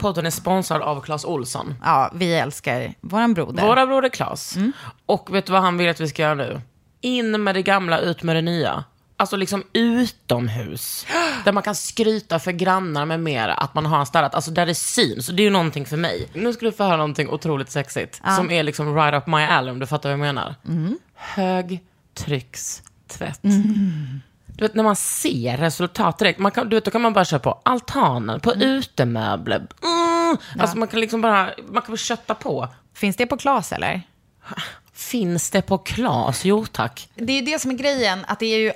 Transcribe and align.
podden 0.00 0.26
är 0.26 0.30
sponsrad 0.30 0.82
av 0.82 1.00
Clas 1.00 1.24
Olsson. 1.24 1.74
Ja, 1.84 2.10
vi 2.14 2.34
älskar 2.34 2.94
våran 3.00 3.34
broder. 3.34 3.66
Våra 3.66 3.86
broder 3.86 4.08
Clas. 4.08 4.56
Och 5.06 5.34
vet 5.34 5.46
du 5.46 5.52
vad 5.52 5.62
han 5.62 5.78
vill 5.78 5.88
att 5.88 6.00
vi 6.00 6.08
ska 6.08 6.22
göra 6.22 6.34
nu? 6.34 6.60
In 7.00 7.44
med 7.44 7.54
det 7.54 7.62
gamla, 7.62 7.98
ut 7.98 8.22
med 8.22 8.36
det 8.36 8.42
nya. 8.42 8.84
Alltså 9.16 9.36
liksom 9.36 9.62
utomhus. 9.72 11.06
Där 11.44 11.52
man 11.52 11.62
kan 11.62 11.74
skryta 11.74 12.38
för 12.38 12.52
grannar 12.52 13.06
med 13.06 13.20
mera 13.20 13.54
att 13.54 13.74
man 13.74 13.86
har 13.86 14.00
en 14.00 14.06
städat. 14.06 14.34
Alltså 14.34 14.50
där 14.50 14.66
det 14.66 14.74
syns. 14.74 15.26
Det 15.26 15.42
är 15.42 15.44
ju 15.44 15.50
någonting 15.50 15.86
för 15.86 15.96
mig. 15.96 16.28
Nu 16.32 16.52
ska 16.52 16.66
du 16.66 16.72
få 16.72 16.84
höra 16.84 16.96
någonting 16.96 17.30
otroligt 17.30 17.70
sexigt. 17.70 18.20
Som 18.36 18.50
är 18.50 18.62
liksom 18.62 18.94
right 18.94 19.14
up 19.14 19.26
my 19.26 19.42
alley 19.42 19.70
om 19.70 19.78
du 19.78 19.86
fattar 19.86 20.08
vad 20.08 20.12
jag 20.12 20.20
menar. 20.20 20.54
Högtryckstvätt. 21.14 23.40
Du 24.58 24.64
vet 24.64 24.74
när 24.74 24.84
man 24.84 24.96
ser 24.96 25.56
resultat 25.56 26.18
direkt. 26.18 26.38
Man 26.38 26.52
kan, 26.52 26.68
du 26.68 26.76
vet, 26.76 26.84
då 26.84 26.90
kan 26.90 27.00
man 27.02 27.12
bara 27.12 27.24
köra 27.24 27.40
på 27.40 27.60
altanen, 27.62 28.40
på 28.40 28.54
utemöbler. 28.54 29.56
Mm. 29.56 30.36
Alltså 30.58 30.78
man 30.78 30.88
kan 30.88 31.00
liksom 31.00 31.20
bara, 31.20 31.50
man 31.68 31.82
kan 31.82 31.92
bara 31.92 31.96
kötta 31.96 32.34
på. 32.34 32.68
Finns 32.94 33.16
det 33.16 33.26
på 33.26 33.36
Klas 33.36 33.72
eller? 33.72 34.02
Finns 34.92 35.50
det 35.50 35.62
på 35.62 35.78
Klas? 35.78 36.44
Jo 36.44 36.66
tack. 36.66 37.08
Det 37.14 37.32
är 37.32 37.36
ju 37.36 37.42
det 37.46 37.58
som 37.58 37.70
är 37.70 37.74
grejen, 37.74 38.24
att 38.28 38.38
det 38.38 38.46
är 38.46 38.58
ju 38.58 38.72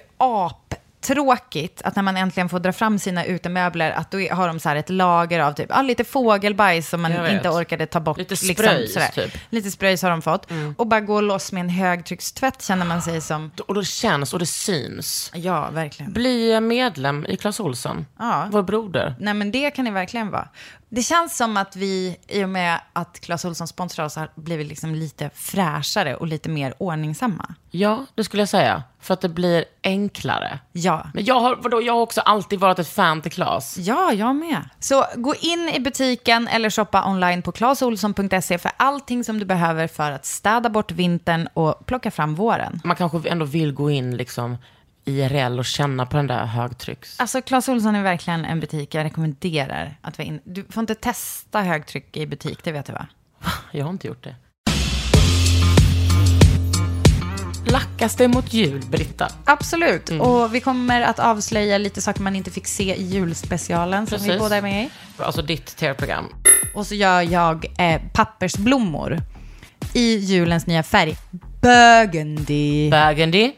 aptråkigt 1.11 1.83
att 1.83 1.97
när 1.97 2.03
man 2.03 2.17
äntligen 2.17 2.49
får 2.49 2.61
dra 2.61 2.73
fram 2.73 2.99
sina 2.99 3.25
utemöbler, 3.25 3.91
att 3.91 4.11
då 4.11 4.19
har 4.19 4.47
de 4.49 4.61
så 4.61 4.69
här 4.69 4.77
ett 4.77 4.91
lager 4.91 5.41
av 5.41 5.53
typ, 5.53 5.67
ah, 5.71 5.83
lite 5.83 6.05
fågelbajs 6.05 6.89
som 6.89 7.03
man 7.03 7.27
inte 7.27 7.49
orkade 7.49 7.87
ta 7.87 8.01
bort. 8.01 8.19
Lite 8.19 8.37
spröjs, 8.37 8.93
sådär. 8.93 9.09
typ. 9.15 9.39
Lite 9.51 9.71
spröjs 9.71 10.03
har 10.03 10.11
de 10.11 10.23
fått. 10.23 10.49
Och 10.77 10.87
bara 10.87 11.01
gå 11.01 11.21
loss 11.21 11.53
med 11.53 11.61
en 11.61 11.69
högtryckstvätt 11.69 12.63
känner 12.63 12.87
man 12.87 13.03
sig 13.03 13.21
som, 13.21 13.51
Och 13.67 13.75
det 13.75 13.85
känns 13.85 14.33
och 14.33 14.39
det 14.39 14.47
syns. 14.47 15.31
ja 15.35 15.71
verkligen. 15.71 16.13
Bli 16.13 16.61
medlem 16.61 17.27
i 17.29 17.37
Clas 17.37 17.61
Ohlson. 17.61 18.07
Ja. 18.19 18.49
Vår 18.51 18.63
broder. 18.63 19.15
Nej 19.19 19.35
men 19.35 19.51
det 19.53 19.71
kan 19.71 19.85
det 19.85 19.91
verkligen 19.91 20.31
vara. 20.31 20.49
Det 20.95 21.03
känns 21.03 21.37
som 21.37 21.57
att 21.57 21.77
vi, 21.77 22.17
i 22.29 22.45
och 22.45 22.49
med 22.49 22.81
att 22.93 23.21
Clas 23.21 23.45
Ohlson 23.45 23.69
sponsrar 23.69 24.05
oss, 24.05 24.17
har 24.17 24.31
blivit 24.35 24.67
liksom 24.67 24.95
lite 24.95 25.31
fräschare 25.35 26.17
och 26.17 26.27
lite 26.27 26.49
mer 26.49 26.75
ordningsamma. 26.79 27.55
Ja, 27.71 28.07
det 28.15 28.25
skulle 28.25 28.41
jag 28.41 28.49
säga. 28.49 28.83
För 29.01 29.15
att 29.15 29.21
det 29.21 29.29
blir 29.29 29.65
enklare. 29.83 30.59
Ja. 30.73 31.07
Men 31.15 31.25
jag 31.25 31.41
har, 31.41 31.57
vadå, 31.57 31.83
jag 31.83 31.93
har 31.93 32.01
också 32.01 32.21
alltid 32.21 32.61
varit 32.61 32.79
ett 32.79 32.89
fan 32.89 33.23
till 33.23 33.33
Clas. 33.33 33.79
Ja, 33.79 34.13
jag 34.13 34.37
med. 34.37 34.69
Så 34.81 35.05
gå 35.15 35.35
in 35.35 35.69
i 35.75 35.81
butiken 35.81 36.49
eller 36.49 36.71
shoppa 36.71 37.11
online 37.11 37.43
på 37.43 37.53
clasolsson.se 37.53 38.59
för 38.59 38.71
allting 38.77 39.25
som 39.25 39.39
du 39.39 39.45
behöver 39.45 39.87
för 39.87 40.11
att 40.11 40.27
städa 40.27 40.69
bort 40.69 40.91
vintern 40.91 41.49
och 41.55 41.87
plocka 41.87 42.11
fram 42.11 42.35
våren. 42.35 42.81
Man 42.85 42.97
kanske 42.97 43.29
ändå 43.29 43.45
vill 43.45 43.73
gå 43.73 43.91
in 43.91 44.17
liksom 44.17 44.57
IRL 45.05 45.59
och 45.59 45.65
känna 45.65 46.07
på 46.07 46.17
den 46.17 46.27
där 46.27 46.47
högtrycks... 46.47 47.21
Alltså, 47.21 47.43
Clas 47.43 47.69
Ohlson 47.69 47.95
är 47.95 48.03
verkligen 48.03 48.45
en 48.45 48.61
butik 48.61 48.95
jag 48.95 49.05
rekommenderar 49.05 49.97
att 50.01 50.19
vara 50.19 50.29
in. 50.29 50.41
Du 50.45 50.65
får 50.71 50.81
inte 50.81 50.95
testa 50.95 51.61
högtryck 51.61 52.17
i 52.17 52.27
butik, 52.27 52.65
det 52.65 52.73
vet 52.73 52.87
du 52.87 52.93
va? 52.93 53.07
Jag 53.73 53.85
har 53.85 53.91
inte 53.91 54.07
gjort 54.07 54.25
det. 54.25 54.35
Lackas 57.67 58.17
det 58.17 58.29
mot 58.29 58.53
jul, 58.53 58.83
Britta? 58.91 59.29
Absolut. 59.45 60.11
Och 60.11 60.55
vi 60.55 60.61
kommer 60.61 61.01
att 61.01 61.19
avslöja 61.19 61.79
lite 61.79 62.03
saker 62.03 62.23
man 62.23 62.37
inte 62.37 62.51
fick 62.51 62.67
se 62.67 62.95
i 62.95 63.03
julspecialen 63.03 64.07
som 64.07 64.19
vi 64.19 64.25
Precis. 64.25 64.43
båda 64.43 64.57
är 64.57 64.63
med 64.63 64.85
i. 64.85 64.91
Alltså 65.17 65.43
ditt 65.43 65.77
tv-program. 65.77 66.25
Och 66.75 66.87
så 66.87 66.95
gör 66.95 67.23
jag 67.23 67.67
eh, 67.79 68.01
pappersblommor 68.13 69.19
i 69.95 70.17
julens 70.17 70.67
nya 70.67 70.83
färg. 70.83 71.17
Burgundy. 71.61 72.91
Burgundy. 72.91 73.53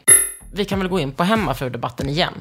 Vi 0.55 0.65
kan 0.65 0.79
väl 0.79 0.87
gå 0.87 0.99
in 0.99 1.11
på 1.11 1.23
hemmafrudebatten 1.23 2.09
igen. 2.09 2.33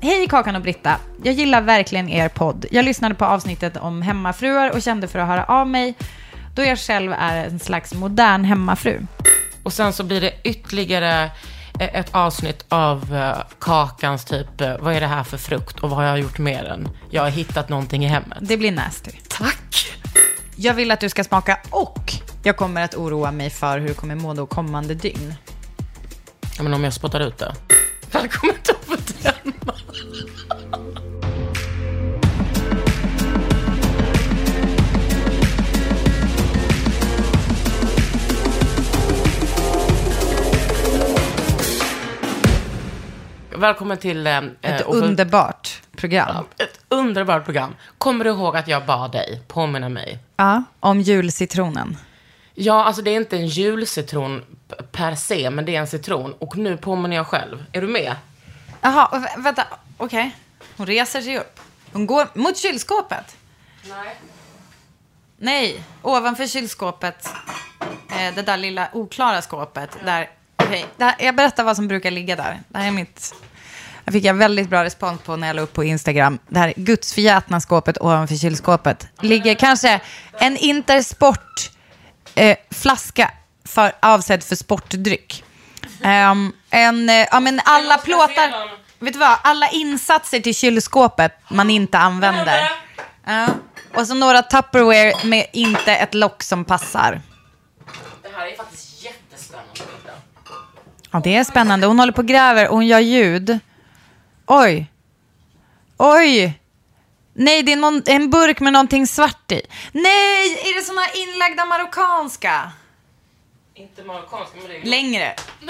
Hej 0.00 0.26
Kakan 0.28 0.56
och 0.56 0.62
Britta. 0.62 0.96
Jag 1.22 1.34
gillar 1.34 1.60
verkligen 1.60 2.08
er 2.08 2.28
podd. 2.28 2.66
Jag 2.70 2.84
lyssnade 2.84 3.14
på 3.14 3.24
avsnittet 3.24 3.76
om 3.76 4.02
hemmafruar 4.02 4.70
och 4.70 4.82
kände 4.82 5.08
för 5.08 5.18
att 5.18 5.28
höra 5.28 5.44
av 5.44 5.68
mig 5.68 5.94
då 6.54 6.62
jag 6.62 6.78
själv 6.78 7.12
är 7.12 7.46
en 7.46 7.58
slags 7.58 7.94
modern 7.94 8.44
hemmafru. 8.44 9.00
Och 9.62 9.72
sen 9.72 9.92
så 9.92 10.04
blir 10.04 10.20
det 10.20 10.32
ytterligare 10.44 11.24
eh, 11.80 11.98
ett 11.98 12.14
avsnitt 12.14 12.64
av 12.68 13.14
eh, 13.14 13.36
Kakans 13.60 14.24
typ, 14.24 14.60
eh, 14.60 14.76
vad 14.80 14.94
är 14.94 15.00
det 15.00 15.06
här 15.06 15.24
för 15.24 15.38
frukt 15.38 15.80
och 15.80 15.90
vad 15.90 15.98
har 15.98 16.06
jag 16.06 16.20
gjort 16.20 16.38
med 16.38 16.64
den? 16.64 16.88
Jag 17.10 17.22
har 17.22 17.30
hittat 17.30 17.68
någonting 17.68 18.04
i 18.04 18.08
hemmet. 18.08 18.38
Det 18.40 18.56
blir 18.56 18.72
nasty. 18.72 19.10
Tack! 19.28 19.86
Jag 20.56 20.74
vill 20.74 20.90
att 20.90 21.00
du 21.00 21.08
ska 21.08 21.24
smaka 21.24 21.58
och 21.70 22.12
jag 22.42 22.56
kommer 22.56 22.82
att 22.84 22.94
oroa 22.94 23.32
mig 23.32 23.50
för 23.50 23.78
hur 23.78 23.88
du 23.88 23.94
kommer 23.94 24.14
må 24.14 24.34
då 24.34 24.46
kommande 24.46 24.94
dygn. 24.94 25.34
Ja, 26.56 26.62
men 26.62 26.74
om 26.74 26.84
jag 26.84 26.92
spottar 26.92 27.20
ut 27.20 27.38
det. 27.38 27.54
Välkommen 28.12 28.56
till 28.62 28.74
Offertenna. 28.74 29.74
Välkommen 43.56 43.98
till 43.98 44.26
eh, 44.26 44.36
Ett 44.62 44.80
eh, 44.80 44.86
underbart 44.86 45.82
program. 45.96 46.44
ett 46.58 46.80
underbart 46.88 47.44
program. 47.44 47.74
Kommer 47.98 48.24
du 48.24 48.30
ihåg 48.30 48.56
att 48.56 48.68
jag 48.68 48.86
bad 48.86 49.12
dig 49.12 49.42
påminna 49.48 49.88
mig? 49.88 50.18
Ja, 50.36 50.62
om 50.80 51.00
julcitronen. 51.00 51.96
Ja, 52.54 52.84
alltså 52.84 53.02
det 53.02 53.10
är 53.10 53.16
inte 53.16 53.36
en 53.36 53.46
julcitron 53.46 54.42
per 54.92 55.14
se, 55.14 55.50
men 55.50 55.64
det 55.64 55.76
är 55.76 55.80
en 55.80 55.86
citron. 55.86 56.32
Och 56.38 56.56
nu 56.56 56.76
påminner 56.76 57.16
jag 57.16 57.26
själv. 57.26 57.64
Är 57.72 57.80
du 57.80 57.86
med? 57.86 58.16
Jaha, 58.80 59.08
vä- 59.12 59.42
vänta. 59.42 59.66
Okej. 59.96 60.36
Hon 60.76 60.86
reser 60.86 61.20
sig 61.20 61.38
upp. 61.38 61.60
Hon 61.92 62.06
går 62.06 62.28
mot 62.34 62.56
kylskåpet. 62.56 63.36
Nej. 63.88 64.16
Nej, 65.36 65.84
ovanför 66.02 66.46
kylskåpet. 66.46 67.28
Eh, 68.10 68.34
det 68.34 68.42
där 68.42 68.56
lilla 68.56 68.88
oklara 68.92 69.42
skåpet. 69.42 69.90
Där, 70.04 70.30
okej, 70.56 70.86
det 70.96 71.04
här, 71.04 71.14
jag 71.18 71.34
berättar 71.36 71.64
vad 71.64 71.76
som 71.76 71.88
brukar 71.88 72.10
ligga 72.10 72.36
där. 72.36 72.60
Det 72.68 72.78
här 72.78 72.86
är 72.86 72.90
mitt... 72.90 73.34
Jag 74.04 74.12
fick 74.14 74.24
jag 74.24 74.34
väldigt 74.34 74.68
bra 74.68 74.84
respons 74.84 75.20
på 75.20 75.36
när 75.36 75.46
jag 75.46 75.56
la 75.56 75.62
upp 75.62 75.72
på 75.72 75.84
Instagram. 75.84 76.38
Det 76.48 76.58
här 76.58 76.72
gudsförgätna 76.76 77.60
skåpet 77.60 77.98
ovanför 78.00 78.36
kylskåpet. 78.36 79.08
Ligger 79.20 79.54
kanske 79.54 80.00
en 80.32 80.56
Intersport 80.56 81.70
eh, 82.34 82.56
flaska 82.70 83.30
för, 83.64 83.92
avsedd 84.00 84.44
för 84.44 84.56
sportdryck. 84.56 85.44
Ehm, 86.02 86.52
en, 86.70 87.08
eh, 87.08 87.26
ja 87.30 87.40
men 87.40 87.60
alla 87.64 87.98
plåtar, 87.98 88.70
vet 88.98 89.12
du 89.12 89.18
vad, 89.18 89.38
alla 89.42 89.68
insatser 89.68 90.40
till 90.40 90.54
kylskåpet 90.54 91.32
man 91.48 91.70
inte 91.70 91.98
använder. 91.98 92.70
Ja. 93.24 93.46
Och 93.94 94.06
så 94.06 94.14
några 94.14 94.42
Tupperware 94.42 95.12
med 95.24 95.46
inte 95.52 95.96
ett 95.96 96.14
lock 96.14 96.42
som 96.42 96.64
passar. 96.64 97.20
Det 98.22 98.28
här 98.36 98.46
är 98.46 98.56
faktiskt 98.56 99.04
jättespännande. 99.04 99.80
Ja, 101.10 101.20
det 101.24 101.36
är 101.36 101.44
spännande. 101.44 101.86
Hon 101.86 101.98
håller 101.98 102.12
på 102.12 102.22
och 102.22 102.28
gräver 102.28 102.68
och 102.68 102.74
hon 102.74 102.86
gör 102.86 102.98
ljud. 102.98 103.58
Oj. 104.46 104.90
Oj. 105.96 106.60
Nej, 107.32 107.62
det 107.62 107.72
är 107.72 107.76
någon, 107.76 108.02
en 108.06 108.30
burk 108.30 108.60
med 108.60 108.72
någonting 108.72 109.06
svart 109.06 109.52
i. 109.52 109.62
Nej, 109.92 110.52
är 110.52 110.74
det 110.74 110.86
såna 110.86 111.00
här 111.00 111.22
inlagda 111.22 111.64
marockanska? 111.64 112.72
Inte 113.76 114.02
marockanska, 114.02 114.56
men 114.58 114.68
det 114.68 114.76
är... 114.76 114.84
Längre. 114.84 115.34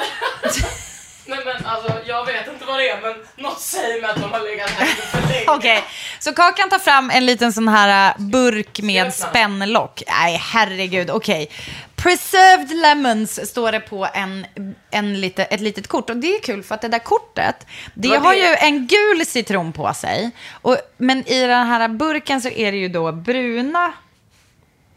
Nej 1.27 1.39
men 1.45 1.67
alltså, 1.67 1.93
jag 2.06 2.27
vet 2.27 2.49
inte 2.49 2.65
vad 2.65 2.79
det 2.79 2.89
är, 2.89 3.01
men 3.01 3.15
något 3.37 3.61
säger 3.61 4.01
mig 4.03 4.11
att 4.11 4.17
de 4.21 4.33
har 4.33 4.41
legat 4.41 4.71
här 4.71 4.87
för 4.87 5.29
länge. 5.29 5.45
Okej, 5.49 5.85
så 6.19 6.33
Kakan 6.35 6.71
tar 6.71 6.79
fram 6.79 7.11
en 7.11 7.27
liten 7.27 7.53
sån 7.53 7.69
här 7.69 8.15
äh, 8.19 8.25
burk 8.27 8.81
med 8.81 9.15
spännlock. 9.15 10.03
Nej, 10.09 10.37
herregud. 10.37 11.11
Okej. 11.11 11.51
Preserved 11.97 12.77
lemons 12.77 13.51
står 13.51 13.73
det 13.73 13.81
på 13.81 14.09
en, 14.15 14.47
en 14.91 15.21
lite, 15.21 15.45
ett 15.45 15.61
litet 15.61 15.87
kort. 15.89 16.11
Och 16.11 16.17
det 16.17 16.35
är 16.37 16.41
kul 16.41 16.62
för 16.62 16.75
att 16.75 16.81
det 16.83 16.89
där 16.89 16.99
kortet, 16.99 17.67
det 17.95 18.09
Vad 18.09 18.23
har 18.23 18.35
det- 18.35 18.39
ju 18.41 18.55
en 18.55 18.87
gul 18.87 19.27
citron 19.27 19.73
på 19.73 19.95
sig. 19.95 20.31
Och, 20.62 20.77
men 20.97 21.29
i 21.29 21.41
den 21.41 21.67
här 21.67 21.89
burken 21.89 22.41
så 22.43 22.49
är 22.49 22.73
det 22.73 22.79
ju 22.79 22.89
då 22.89 23.12
bruna 23.12 23.93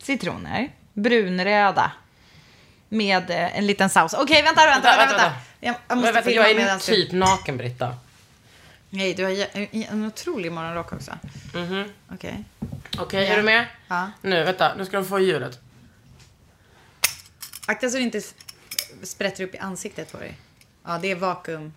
citroner. 0.04 0.70
Brunröda. 0.94 1.92
Med 2.90 3.30
eh, 3.30 3.58
en 3.58 3.68
liten 3.68 3.90
saus. 3.90 4.14
Okej, 4.14 4.42
vänta, 4.44 4.66
vänta, 4.66 4.82
vänta. 4.82 4.98
Vänta, 4.98 5.14
vänta, 5.18 5.24
vänta. 5.24 5.42
Jag, 5.60 5.76
jag 5.88 5.98
måste 5.98 6.12
vänta, 6.12 6.30
filma 6.30 6.42
jag 6.44 6.52
är 6.52 6.56
medan 6.56 6.78
du... 6.80 6.84
typ 6.86 7.12
naken, 7.12 7.58
Britta. 7.58 7.96
Nej, 8.90 9.14
du 9.14 9.24
har 9.24 9.48
en 9.92 10.06
otrolig 10.06 10.52
morgonrock 10.52 10.94
också. 10.94 11.12
Okej. 12.14 12.44
Okej, 13.00 13.24
Ja. 13.26 13.34
är 13.34 13.38
du 13.38 13.44
med? 13.44 13.66
Ja. 13.88 14.12
Nu, 14.22 14.44
vänta, 14.44 14.76
nu 14.76 14.86
ska 14.86 14.98
du 14.98 15.06
få 15.06 15.20
ljudet. 15.20 15.60
Akta 17.68 17.90
så 17.90 17.98
det 17.98 18.04
inte 18.04 18.22
sprätter 19.04 19.44
upp 19.44 19.56
i 19.56 19.58
ansiktet 19.58 20.12
på 20.12 20.18
dig. 20.18 20.38
Ja, 20.86 20.98
det 21.02 21.12
är 21.12 21.16
vakuum. 21.16 21.74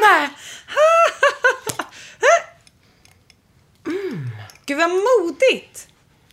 Nej! 0.00 0.28
Gud 4.66 4.78
vad 4.78 4.90
modigt! 4.90 5.88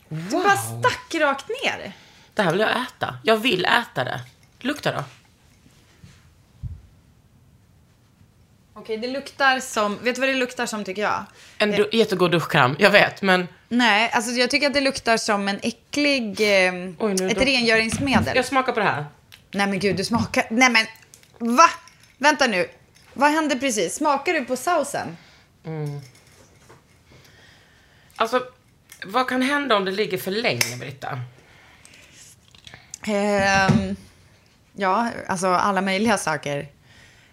Du 0.10 0.16
bara 0.32 0.58
stack 0.58 1.16
rakt 1.16 1.50
ner. 1.64 1.94
Det 2.38 2.44
här 2.44 2.52
vill 2.52 2.60
jag 2.62 2.70
äta. 2.82 3.18
Jag 3.24 3.38
vill 3.38 3.66
äta 3.66 4.04
det. 4.04 4.20
Lukta 4.60 4.92
då. 4.92 5.04
Okej, 8.74 8.98
det 8.98 9.08
luktar 9.08 9.60
som... 9.60 9.98
Vet 10.04 10.16
du 10.16 10.22
vad 10.22 10.30
det 10.30 10.34
luktar 10.36 10.66
som 10.66 10.84
tycker 10.84 11.02
jag? 11.02 11.26
En 11.58 11.72
du- 11.72 11.90
jättegod 11.92 12.32
duschkräm, 12.32 12.76
jag 12.80 12.90
vet, 12.92 13.22
men 13.22 13.48
Nej, 13.70 14.12
alltså 14.14 14.32
jag 14.32 14.50
tycker 14.50 14.68
att 14.68 14.74
det 14.74 14.82
luktar 14.82 15.18
som 15.18 15.48
en 15.48 15.60
äcklig... 15.64 16.42
Eh, 16.42 16.74
Oj, 17.00 17.14
nu 17.20 17.28
ett 17.30 17.40
det- 17.40 17.46
rengöringsmedel. 17.46 18.36
jag 18.36 18.46
smakar 18.46 18.74
på 18.74 18.80
det 18.80 18.86
här. 18.86 19.06
Nej 19.52 19.68
men 19.68 19.80
gud, 19.80 19.96
du 19.98 20.04
smakar... 20.04 20.48
Nej 20.50 20.70
men, 20.70 20.86
va? 21.56 21.70
Vänta 22.18 22.48
nu. 22.48 22.70
Vad 23.14 23.32
hände 23.32 23.56
precis? 23.56 23.96
Smakar 23.96 24.34
du 24.34 24.46
på 24.46 24.56
sausen? 24.56 25.18
Alltså, 28.16 28.42
vad 29.06 29.28
kan 29.30 29.42
hända 29.42 29.76
om 29.78 29.86
det 29.86 29.92
ligger 29.92 30.18
för 30.18 30.32
länge, 30.32 30.78
Britta? 30.80 31.20
Ehm, 33.08 33.96
ja, 34.74 35.10
alltså 35.28 35.48
alla 35.48 35.82
möjliga 35.82 36.18
saker. 36.18 36.68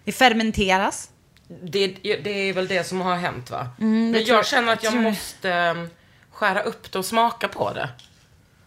Det 0.03 0.11
fermenteras. 0.11 1.09
Det, 1.47 1.87
det 2.03 2.29
är 2.49 2.53
väl 2.53 2.67
det 2.67 2.83
som 2.83 3.01
har 3.01 3.15
hänt, 3.15 3.51
va? 3.51 3.69
Men 3.77 4.23
jag 4.25 4.45
känner 4.45 4.73
att 4.73 4.83
jag 4.83 4.91
tror- 4.91 5.01
måste 5.01 5.51
um, 5.51 5.89
skära 6.31 6.61
upp 6.61 6.91
det 6.91 6.99
och 6.99 7.05
smaka 7.05 7.47
på 7.47 7.73
det. 7.73 7.89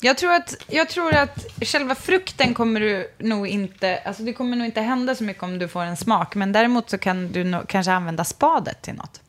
Jag 0.01 0.19
tror, 0.19 0.33
att, 0.33 0.55
jag 0.67 0.89
tror 0.89 1.15
att 1.15 1.47
själva 1.61 1.95
frukten 1.95 2.55
kommer 2.55 2.81
du 2.81 3.11
nog 3.19 3.47
inte... 3.47 3.99
Alltså 4.05 4.23
det 4.23 4.33
kommer 4.33 4.57
nog 4.57 4.67
inte 4.67 4.81
hända 4.81 5.15
så 5.15 5.25
mycket 5.25 5.43
om 5.43 5.59
du 5.59 5.69
får 5.69 5.83
en 5.83 5.97
smak. 5.97 6.35
Men 6.35 6.53
däremot 6.53 6.91
så 6.91 6.99
kan 6.99 7.33
du 7.33 7.45
nog 7.45 7.69
kanske 7.69 7.93
använda 7.93 8.25
spadet 8.25 8.83
till 8.83 8.95
något. 8.95 9.21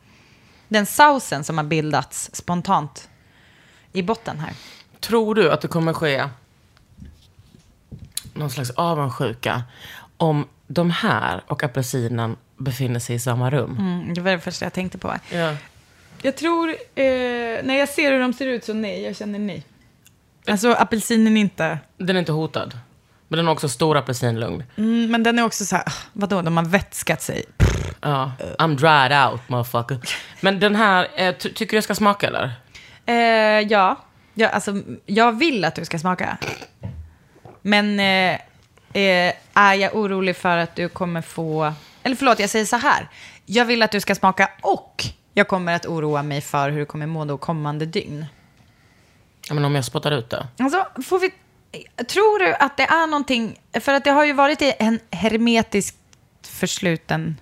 Den 0.68 0.86
sausen 0.86 1.44
som 1.44 1.58
har 1.58 1.66
bildats 1.66 2.30
spontant 2.34 3.10
i 3.94 4.02
botten 4.02 4.40
här. 4.40 4.54
Tror 5.00 5.36
du 5.36 5.52
att 5.52 5.62
det 5.62 5.68
kommer 5.68 5.94
ske 5.94 6.26
någon 8.40 8.50
slags 8.50 8.70
avundsjuka 8.70 9.64
om 10.18 10.48
de 10.68 10.92
här 10.92 11.44
och 11.48 11.64
apelsinen 11.64 12.36
befinner 12.58 13.00
sig 13.00 13.16
i 13.16 13.20
samma 13.20 13.50
rum? 13.50 13.78
Mm, 13.80 14.14
det 14.14 14.22
var 14.22 14.32
det 14.32 14.40
första 14.40 14.66
jag 14.66 14.74
tänkte 14.74 14.98
på. 14.98 15.14
Ja. 15.32 15.56
Jag 16.22 16.38
tror, 16.38 16.70
eh, 16.70 16.76
när 17.64 17.74
jag 17.80 17.90
ser 17.90 18.12
hur 18.12 18.20
de 18.20 18.34
ser 18.34 18.48
ut 18.48 18.64
så 18.66 18.74
nej, 18.74 19.02
jag 19.04 19.16
känner 19.16 19.40
nej. 19.40 19.64
Alltså 20.48 20.74
apelsinen 20.74 21.38
är 21.38 21.42
inte... 21.42 21.80
Den 21.98 22.16
är 22.16 22.20
inte 22.20 22.32
hotad. 22.32 22.78
Men 23.28 23.38
den 23.38 23.46
har 23.46 23.54
också 23.54 23.70
stor 23.70 23.98
apelsinlugn. 23.98 24.64
Mm, 24.78 25.12
men 25.12 25.24
den 25.24 25.40
är 25.40 25.46
också 25.46 25.66
så 25.66 25.76
här, 25.76 25.86
vadå, 26.14 26.42
de 26.42 26.58
har 26.58 26.64
vätskat 26.66 27.22
sig. 27.22 27.46
Ja. 28.02 28.32
I'm 28.60 28.76
dried 28.76 29.32
out, 29.32 29.42
motherfucker. 29.50 30.00
Men 30.42 30.60
den 30.60 30.76
här, 30.76 31.08
eh, 31.16 31.36
ty- 31.36 31.54
tycker 31.54 31.72
du 31.72 31.78
jag 31.78 31.84
ska 31.84 31.96
smaka 31.96 32.28
eller? 32.28 32.52
Eh, 33.06 33.68
ja, 33.72 34.00
ja 34.34 34.48
alltså, 34.50 34.74
jag 35.06 35.40
vill 35.40 35.66
att 35.66 35.76
du 35.76 35.86
ska 35.86 36.00
smaka. 36.00 36.38
Men 37.62 38.00
eh, 38.00 38.40
eh, 39.04 39.34
är 39.54 39.74
jag 39.74 39.96
orolig 39.96 40.36
för 40.36 40.58
att 40.58 40.76
du 40.76 40.90
kommer 40.90 41.22
få... 41.22 41.74
Eller 42.04 42.16
förlåt, 42.16 42.40
jag 42.40 42.50
säger 42.50 42.66
så 42.66 42.76
här. 42.76 43.08
Jag 43.46 43.66
vill 43.66 43.82
att 43.82 43.92
du 43.92 44.00
ska 44.00 44.16
smaka 44.16 44.50
och 44.62 45.04
jag 45.34 45.48
kommer 45.48 45.76
att 45.76 45.86
oroa 45.86 46.24
mig 46.24 46.42
för 46.42 46.70
hur 46.70 46.80
du 46.80 46.86
kommer 46.86 47.06
må 47.06 47.26
då 47.26 47.38
kommande 47.38 47.86
dygn. 47.86 48.26
Ja, 49.48 49.54
men 49.54 49.66
om 49.66 49.76
jag 49.76 49.86
spottar 49.86 50.12
ut 50.12 50.30
det? 50.30 50.48
Alltså, 50.60 50.88
får 51.06 51.20
vi... 51.20 51.32
Tror 52.06 52.40
du 52.40 52.54
att 52.54 52.78
det 52.78 52.84
är 52.84 53.08
någonting... 53.08 53.60
För 53.74 53.94
att 53.94 54.04
det 54.04 54.12
har 54.12 54.26
ju 54.26 54.34
varit 54.34 54.62
i 54.62 54.74
en 54.80 55.00
hermetiskt 55.12 55.98
försluten... 56.42 57.38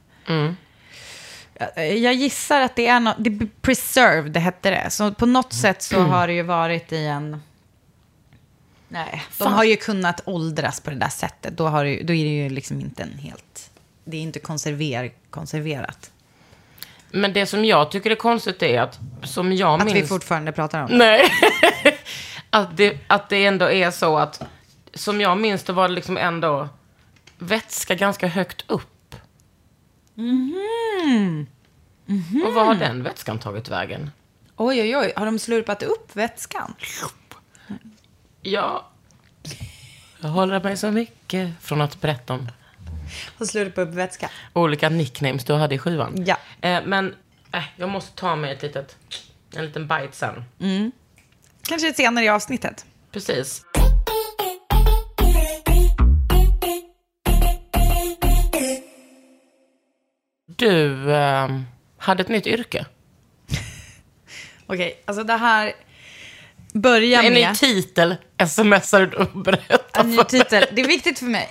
Jag 1.75 2.13
gissar 2.13 2.61
att 2.61 2.75
det 2.75 2.87
är 2.87 2.99
något... 2.99 3.17
Preserved, 3.61 4.37
hette 4.37 4.69
det. 4.69 4.89
Så 4.89 5.13
på 5.13 5.25
något 5.25 5.53
sätt 5.53 5.81
så 5.81 6.01
har 6.01 6.27
det 6.27 6.33
ju 6.33 6.43
varit 6.43 6.91
i 6.91 7.05
en... 7.05 7.41
Nej, 8.87 9.23
de 9.37 9.43
Fan. 9.43 9.53
har 9.53 9.63
ju 9.63 9.75
kunnat 9.75 10.21
åldras 10.25 10.79
på 10.79 10.89
det 10.89 10.95
där 10.95 11.09
sättet. 11.09 11.57
Då, 11.57 11.67
har 11.67 11.85
det, 11.85 12.03
då 12.03 12.13
är 12.13 12.23
det 12.23 12.43
ju 12.43 12.49
liksom 12.49 12.81
inte 12.81 13.03
en 13.03 13.17
helt... 13.17 13.71
Det 14.03 14.17
är 14.17 14.21
inte 14.21 14.39
konserver, 14.39 15.11
konserverat. 15.29 16.11
Men 17.11 17.33
det 17.33 17.45
som 17.45 17.65
jag 17.65 17.91
tycker 17.91 18.11
är 18.11 18.15
konstigt 18.15 18.63
är 18.63 18.81
att, 18.81 18.99
som 19.23 19.53
jag 19.53 19.79
Att 19.79 19.85
minns... 19.85 19.97
vi 19.97 20.07
fortfarande 20.07 20.51
pratar 20.51 20.83
om 20.83 20.89
det. 20.89 20.97
Nej. 20.97 21.21
att, 22.49 22.77
det, 22.77 22.97
att 23.07 23.29
det 23.29 23.45
ändå 23.45 23.71
är 23.71 23.91
så 23.91 24.17
att, 24.17 24.41
som 24.93 25.21
jag 25.21 25.37
minns 25.37 25.63
det 25.63 25.73
var 25.73 25.87
det 25.87 25.93
liksom 25.93 26.17
ändå 26.17 26.69
vätska 27.37 27.95
ganska 27.95 28.27
högt 28.27 28.65
upp. 28.67 29.15
Och 32.45 32.53
var 32.53 32.65
har 32.65 32.75
den 32.75 33.03
vätskan 33.03 33.39
tagit 33.39 33.69
vägen? 33.69 34.11
Oj, 34.55 34.81
oj, 34.81 34.97
oj. 34.97 35.13
Har 35.15 35.25
de 35.25 35.39
slurpat 35.39 35.83
upp 35.83 36.15
vätskan? 36.15 36.73
Ja, 38.51 38.87
jag 40.21 40.29
håller 40.29 40.63
mig 40.63 40.77
så 40.77 40.91
mycket 40.91 41.49
från 41.61 41.81
att 41.81 42.01
berätta 42.01 42.33
om 42.33 42.47
Och 43.37 43.47
slurpat 43.47 43.87
upp 43.87 43.93
vätska? 43.93 44.29
olika 44.53 44.89
nicknames 44.89 45.43
du 45.45 45.53
hade 45.53 45.75
i 45.75 45.77
skivan. 45.77 46.23
Ja. 46.25 46.37
Eh, 46.61 46.83
men 46.85 47.15
eh, 47.51 47.63
jag 47.75 47.89
måste 47.89 48.15
ta 48.15 48.35
mig 48.35 48.51
ett 48.53 48.61
litet, 48.61 48.97
en 49.55 49.65
liten 49.65 49.87
bite 49.87 50.11
sen. 50.11 50.43
Kanske 51.69 51.93
senare 51.93 52.25
i 52.25 52.29
avsnittet. 52.29 52.85
Precis. 53.11 53.63
Du 60.45 61.11
eh, 61.13 61.47
hade 61.97 62.21
ett 62.21 62.29
nytt 62.29 62.47
yrke. 62.47 62.85
Okej, 64.67 65.03
alltså 65.05 65.23
det 65.23 65.37
här 65.37 65.73
börjar 66.81 67.23
En 67.23 67.33
ny 67.33 67.41
med... 67.41 67.55
titel 67.55 68.15
smsar 68.47 69.05
du 69.05 69.17
och 69.17 69.37
berättar 69.37 70.01
En 70.01 70.09
ny 70.11 70.17
titel. 70.17 70.65
Det 70.71 70.81
är 70.81 70.87
viktigt 70.87 71.19
för 71.19 71.25
mig. 71.25 71.49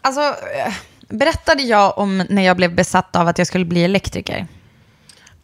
Alltså, 0.00 0.20
eh, 0.20 0.74
berättade 1.08 1.62
jag 1.62 1.98
om 1.98 2.18
när 2.18 2.42
jag 2.42 2.56
blev 2.56 2.74
besatt 2.74 3.16
av 3.16 3.28
att 3.28 3.38
jag 3.38 3.46
skulle 3.46 3.64
bli 3.64 3.84
elektriker? 3.84 4.46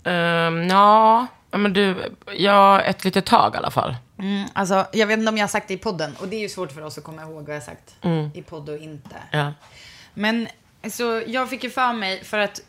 Um, 0.04 0.68
ja, 0.68 1.26
men 1.50 1.72
du, 1.72 2.16
ja, 2.36 2.80
ett 2.80 3.04
litet 3.04 3.26
tag 3.26 3.54
i 3.54 3.56
alla 3.56 3.70
fall. 3.70 3.96
Mm, 4.18 4.48
alltså, 4.52 4.86
jag 4.92 5.06
vet 5.06 5.18
inte 5.18 5.30
om 5.30 5.36
jag 5.36 5.42
har 5.42 5.48
sagt 5.48 5.68
det 5.68 5.74
i 5.74 5.78
podden. 5.78 6.16
Och 6.20 6.28
det 6.28 6.36
är 6.36 6.40
ju 6.40 6.48
svårt 6.48 6.72
för 6.72 6.82
oss 6.82 6.98
att 6.98 7.04
komma 7.04 7.22
ihåg 7.22 7.46
vad 7.46 7.48
jag 7.48 7.60
har 7.60 7.60
sagt 7.60 7.96
i 8.34 8.42
podd 8.42 8.68
och 8.68 8.78
inte. 8.78 9.16
Ja. 9.30 9.52
Men 10.14 10.48
så 10.90 11.22
jag 11.26 11.50
fick 11.50 11.64
ju 11.64 11.70
för 11.70 11.92
mig, 11.92 12.24
för 12.24 12.38
att 12.38 12.60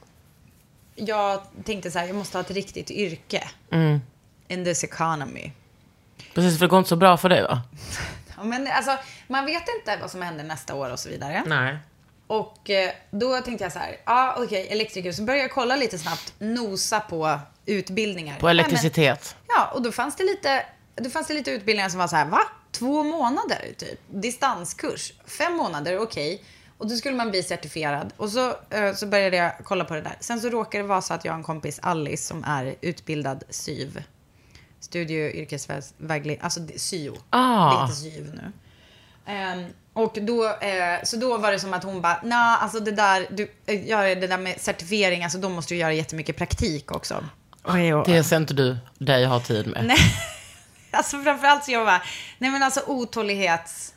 jag 0.95 1.41
tänkte 1.63 1.91
så 1.91 1.99
här, 1.99 2.07
jag 2.07 2.15
måste 2.15 2.37
ha 2.37 2.43
ett 2.43 2.51
riktigt 2.51 2.91
yrke. 2.91 3.43
In 4.47 4.65
this 4.65 4.83
economy. 4.83 5.51
Precis, 6.33 6.59
för 6.59 6.65
det 6.65 6.69
går 6.69 6.79
inte 6.79 6.89
så 6.89 6.95
bra 6.95 7.17
för 7.17 7.29
dig 7.29 7.43
va? 7.43 7.61
Ja, 8.37 8.43
men 8.43 8.67
alltså, 8.67 8.97
man 9.27 9.45
vet 9.45 9.63
inte 9.79 9.97
vad 10.01 10.11
som 10.11 10.21
händer 10.21 10.43
nästa 10.43 10.75
år 10.75 10.89
och 10.91 10.99
så 10.99 11.09
vidare. 11.09 11.43
Nej. 11.45 11.77
Och 12.27 12.69
eh, 12.69 12.91
då 13.11 13.41
tänkte 13.41 13.63
jag 13.65 13.71
så 13.71 13.79
här, 13.79 13.89
ja 13.91 13.97
ah, 14.05 14.43
okej, 14.43 14.67
elektriker. 14.71 15.11
Så 15.11 15.23
började 15.23 15.43
jag 15.43 15.51
kolla 15.51 15.75
lite 15.75 15.97
snabbt, 15.97 16.33
nosa 16.39 16.99
på 16.99 17.39
utbildningar. 17.65 18.39
På 18.39 18.45
Nej, 18.45 18.55
men- 18.55 18.65
elektricitet. 18.65 19.35
Ja, 19.47 19.71
och 19.73 19.81
då 19.81 19.91
fanns 19.91 20.15
det 20.15 20.23
lite, 20.23 20.65
då 20.95 21.09
fanns 21.09 21.27
det 21.27 21.33
lite 21.33 21.51
utbildningar 21.51 21.89
som 21.89 21.99
var 21.99 22.07
så 22.07 22.15
här, 22.15 22.25
va? 22.25 22.41
Två 22.71 23.03
månader 23.03 23.73
typ? 23.77 23.99
Distanskurs? 24.09 25.13
Fem 25.25 25.53
månader, 25.57 25.99
okej. 25.99 26.43
Och 26.77 26.87
då 26.89 26.95
skulle 26.95 27.15
man 27.15 27.31
bli 27.31 27.43
certifierad. 27.43 28.13
Och 28.17 28.29
så, 28.29 28.49
eh, 28.69 28.93
så 28.95 29.07
började 29.07 29.37
jag 29.37 29.51
kolla 29.63 29.85
på 29.85 29.93
det 29.93 30.01
där. 30.01 30.17
Sen 30.19 30.41
så 30.41 30.49
råkade 30.49 30.83
det 30.83 30.87
vara 30.87 31.01
så 31.01 31.13
att 31.13 31.25
jag 31.25 31.31
har 31.31 31.37
en 31.37 31.43
kompis, 31.43 31.79
Alice, 31.81 32.23
som 32.27 32.43
är 32.43 32.75
utbildad 32.81 33.43
SYV. 33.49 33.97
Studie 34.79 35.29
och 35.29 35.35
yrkesvägledning, 35.35 36.39
alltså 36.41 36.59
det- 36.59 36.79
syo. 36.81 37.17
Ah. 37.29 37.69
Det 37.71 37.81
heter 37.81 37.93
SYV 37.95 38.33
nu. 38.33 38.51
Ehm, 39.25 39.65
och 39.93 40.17
då, 40.21 40.45
eh, 40.47 41.03
så 41.03 41.17
då 41.17 41.37
var 41.37 41.51
det 41.51 41.59
som 41.59 41.73
att 41.73 41.83
hon 41.83 42.01
bara, 42.01 42.19
nej, 42.23 42.57
alltså 42.61 42.79
det 42.79 42.91
där, 42.91 43.27
du, 43.31 43.51
eh, 43.65 43.87
gör 43.87 44.15
det 44.15 44.27
där 44.27 44.37
med 44.37 44.61
certifiering, 44.61 45.23
alltså 45.23 45.37
då 45.37 45.49
måste 45.49 45.73
du 45.73 45.77
göra 45.77 45.93
jättemycket 45.93 46.37
praktik 46.37 46.91
också. 46.91 47.23
Oj, 47.63 47.93
och, 47.93 48.05
Det 48.07 48.23
ser 48.23 48.37
inte 48.37 48.53
du 48.53 48.77
dig 48.97 49.25
ha 49.25 49.39
tid 49.39 49.67
med. 49.67 49.85
Nej. 49.85 49.97
Alltså 50.91 51.21
framförallt 51.23 51.63
så 51.63 51.71
jag 51.71 51.85
bara, 51.85 52.01
nej 52.37 52.51
men 52.51 52.63
alltså 52.63 52.81
otålighets 52.87 53.93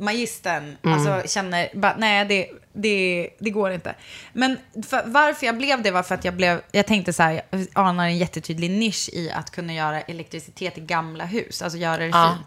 magistern, 0.00 0.76
alltså 0.82 1.22
känner, 1.28 1.68
bara, 1.74 1.96
nej 1.98 2.24
det, 2.24 2.48
det, 2.72 3.30
det 3.38 3.50
går 3.50 3.70
inte. 3.72 3.94
Men 4.32 4.56
för, 4.88 5.02
varför 5.06 5.46
jag 5.46 5.56
blev 5.56 5.82
det 5.82 5.90
var 5.90 6.02
för 6.02 6.14
att 6.14 6.24
jag 6.24 6.34
blev, 6.34 6.62
jag 6.72 6.86
tänkte 6.86 7.12
så 7.12 7.22
här, 7.22 7.42
jag 7.50 7.66
anar 7.72 8.04
en 8.04 8.18
jättetydlig 8.18 8.70
nisch 8.70 9.08
i 9.12 9.30
att 9.30 9.50
kunna 9.50 9.74
göra 9.74 10.00
elektricitet 10.00 10.78
i 10.78 10.80
gamla 10.80 11.24
hus, 11.24 11.62
alltså 11.62 11.78
göra 11.78 11.96
det 11.96 12.06
Ja. 12.06 12.38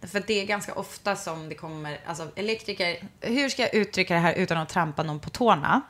fint. 0.00 0.12
För 0.12 0.22
det 0.26 0.40
är 0.40 0.46
ganska 0.46 0.74
ofta 0.74 1.16
som 1.16 1.48
det 1.48 1.54
kommer, 1.54 2.00
alltså 2.06 2.30
elektriker, 2.36 2.96
hur 3.20 3.48
ska 3.48 3.62
jag 3.62 3.74
uttrycka 3.74 4.14
det 4.14 4.20
här 4.20 4.34
utan 4.34 4.58
att 4.58 4.68
trampa 4.68 5.02
någon 5.02 5.20
på 5.20 5.30
tårna? 5.30 5.80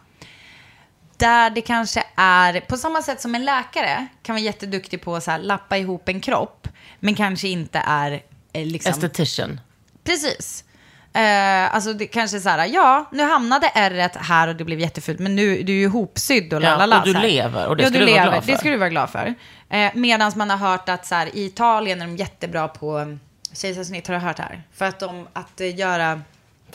Där 1.16 1.50
det 1.50 1.60
kanske 1.60 2.04
är, 2.16 2.60
på 2.60 2.76
samma 2.76 3.02
sätt 3.02 3.20
som 3.20 3.34
en 3.34 3.44
läkare 3.44 4.06
kan 4.22 4.34
vara 4.34 4.42
jätteduktig 4.42 5.02
på 5.02 5.16
att 5.16 5.24
så 5.24 5.30
här, 5.30 5.38
lappa 5.38 5.76
ihop 5.78 6.08
en 6.08 6.20
kropp, 6.20 6.68
men 7.00 7.14
kanske 7.14 7.48
inte 7.48 7.78
är 7.86 8.22
eh, 8.52 8.66
liksom... 8.66 8.92
Esthetician. 8.92 9.60
Precis. 10.04 10.64
Eh, 11.12 11.74
alltså 11.74 11.92
det 11.92 12.06
kanske 12.06 12.40
så 12.40 12.48
här, 12.48 12.66
ja, 12.66 13.04
nu 13.12 13.22
hamnade 13.22 13.66
r 13.74 14.10
här 14.16 14.48
och 14.48 14.56
det 14.56 14.64
blev 14.64 14.80
jättefult, 14.80 15.18
men 15.18 15.36
nu 15.36 15.62
du 15.62 15.72
är 15.72 15.76
ju 15.76 15.82
ihopsydd 15.82 16.52
och 16.52 16.62
Ja, 16.62 16.68
lalala. 16.70 16.98
och 16.98 17.04
du 17.06 17.12
lever, 17.12 17.66
och 17.66 17.76
det 17.76 17.82
ja, 17.82 17.88
ska 17.88 17.98
du 17.98 18.06
du 18.06 18.12
vara 18.12 18.24
lever. 18.24 18.42
Det 18.46 18.58
ska 18.58 18.70
du 18.70 18.76
vara 18.76 18.88
glad 18.88 19.10
för. 19.10 19.34
Eh, 19.70 19.90
Medan 19.94 20.32
man 20.36 20.50
har 20.50 20.56
hört 20.56 20.88
att 20.88 21.06
så 21.06 21.14
här, 21.14 21.36
i 21.36 21.44
Italien 21.44 22.02
är 22.02 22.06
de 22.06 22.16
jättebra 22.16 22.68
på 22.68 22.98
um, 22.98 23.20
kejsarsnitt, 23.52 24.06
har 24.06 24.14
du 24.14 24.20
hört 24.20 24.38
här? 24.38 24.62
För 24.74 24.84
att 24.84 24.98
de, 25.00 25.28
att 25.32 25.60
eh, 25.60 25.76
göra 25.78 26.20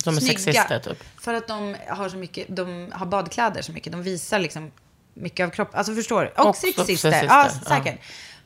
De 0.03 0.15
är 0.15 0.19
snygga. 0.19 0.37
sexister, 0.39 0.79
typ. 0.79 1.03
För 1.21 1.33
att 1.33 1.47
de 1.47 1.75
har 1.89 2.09
så 2.09 2.17
mycket, 2.17 2.45
de 2.49 2.91
har 2.93 3.05
badkläder 3.05 3.61
så 3.61 3.71
mycket, 3.71 3.91
de 3.91 4.03
visar 4.03 4.39
liksom 4.39 4.71
mycket 5.13 5.45
av 5.45 5.49
kroppen. 5.49 5.77
Alltså 5.77 5.95
förstår 5.95 6.21
du? 6.23 6.41
Och 6.41 6.45
Också 6.49 6.67
sexister. 6.67 7.23
Ja, 7.29 7.49
ja. 7.69 7.93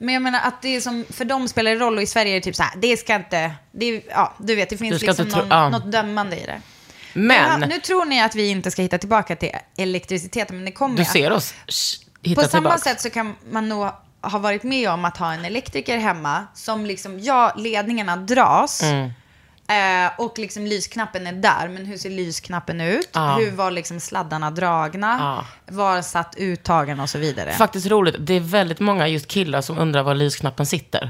Men 0.01 0.13
jag 0.13 0.23
menar 0.23 0.39
att 0.43 0.61
det 0.61 0.75
är 0.75 0.81
som, 0.81 1.05
för 1.09 1.25
dem 1.25 1.47
spelar 1.47 1.71
det 1.71 1.77
roll 1.77 1.97
och 1.97 2.03
i 2.03 2.07
Sverige 2.07 2.31
är 2.31 2.35
det 2.35 2.41
typ 2.41 2.55
så 2.55 2.63
här, 2.63 2.73
det 2.77 2.97
ska 2.97 3.15
inte, 3.15 3.51
det 3.71 3.85
är, 3.85 4.01
ja 4.09 4.33
du 4.37 4.55
vet, 4.55 4.69
det 4.69 4.77
finns 4.77 5.01
liksom 5.01 5.27
någon, 5.27 5.47
ja. 5.49 5.69
något 5.69 5.91
dömande 5.91 6.35
i 6.35 6.45
det. 6.45 6.61
Men 7.13 7.61
Ja, 7.61 7.67
nu 7.67 7.79
tror 7.79 8.05
ni 8.05 8.21
att 8.21 8.35
vi 8.35 8.49
inte 8.49 8.71
ska 8.71 8.81
hitta 8.81 8.97
tillbaka 8.97 9.35
till 9.35 9.51
elektriciteten, 9.77 10.55
men 10.55 10.65
det 10.65 10.71
kommer 10.71 10.97
du 10.97 11.05
ser 11.05 11.31
oss 11.31 11.53
hitta 12.21 12.41
På 12.41 12.47
samma 12.47 12.61
tillbaks. 12.61 12.83
sätt 12.83 13.01
så 13.01 13.09
kan 13.09 13.35
man 13.51 13.69
nog 13.69 13.89
ha 14.21 14.39
varit 14.39 14.63
med 14.63 14.89
om 14.89 15.05
att 15.05 15.17
ha 15.17 15.33
en 15.33 15.45
elektriker 15.45 15.97
hemma 15.97 16.47
som 16.53 16.85
liksom, 16.85 17.19
ja, 17.19 17.53
ledningarna 17.57 18.15
dras. 18.15 18.83
Mm. 18.83 19.11
Eh, 19.69 20.11
och 20.17 20.39
liksom 20.39 20.65
lysknappen 20.65 21.27
är 21.27 21.31
där, 21.31 21.67
men 21.67 21.85
hur 21.85 21.97
ser 21.97 22.09
lysknappen 22.09 22.81
ut? 22.81 23.09
Ja. 23.11 23.35
Hur 23.35 23.51
var 23.51 23.71
liksom 23.71 23.99
sladdarna 23.99 24.51
dragna? 24.51 25.17
Ja. 25.19 25.45
Var 25.75 26.01
satt 26.01 26.35
uttagen 26.37 26.99
och 26.99 27.09
så 27.09 27.17
vidare? 27.17 27.53
Faktiskt 27.53 27.87
roligt, 27.87 28.15
det 28.19 28.33
är 28.33 28.39
väldigt 28.39 28.79
många 28.79 29.07
just 29.07 29.27
killar 29.27 29.61
som 29.61 29.77
undrar 29.77 30.03
var 30.03 30.15
lysknappen 30.15 30.65
sitter. 30.65 31.09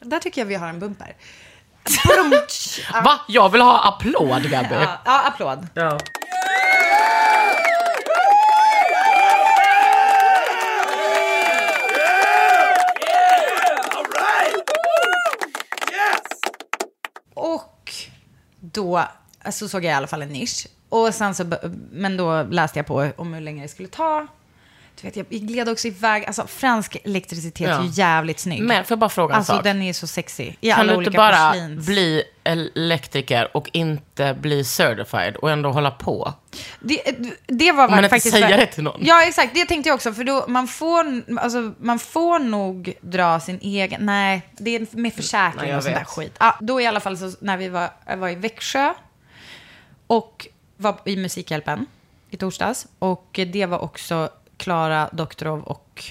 Där 0.00 0.18
tycker 0.18 0.40
jag 0.40 0.46
vi 0.46 0.54
har 0.54 0.68
en 0.68 0.80
bumper. 0.80 1.16
Va? 3.04 3.20
Jag 3.28 3.48
vill 3.48 3.60
ha 3.60 3.88
applåd, 3.88 4.50
Gabby. 4.50 4.74
Ja, 4.74 4.98
ja 5.04 5.20
applåd. 5.20 5.66
Ja. 5.74 5.98
Då 18.78 19.08
så 19.50 19.68
såg 19.68 19.84
jag 19.84 19.90
i 19.90 19.94
alla 19.94 20.06
fall 20.06 20.22
en 20.22 20.28
nisch. 20.28 20.66
Och 20.88 21.14
sen 21.14 21.34
så, 21.34 21.44
men 21.90 22.16
då 22.16 22.42
läste 22.42 22.78
jag 22.78 22.86
på 22.86 23.10
om 23.16 23.34
hur 23.34 23.40
länge 23.40 23.62
det 23.62 23.68
skulle 23.68 23.88
ta. 23.88 24.26
Du 25.00 25.06
vet, 25.08 25.16
jag 25.16 25.26
gled 25.28 25.68
också 25.68 25.88
iväg. 25.88 26.24
Alltså 26.24 26.46
fransk 26.46 26.96
elektricitet 27.04 27.66
är 27.68 27.72
Ja. 27.72 27.82
ju 27.84 27.88
jävligt 27.90 28.38
snygg. 28.40 28.62
Men 28.62 28.84
får 28.84 28.92
jag 28.92 28.98
bara 28.98 29.10
fråga 29.10 29.34
en 29.34 29.38
Alltså 29.38 29.52
sak? 29.52 29.64
den 29.64 29.82
är 29.82 29.92
så 29.92 30.06
sexy. 30.06 30.52
I 30.60 30.70
Kan 30.70 30.80
alla 30.80 30.92
du 30.92 30.98
inte 30.98 31.10
bara 31.10 31.50
porslins. 31.50 31.86
bli 31.86 32.22
elektriker 32.44 33.56
och 33.56 33.70
inte 33.72 34.36
bli 34.40 34.64
certified 34.64 35.36
och 35.36 35.50
ändå 35.50 35.70
hålla 35.70 35.90
på? 35.90 36.34
Det, 36.80 37.00
det 37.46 37.72
var 37.72 37.88
Men 37.88 37.98
inte 37.98 38.08
faktiskt... 38.08 38.34
säga 38.34 38.56
det 38.56 38.66
till 38.66 38.82
någon. 38.84 39.00
Ja, 39.04 39.22
exakt. 39.24 39.54
Det 39.54 39.64
tänkte 39.64 39.88
jag 39.88 39.94
också. 39.94 40.12
För 40.12 40.24
då, 40.24 40.44
man 40.48 40.68
får, 40.68 41.22
alltså, 41.40 41.72
man 41.80 41.98
får 41.98 42.38
nog 42.38 42.94
dra 43.00 43.40
sin 43.40 43.58
egen... 43.62 44.06
Nej, 44.06 44.42
det 44.58 44.76
är 44.76 44.86
med 44.90 45.14
försäkring 45.14 45.62
Nej, 45.68 45.76
och 45.76 45.82
sånt 45.82 45.94
där 45.96 46.04
skit. 46.04 46.36
Ja, 46.40 46.56
då 46.60 46.80
i 46.80 46.86
alla 46.86 47.00
fall 47.00 47.16
så 47.18 47.32
när 47.40 47.56
vi 47.56 47.68
var, 47.68 47.90
var 48.16 48.28
i 48.28 48.34
Växjö 48.34 48.94
och 50.06 50.46
var 50.76 50.98
i 51.04 51.16
Musikhjälpen 51.16 51.86
i 52.30 52.36
torsdags. 52.36 52.86
Och 52.98 53.40
det 53.52 53.66
var 53.66 53.78
också 53.78 54.28
Klara 54.58 55.08
Doktorov 55.12 55.62
och 55.62 56.04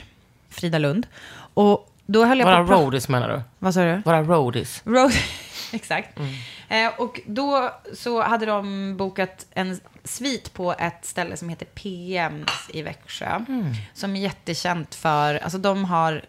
Frida 0.49 0.77
Lund. 0.77 1.07
Och 1.53 1.93
då 2.05 2.25
höll 2.25 2.39
jag 2.39 2.45
Våra 2.45 2.65
på 2.67 2.73
roadies 2.73 3.09
menar 3.09 3.29
du? 3.29 3.41
Vad 3.59 3.73
sa 3.73 3.83
du? 3.83 4.01
Våra 4.05 4.23
roadies. 4.23 4.81
Road, 4.85 5.11
exakt. 5.73 6.19
Eh, 6.67 6.91
och 6.97 7.19
då 7.25 7.73
så 7.93 8.21
hade 8.21 8.45
de 8.45 8.97
bokat 8.97 9.45
en 9.53 9.79
svit 10.03 10.53
på 10.53 10.73
ett 10.79 11.05
ställe 11.05 11.37
som 11.37 11.49
heter 11.49 11.65
PMs 11.65 12.69
i 12.69 12.81
Växjö. 12.81 13.45
Som 13.93 14.15
är 14.15 14.19
jättekänt 14.19 14.95
för, 14.95 15.35
alltså 15.35 15.57
de 15.57 15.85
har, 15.85 16.25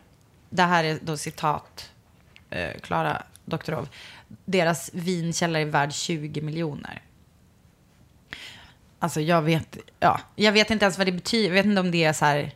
det 0.51 0.63
här 0.63 0.85
är 0.85 0.99
då 1.03 1.17
citat, 1.17 1.91
eh, 2.51 2.81
Klara 2.81 3.23
Doktorov. 3.45 3.89
Deras 4.45 4.91
vinkällare 4.95 5.63
är 5.63 5.67
värd 5.67 5.93
20 5.93 6.41
miljoner. 6.41 7.03
Alltså 9.01 9.21
jag 9.21 9.43
vet, 9.43 9.77
ja, 10.01 10.21
jag 10.37 10.53
vet 10.53 10.71
inte 10.71 10.85
ens 10.85 10.99
vad 10.99 11.07
det 11.07 11.13
betyder. 11.13 11.47
Jag 11.49 11.55
vet 11.55 11.67
inte 11.67 11.81
om 11.81 11.91
det 11.91 12.05
är 12.05 12.13
så 12.13 12.25
här, 12.25 12.51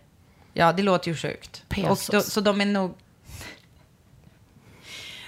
ja 0.53 0.73
det 0.73 0.83
låter 0.83 1.09
ju 1.11 1.17
sjukt. 1.17 1.63
Pesos. 1.69 2.09
Och 2.09 2.15
då, 2.15 2.21
så 2.21 2.41
de 2.41 2.61
är 2.61 2.67
nog, 2.67 2.95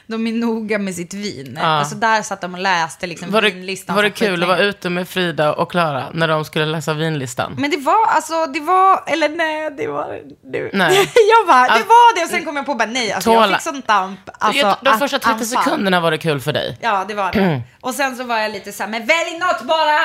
de 0.06 0.26
är 0.26 0.32
noga 0.32 0.78
med 0.78 0.94
sitt 0.94 1.14
vin. 1.14 1.58
Ja. 1.60 1.66
Alltså 1.66 1.94
där 1.94 2.22
satt 2.22 2.40
de 2.40 2.54
och 2.54 2.60
läste 2.60 3.06
liksom 3.06 3.30
Var 3.30 3.42
det, 3.42 3.50
vinlistan. 3.50 3.96
var 3.96 4.02
det 4.02 4.10
kul 4.10 4.42
att 4.42 4.48
vara 4.48 4.58
ute 4.58 4.90
med 4.90 5.08
Frida 5.08 5.54
och 5.54 5.70
Klara 5.70 6.04
när 6.14 6.28
de 6.28 6.44
skulle 6.44 6.66
läsa 6.66 6.94
vinlistan? 6.94 7.54
Men 7.58 7.70
det 7.70 7.76
var, 7.76 8.06
alltså 8.06 8.46
det 8.46 8.60
var, 8.60 9.04
eller 9.06 9.28
nej, 9.28 9.70
det 9.76 9.86
var, 9.86 10.20
du. 10.42 10.70
Nej. 10.72 10.94
jag 11.30 11.46
bara, 11.46 11.62
det 11.66 11.72
Alltså, 11.72 11.88
var 11.88 12.16
det 12.18 12.24
och 12.24 12.30
sen 12.30 12.44
kom 12.44 12.56
jag 12.56 12.66
på 12.66 12.74
bara 12.74 12.88
nej, 12.88 13.12
alltså 13.12 13.32
jag 13.32 13.48
fick 13.50 13.60
sånt 13.60 13.86
damp. 13.86 14.20
Alltså, 14.38 14.76
de 14.82 14.98
första 14.98 15.18
30 15.18 15.30
anfall. 15.30 15.46
sekunderna 15.46 16.00
var 16.00 16.10
det 16.10 16.18
kul 16.18 16.40
för 16.40 16.52
dig. 16.52 16.78
Ja, 16.80 17.04
det 17.08 17.14
var 17.14 17.32
det. 17.32 17.62
Och 17.80 17.94
sen 17.94 18.16
så 18.16 18.24
var 18.24 18.38
jag 18.38 18.52
lite 18.52 18.72
så 18.72 18.82
här, 18.82 18.90
men 18.90 19.06
välj 19.06 19.38
något 19.38 19.62
bara! 19.62 20.00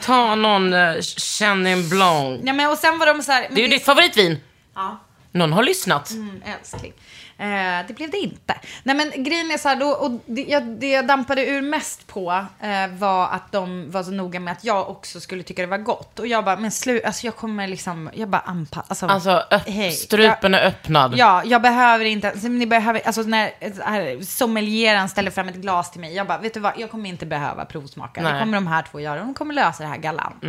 Ta 0.00 0.34
någon 0.34 0.74
uh, 0.74 1.00
Chenin 1.00 1.88
Blanc. 1.88 2.40
Ja, 2.44 2.52
men 2.52 2.70
och 2.70 2.78
sen 2.78 2.98
var 2.98 3.06
de 3.06 3.22
så 3.22 3.32
här, 3.32 3.48
Det 3.50 3.60
är 3.60 3.62
ju 3.62 3.68
ditt 3.70 3.84
favoritvin. 3.84 4.40
Ja. 4.74 5.00
Någon 5.32 5.52
har 5.52 5.62
lyssnat. 5.62 6.10
Mm, 6.10 6.42
älskling. 6.60 6.92
Eh, 7.38 7.86
det 7.88 7.94
blev 7.96 8.10
det 8.10 8.16
inte. 8.18 8.54
Nej 8.82 8.96
men 8.96 9.24
grejen 9.24 9.50
är 9.50 9.58
så 9.58 9.68
här, 9.68 9.76
då, 9.76 9.86
och 9.88 10.10
det, 10.26 10.42
jag, 10.48 10.62
det 10.66 10.88
jag 10.90 11.06
dampade 11.06 11.46
ur 11.46 11.62
mest 11.62 12.06
på 12.06 12.46
eh, 12.60 12.88
var 12.98 13.28
att 13.28 13.52
de 13.52 13.90
var 13.90 14.02
så 14.02 14.10
noga 14.10 14.40
med 14.40 14.52
att 14.52 14.64
jag 14.64 14.88
också 14.90 15.20
skulle 15.20 15.42
tycka 15.42 15.62
det 15.62 15.68
var 15.68 15.78
gott. 15.78 16.18
Och 16.18 16.26
jag 16.26 16.44
bara, 16.44 16.56
men 16.56 16.70
slut, 16.70 17.04
alltså 17.04 17.26
jag 17.26 17.36
kommer 17.36 17.66
liksom, 17.68 18.10
jag 18.14 18.28
bara 18.28 18.38
anpassa. 18.44 18.86
Alltså, 18.88 19.06
Alltså, 19.30 19.54
öpp, 19.56 19.68
hej, 19.68 19.90
strupen 19.92 20.54
är 20.54 20.66
öppnad. 20.66 21.14
Ja, 21.16 21.42
jag 21.44 21.62
behöver 21.62 22.04
inte, 22.04 22.30
alltså, 22.30 22.48
ni 22.48 22.66
behöver, 22.66 23.00
alltså 23.06 23.22
när 23.22 23.50
ett- 23.60 23.82
här, 23.84 24.22
sommelieren 24.24 25.08
ställer 25.08 25.30
fram 25.30 25.48
ett 25.48 25.54
glas 25.56 25.90
till 25.90 26.00
mig, 26.00 26.14
jag 26.14 26.26
bara, 26.26 26.38
vet 26.38 26.54
du 26.54 26.60
vad, 26.60 26.72
jag 26.78 26.90
kommer 26.90 27.08
inte 27.08 27.26
behöva 27.26 27.64
provsmaka. 27.64 28.22
Det 28.22 28.30
Nej. 28.30 28.40
kommer 28.40 28.54
de 28.56 28.66
här 28.66 28.82
två 28.90 29.00
göra, 29.00 29.18
de 29.20 29.34
kommer 29.34 29.54
lösa 29.54 29.82
det 29.82 29.88
här 29.88 29.96
galant. 29.96 30.44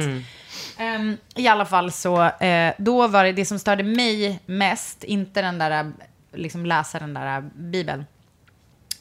Ehm, 0.78 1.18
I 1.36 1.48
alla 1.48 1.66
fall 1.66 1.92
så, 1.92 2.24
eh, 2.24 2.74
då 2.78 3.08
var 3.08 3.24
det 3.24 3.32
det 3.32 3.46
som 3.46 3.60
störde 3.60 3.84
mig 3.84 4.40
mest, 4.46 5.04
inte 5.04 5.42
den 5.42 5.58
där, 5.58 5.92
liksom 6.34 6.66
läsa 6.66 7.00
den 7.00 7.14
där 7.14 7.42
bibeln, 7.56 8.06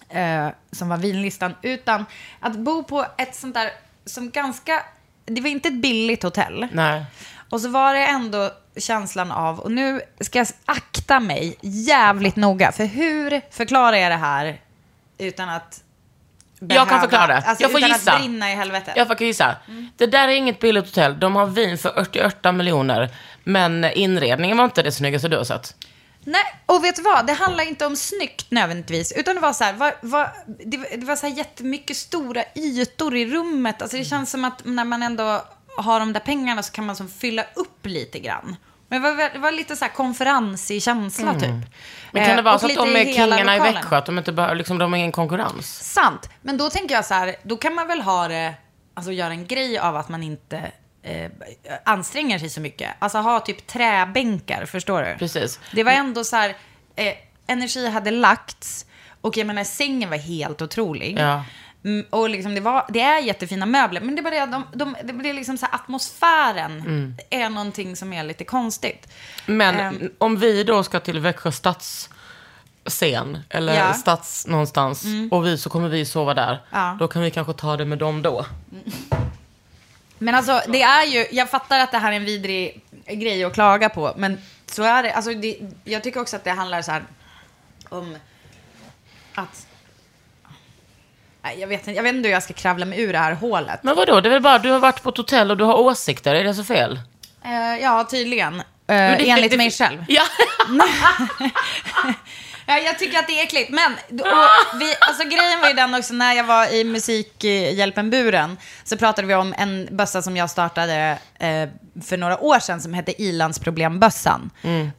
eh, 0.08 0.48
som 0.72 0.88
var 0.88 0.96
vinlistan, 0.96 1.54
utan 1.62 2.04
att 2.40 2.56
bo 2.56 2.82
på 2.84 3.06
ett 3.18 3.34
sånt 3.34 3.54
där, 3.54 3.70
som 4.04 4.30
ganska, 4.30 4.82
det 5.24 5.40
var 5.40 5.48
inte 5.48 5.68
ett 5.68 5.82
billigt 5.82 6.22
hotell. 6.22 6.66
Nej. 6.72 7.04
Och 7.50 7.60
så 7.60 7.68
var 7.68 7.94
det 7.94 8.06
ändå 8.06 8.50
känslan 8.76 9.32
av, 9.32 9.60
och 9.60 9.72
nu 9.72 10.00
ska 10.20 10.38
jag 10.38 10.48
akta 10.64 11.20
mig 11.20 11.56
jävligt 11.60 12.36
noga, 12.36 12.72
för 12.72 12.84
hur 12.84 13.40
förklarar 13.50 13.96
jag 13.96 14.10
det 14.12 14.16
här 14.16 14.60
utan 15.18 15.48
att 15.48 15.82
Jag 16.58 16.88
kan 16.88 17.00
förklara 17.00 17.26
det. 17.26 17.36
Alltså 17.36 17.64
Jag 17.64 17.70
får 17.70 17.80
utan 17.80 17.90
gissa. 17.90 18.12
att 18.12 18.20
brinna 18.20 18.52
i 18.52 18.54
helvetet. 18.54 18.96
Jag 18.96 19.06
får 19.06 19.22
gissa. 19.22 19.56
Det 19.96 20.06
där 20.06 20.28
är 20.28 20.32
inget 20.32 20.58
billigt 20.58 20.84
hotell. 20.84 21.20
De 21.20 21.36
har 21.36 21.46
vin 21.46 21.78
för 21.78 22.00
88 22.00 22.52
miljoner. 22.52 23.10
Men 23.44 23.84
inredningen 23.84 24.56
var 24.56 24.64
inte 24.64 24.82
det 24.82 24.92
snyggaste 24.92 25.28
du 25.28 25.36
har 25.36 25.44
sett. 25.44 25.74
Nej, 26.28 26.42
och 26.66 26.84
vet 26.84 26.96
du 26.96 27.02
vad? 27.02 27.26
Det 27.26 27.32
handlar 27.32 27.64
inte 27.64 27.86
om 27.86 27.96
snyggt 27.96 28.50
nödvändigtvis, 28.50 29.12
utan 29.12 29.34
det 29.34 29.40
var 29.40 29.52
så 29.52 29.64
här, 29.64 29.72
var, 29.72 29.94
var, 30.02 30.30
det, 30.64 30.76
var- 30.76 30.96
det 30.96 31.06
var 31.06 31.16
så 31.16 31.26
här 31.26 31.34
jättemycket 31.34 31.96
stora 31.96 32.42
ytor 32.54 33.16
i 33.16 33.26
rummet. 33.26 33.82
Alltså 33.82 33.96
det 33.96 34.04
känns 34.04 34.30
som 34.30 34.44
att 34.44 34.64
när 34.64 34.84
man 34.84 35.02
ändå 35.02 35.44
har 35.78 36.00
de 36.00 36.12
där 36.12 36.20
pengarna 36.20 36.62
så 36.62 36.72
kan 36.72 36.86
man 36.86 36.96
som 36.96 37.08
fylla 37.08 37.44
upp 37.54 37.86
lite 37.86 38.18
grann. 38.18 38.56
Men 38.88 39.02
det 39.02 39.12
var, 39.12 39.30
det 39.32 39.38
var 39.38 39.52
lite 39.52 39.76
så 39.76 39.84
här 39.84 39.92
konferensig 39.92 40.82
känsla 40.82 41.34
typ. 41.34 41.42
Mm. 41.42 41.60
Men 42.12 42.22
kan 42.22 42.30
Eh, 42.30 42.36
det 42.36 42.42
vara 42.42 42.54
och 42.54 42.60
så 42.60 42.66
att 42.66 42.74
de 42.74 42.96
är 42.96 43.04
kingarna 43.04 43.56
i. 43.56 43.60
Växjö? 43.60 43.96
Att 43.96 44.06
de 44.06 44.18
inte 44.18 44.32
behöver, 44.32 44.54
liksom, 44.54 44.78
de 44.78 44.92
har 44.92 44.98
ingen 44.98 45.12
konkurrens? 45.12 45.92
Sant. 45.92 46.30
Men 46.42 46.56
då 46.58 46.70
tänker 46.70 46.94
jag 46.94 47.04
så 47.04 47.14
här, 47.14 47.36
då 47.42 47.56
kan 47.56 47.74
man 47.74 47.86
väl 47.88 48.00
ha 48.02 48.28
det, 48.28 48.54
alltså 48.94 49.12
göra 49.12 49.30
en 49.30 49.46
grej 49.46 49.78
av 49.78 49.96
att 49.96 50.08
man 50.08 50.22
inte 50.22 50.72
eh, 51.06 51.30
anstränger 51.84 52.38
sig 52.38 52.50
så 52.50 52.60
mycket. 52.60 52.90
Alltså 52.98 53.18
ha 53.18 53.40
typ 53.40 53.66
träbänkar, 53.66 54.66
förstår 54.66 55.02
du? 55.02 55.16
Precis. 55.18 55.60
Det 55.72 55.82
var 55.84 55.92
ändå 55.92 56.24
så 56.24 56.36
här, 56.36 56.56
eh, 56.96 57.14
energi 57.46 57.88
hade 57.90 58.10
lagts 58.10 58.86
och 59.20 59.36
jag 59.36 59.46
menar 59.46 59.64
sängen 59.64 60.10
var 60.10 60.16
helt 60.16 60.62
otrolig. 60.62 61.16
Ja. 61.18 61.44
Mm, 61.84 62.06
och 62.10 62.30
liksom 62.30 62.54
det, 62.54 62.60
var, 62.60 62.86
det 62.88 63.00
är 63.00 63.20
jättefina 63.22 63.66
möbler, 63.66 64.00
men 64.00 64.16
det 64.16 64.22
bara 64.22 64.46
det, 64.46 64.52
de, 64.52 64.64
de, 64.74 64.96
det 65.04 65.12
blir 65.12 65.34
liksom 65.34 65.58
så 65.58 65.66
här, 65.66 65.74
atmosfären 65.74 66.72
Mm. 66.80 67.14
är 67.30 67.48
någonting 67.50 67.96
som 67.96 68.12
är 68.12 68.24
lite 68.24 68.44
konstigt. 68.44 69.08
Men 69.46 69.74
Ehm. 69.80 70.10
om 70.18 70.36
vi 70.36 70.64
då 70.64 70.82
ska 70.82 71.00
till 71.00 71.20
Växjö 71.20 71.52
stadsscen, 71.52 73.38
eller 73.50 73.74
Ja. 73.74 73.80
Mm. 73.84 73.94
stads 73.94 74.46
någonstans, 74.46 75.04
och 75.30 75.46
vi 75.46 75.58
så 75.58 75.70
kommer 75.70 75.88
vi 75.88 76.04
sova 76.04 76.34
där. 76.34 76.62
Ja. 76.70 76.96
Då 77.00 77.08
kan 77.08 77.22
vi 77.22 77.30
kanske 77.30 77.52
ta 77.52 77.76
det 77.76 77.84
med 77.84 77.98
dem 77.98 78.22
då. 78.22 78.46
Men 80.18 80.34
alltså, 80.34 80.62
det 80.68 80.82
är 80.82 81.04
ju, 81.04 81.26
jag 81.30 81.50
fattar 81.50 81.80
att 81.80 81.92
det 81.92 81.98
här 81.98 82.12
är 82.12 82.16
en 82.16 82.24
vidrig 82.24 82.80
grej 83.06 83.44
att 83.44 83.54
klaga 83.54 83.88
på, 83.88 84.12
men 84.16 84.38
så 84.66 84.82
är 84.82 85.02
det. 85.02 85.12
Alltså, 85.12 85.34
det 85.34 85.58
jag 85.84 86.02
tycker 86.02 86.20
också 86.20 86.36
att 86.36 86.44
det 86.44 86.50
handlar 86.50 86.82
så 86.82 86.92
här 86.92 87.02
om 87.88 88.16
att... 89.34 89.66
Nej, 91.42 91.60
jag, 91.60 91.68
vet 91.68 91.80
inte, 91.80 91.92
jag 91.92 92.02
vet 92.02 92.14
inte 92.14 92.28
hur 92.28 92.32
jag 92.34 92.42
ska 92.42 92.54
kravla 92.54 92.86
mig 92.86 93.00
ur 93.00 93.12
det 93.12 93.18
här 93.18 93.32
hålet. 93.32 93.82
Men 93.82 93.96
vadå, 93.96 94.20
det 94.20 94.28
är 94.28 94.30
väl 94.30 94.42
bara 94.42 94.58
du 94.58 94.70
har 94.70 94.78
varit 94.78 95.02
på 95.02 95.08
ett 95.08 95.16
hotell 95.16 95.50
och 95.50 95.56
du 95.56 95.64
har 95.64 95.74
åsikter, 95.74 96.34
är 96.34 96.44
det 96.44 96.54
så 96.54 96.64
fel? 96.64 97.00
Eh, 97.44 97.76
ja, 97.82 98.06
tydligen. 98.10 98.54
Eh, 98.60 98.62
det- 98.86 99.28
enligt 99.30 99.50
det- 99.50 99.56
mig 99.56 99.70
själv. 99.70 100.04
Ja. 100.08 100.22
Ja, 102.66 102.78
jag 102.78 102.98
tycker 102.98 103.18
att 103.18 103.26
det 103.26 103.40
är 103.40 103.42
äckligt. 103.42 103.70
Men 103.70 103.92
och 103.92 104.80
vi, 104.80 104.94
alltså, 105.00 105.24
grejen 105.24 105.60
var 105.60 105.68
ju 105.68 105.74
den 105.74 105.94
också, 105.94 106.14
när 106.14 106.32
jag 106.32 106.44
var 106.44 106.74
i 106.74 106.84
Musikhjälpen-buren 106.84 108.56
så 108.84 108.96
pratade 108.96 109.28
vi 109.28 109.34
om 109.34 109.54
en 109.58 109.88
bössa 109.90 110.22
som 110.22 110.36
jag 110.36 110.50
startade 110.50 111.18
eh, 111.38 111.68
för 112.04 112.16
några 112.16 112.38
år 112.38 112.58
sedan 112.58 112.80
som 112.80 112.94
hette 112.94 113.22
Ilandsproblembössan. 113.22 114.50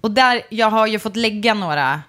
Och 0.01 0.11
där, 0.11 0.41
jag 0.49 0.69
har 0.69 0.87
ju 0.87 0.99
fått 0.99 1.15
lägga 1.15 1.53
några 1.53 2.01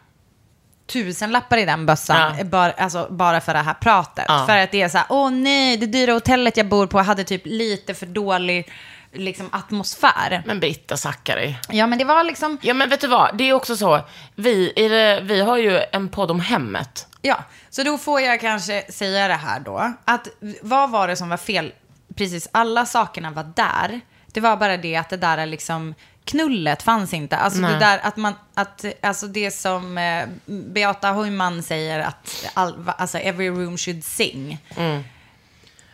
tusenlappar 0.92 1.56
i 1.58 1.64
den 1.64 1.86
bössan, 1.86 2.16
Ja. 2.34 2.40
eh, 2.40 2.46
bara, 2.46 2.70
alltså, 2.72 3.06
bara 3.10 3.40
för 3.40 3.54
det 3.54 3.58
här 3.62 3.74
pratet. 3.74 4.24
Ja. 4.28 4.44
För 4.48 4.56
att 4.56 4.70
det 4.70 4.82
är 4.82 4.88
så 4.88 4.98
här, 4.98 5.06
åh 5.10 5.30
nej, 5.30 5.76
det 5.76 5.86
dyra 5.86 6.12
hotellet 6.12 6.56
jag 6.56 6.68
bor 6.68 6.86
på 6.86 6.98
hade 6.98 7.24
typ 7.24 7.42
lite 7.44 7.94
för 7.94 8.06
dålig 8.06 8.72
liksom, 9.12 9.48
atmosfär. 9.52 10.42
Men 10.46 10.60
Britta 10.60 10.96
Zackari. 10.96 11.56
Ja, 11.68 11.86
men 11.86 11.98
det 11.98 12.04
var 12.04 12.24
liksom, 12.24 12.58
Ja, 12.62 12.74
men 12.74 12.88
vet 12.88 13.00
du 13.00 13.06
vad? 13.06 13.36
Det 13.36 13.48
är 13.48 13.52
också 13.52 13.76
så. 13.76 14.00
Vi, 14.34 14.72
det, 14.76 15.20
vi 15.20 15.40
har 15.40 15.56
ju 15.56 15.82
en 15.92 16.08
podd 16.08 16.30
om 16.30 16.40
hemmet. 16.40 17.06
Ja, 17.22 17.44
så 17.70 17.82
då 17.82 17.98
får 17.98 18.20
jag 18.20 18.40
kanske 18.40 18.92
säga 18.92 19.28
det 19.28 19.34
här 19.34 19.60
då. 19.60 19.92
Att 20.04 20.28
vad 20.62 20.90
var 20.90 21.08
det 21.08 21.16
som 21.16 21.28
var 21.28 21.36
fel? 21.36 21.72
Precis, 22.16 22.48
alla 22.52 22.86
sakerna 22.86 23.30
var 23.30 23.52
där. 23.56 24.00
Det 24.26 24.40
var 24.40 24.56
bara 24.56 24.76
det 24.76 24.96
att 24.96 25.08
det 25.08 25.16
där 25.16 25.38
är 25.38 25.46
liksom 25.46 25.94
knullet 26.24 26.82
fanns 26.82 27.14
inte. 27.14 27.36
Alltså 27.36 27.60
det 27.60 27.78
där 27.78 28.00
att 28.02 28.16
man, 28.16 28.34
att, 28.54 28.84
alltså 29.02 29.26
det 29.26 29.50
som 29.50 29.98
eh, 29.98 30.26
Beata 30.46 31.12
Heumann 31.12 31.62
säger 31.62 32.00
att 32.00 32.46
all, 32.54 32.90
alltså 32.98 33.18
every 33.18 33.48
room 33.48 33.78
should 33.78 34.04
sing. 34.04 34.58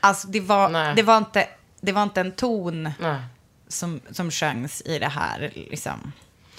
Alltså 0.01 0.29
det 0.29 0.41
var, 0.41 0.69
Nej. 0.69 0.93
det 0.97 1.03
var 1.03 1.19
inte, 1.19 1.49
det 1.85 1.93
var 1.93 2.03
inte 2.03 2.21
en 2.21 2.33
ton 2.33 2.83
Nej. 3.01 3.21
som, 3.69 4.01
som 4.11 4.31
sjöngs 4.31 4.83
i 4.85 4.99
det 4.99 5.09
här. 5.09 5.53
Liksom. 5.55 6.13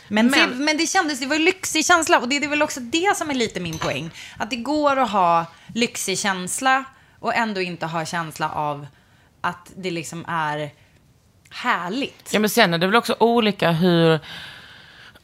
Men, 0.08 0.27
Men- 0.27 0.50
det, 0.50 0.55
men 0.55 0.77
det 0.77 0.88
kändes, 0.88 1.20
det 1.20 1.25
var 1.25 1.36
en 1.36 1.44
lyxig 1.46 1.86
känsla. 1.86 2.20
Och 2.20 2.29
det 2.29 2.36
är 2.38 2.48
väl 2.48 2.62
också 2.63 2.79
det 2.79 3.17
som 3.17 3.29
är 3.29 3.34
lite 3.34 3.60
min 3.60 3.77
poäng. 3.77 4.12
Att 4.38 4.50
det 4.50 4.55
går 4.55 5.00
att 5.00 5.12
ha 5.12 5.46
lyxig 5.74 6.20
känsla 6.20 6.84
och 7.20 7.36
ändå 7.36 7.62
inte 7.62 7.86
ha 7.86 8.05
känsla 8.05 8.50
av 8.50 8.88
att 9.41 9.72
det 9.75 9.91
liksom 9.91 10.25
är 10.27 10.70
härligt. 11.50 12.29
Ja, 12.34 12.39
men 12.39 12.50
sen 12.50 12.74
är 12.74 12.77
det 12.77 12.88
väl 12.88 12.96
också 12.96 13.15
olika 13.20 13.72
hur 13.72 14.20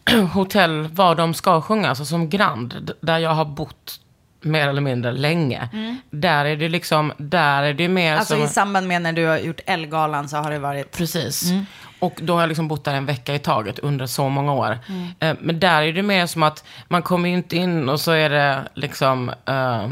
hotell, 0.34 0.88
vad 0.88 1.18
de 1.18 1.34
ska 1.34 1.62
sjunga. 1.62 1.90
Alltså 1.90 2.06
som 2.06 2.30
Grand, 2.30 2.92
där 3.02 3.18
jag 3.20 3.34
har 3.34 3.46
bott 3.46 4.00
mer 4.42 4.68
eller 4.68 4.82
mindre 4.82 5.12
länge. 5.12 5.70
Där 6.10 6.46
är 6.46 6.56
det 6.56 6.70
liksom, 6.70 7.14
där 7.18 7.64
är 7.64 7.74
det 7.74 7.88
mer 7.88 8.08
Mm. 8.08 8.20
Alltså 8.20 8.36
som... 8.36 8.44
i 8.44 8.48
samband 8.48 8.88
med 8.88 9.02
när 9.02 9.14
du 9.14 9.26
har 9.26 9.38
gjort 9.38 9.60
Elgalan 9.66 10.30
så 10.30 10.38
har 10.38 10.52
det 10.52 10.60
varit... 10.60 10.92
Precis. 10.98 11.52
Och 12.00 12.20
då 12.22 12.34
har 12.34 12.40
jag 12.42 12.48
liksom 12.48 12.68
bott 12.68 12.84
där 12.84 12.94
en 12.94 13.06
vecka 13.06 13.36
i 13.36 13.40
taget 13.40 13.80
under 13.80 14.06
så 14.06 14.30
många 14.30 14.54
år. 14.54 14.80
Eh, 15.20 15.36
men 15.40 15.60
där 15.60 15.82
är 15.82 15.94
det 15.94 16.04
mer 16.04 16.26
som 16.26 16.44
att 16.44 16.64
man 16.88 17.02
kommer 17.02 17.30
ju 17.30 17.36
inte 17.36 17.56
in 17.58 17.90
och 17.90 18.00
så 18.02 18.12
är 18.12 18.30
det 18.30 18.60
liksom 18.74 19.30
eh, 19.46 19.88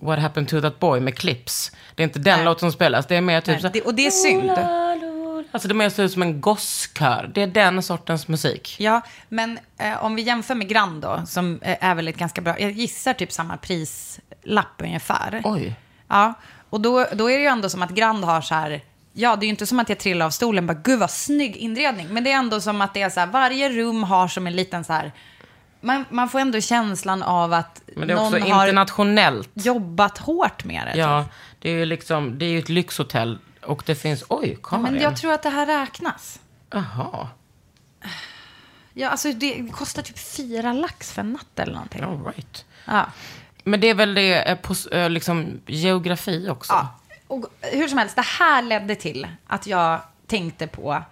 What 0.00 0.18
happened 0.18 0.48
to 0.48 0.60
that 0.60 0.78
boy 0.80 1.00
med 1.00 1.18
Clips. 1.18 1.72
Det 1.94 2.02
är 2.02 2.04
inte 2.04 2.18
den 2.18 2.36
Nej. 2.36 2.44
låten 2.44 2.60
som 2.60 2.72
spelas. 2.72 3.06
Det 3.06 3.16
är 3.16 3.20
mer 3.20 3.40
typ 3.40 3.46
Nej, 3.52 3.60
så 3.62 3.68
det- 3.68 3.80
och 3.82 3.94
det 3.94 4.06
är 4.06 4.10
synd. 4.10 4.50
Alltså 5.54 5.68
det 5.68 5.84
är 5.84 5.88
så 5.88 6.08
som 6.08 6.22
en 6.22 6.40
gosskör. 6.40 7.30
Det 7.34 7.42
är 7.42 7.46
den 7.46 7.82
sortens 7.82 8.28
musik. 8.28 8.76
Ja, 8.78 9.00
men 9.28 9.58
eh, 9.78 10.04
om 10.04 10.14
vi 10.14 10.22
jämför 10.22 10.54
med 10.54 10.68
Grand 10.68 11.02
då, 11.02 11.22
som 11.26 11.60
eh, 11.62 11.76
är 11.80 11.94
väl 11.94 12.08
ett 12.08 12.16
ganska 12.16 12.40
bra, 12.40 12.60
jag 12.60 12.70
gissar 12.70 13.12
typ 13.12 13.32
samma 13.32 13.56
prislapp 13.56 14.74
ungefär. 14.78 15.40
Oj. 15.44 15.76
Ja, 16.08 16.34
och 16.70 16.80
då, 16.80 17.06
då 17.12 17.30
är 17.30 17.36
det 17.36 17.42
ju 17.42 17.48
ändå 17.48 17.68
som 17.68 17.82
att 17.82 17.90
Grand 17.90 18.24
har 18.24 18.40
så 18.40 18.54
här, 18.54 18.80
ja 19.12 19.36
det 19.36 19.44
är 19.44 19.46
ju 19.46 19.50
inte 19.50 19.66
som 19.66 19.80
att 19.80 19.88
jag 19.88 19.98
trillar 19.98 20.26
av 20.26 20.30
stolen 20.30 20.66
bara, 20.66 20.78
gud 20.84 20.98
vad 20.98 21.10
snygg 21.10 21.56
inredning. 21.56 22.08
Men 22.10 22.24
det 22.24 22.32
är 22.32 22.36
ändå 22.36 22.60
som 22.60 22.80
att 22.80 22.94
det 22.94 23.02
är 23.02 23.10
så 23.10 23.20
här, 23.20 23.26
varje 23.26 23.68
rum 23.68 24.02
har 24.02 24.28
som 24.28 24.46
en 24.46 24.56
liten 24.56 24.84
så 24.84 24.92
här, 24.92 25.12
man, 25.80 26.04
man 26.10 26.28
får 26.28 26.38
ändå 26.40 26.60
känslan 26.60 27.22
av 27.22 27.52
att 27.52 27.82
Men 27.96 28.08
det 28.08 28.12
är 28.12 28.16
någon 28.16 28.26
också 28.26 28.38
har 28.38 28.66
internationellt. 28.66 29.50
jobbat 29.54 30.18
hårt 30.18 30.64
med 30.64 30.86
det. 30.86 30.98
Ja, 30.98 31.24
det 31.58 31.70
är 31.70 31.74
ju 31.74 31.84
liksom, 31.84 32.38
det 32.38 32.44
är 32.44 32.50
ju 32.50 32.58
ett 32.58 32.68
lyxhotell. 32.68 33.38
Och 33.66 33.82
det 33.86 33.94
finns, 33.94 34.24
oj, 34.28 34.48
Ja, 34.62 34.68
Karin. 34.68 34.82
Men 34.82 35.00
jag 35.00 35.16
tror 35.16 35.32
att 35.32 35.42
det 35.42 35.50
här 35.50 35.66
räknas. 35.66 36.40
Jaha, 36.70 37.28
Ja, 38.96 39.08
alltså 39.08 39.32
det 39.32 39.72
kostar 39.72 40.02
typ 40.02 40.18
fyra 40.18 40.72
lax 40.72 41.12
för 41.12 41.20
en 41.20 41.32
natt 41.32 41.58
eller 41.58 41.72
någonting. 41.72 42.02
all 42.02 42.24
right. 42.24 42.64
Ja. 42.84 43.06
Men 43.64 43.80
det 43.80 43.90
är 43.90 43.94
väl 43.94 44.14
det, 44.14 44.34
eh, 44.42 44.98
eh, 45.00 45.10
liksom 45.10 45.60
geografi 45.66 46.48
också. 46.48 46.72
Ja, 46.72 46.98
och 47.26 47.46
hur 47.60 47.88
som 47.88 47.98
helst, 47.98 48.16
det 48.16 48.24
här 48.38 48.62
ledde 48.62 48.94
till 48.94 49.26
att 49.46 49.66
jag 49.66 50.00
tänkte 50.26 50.66
på 50.66 51.02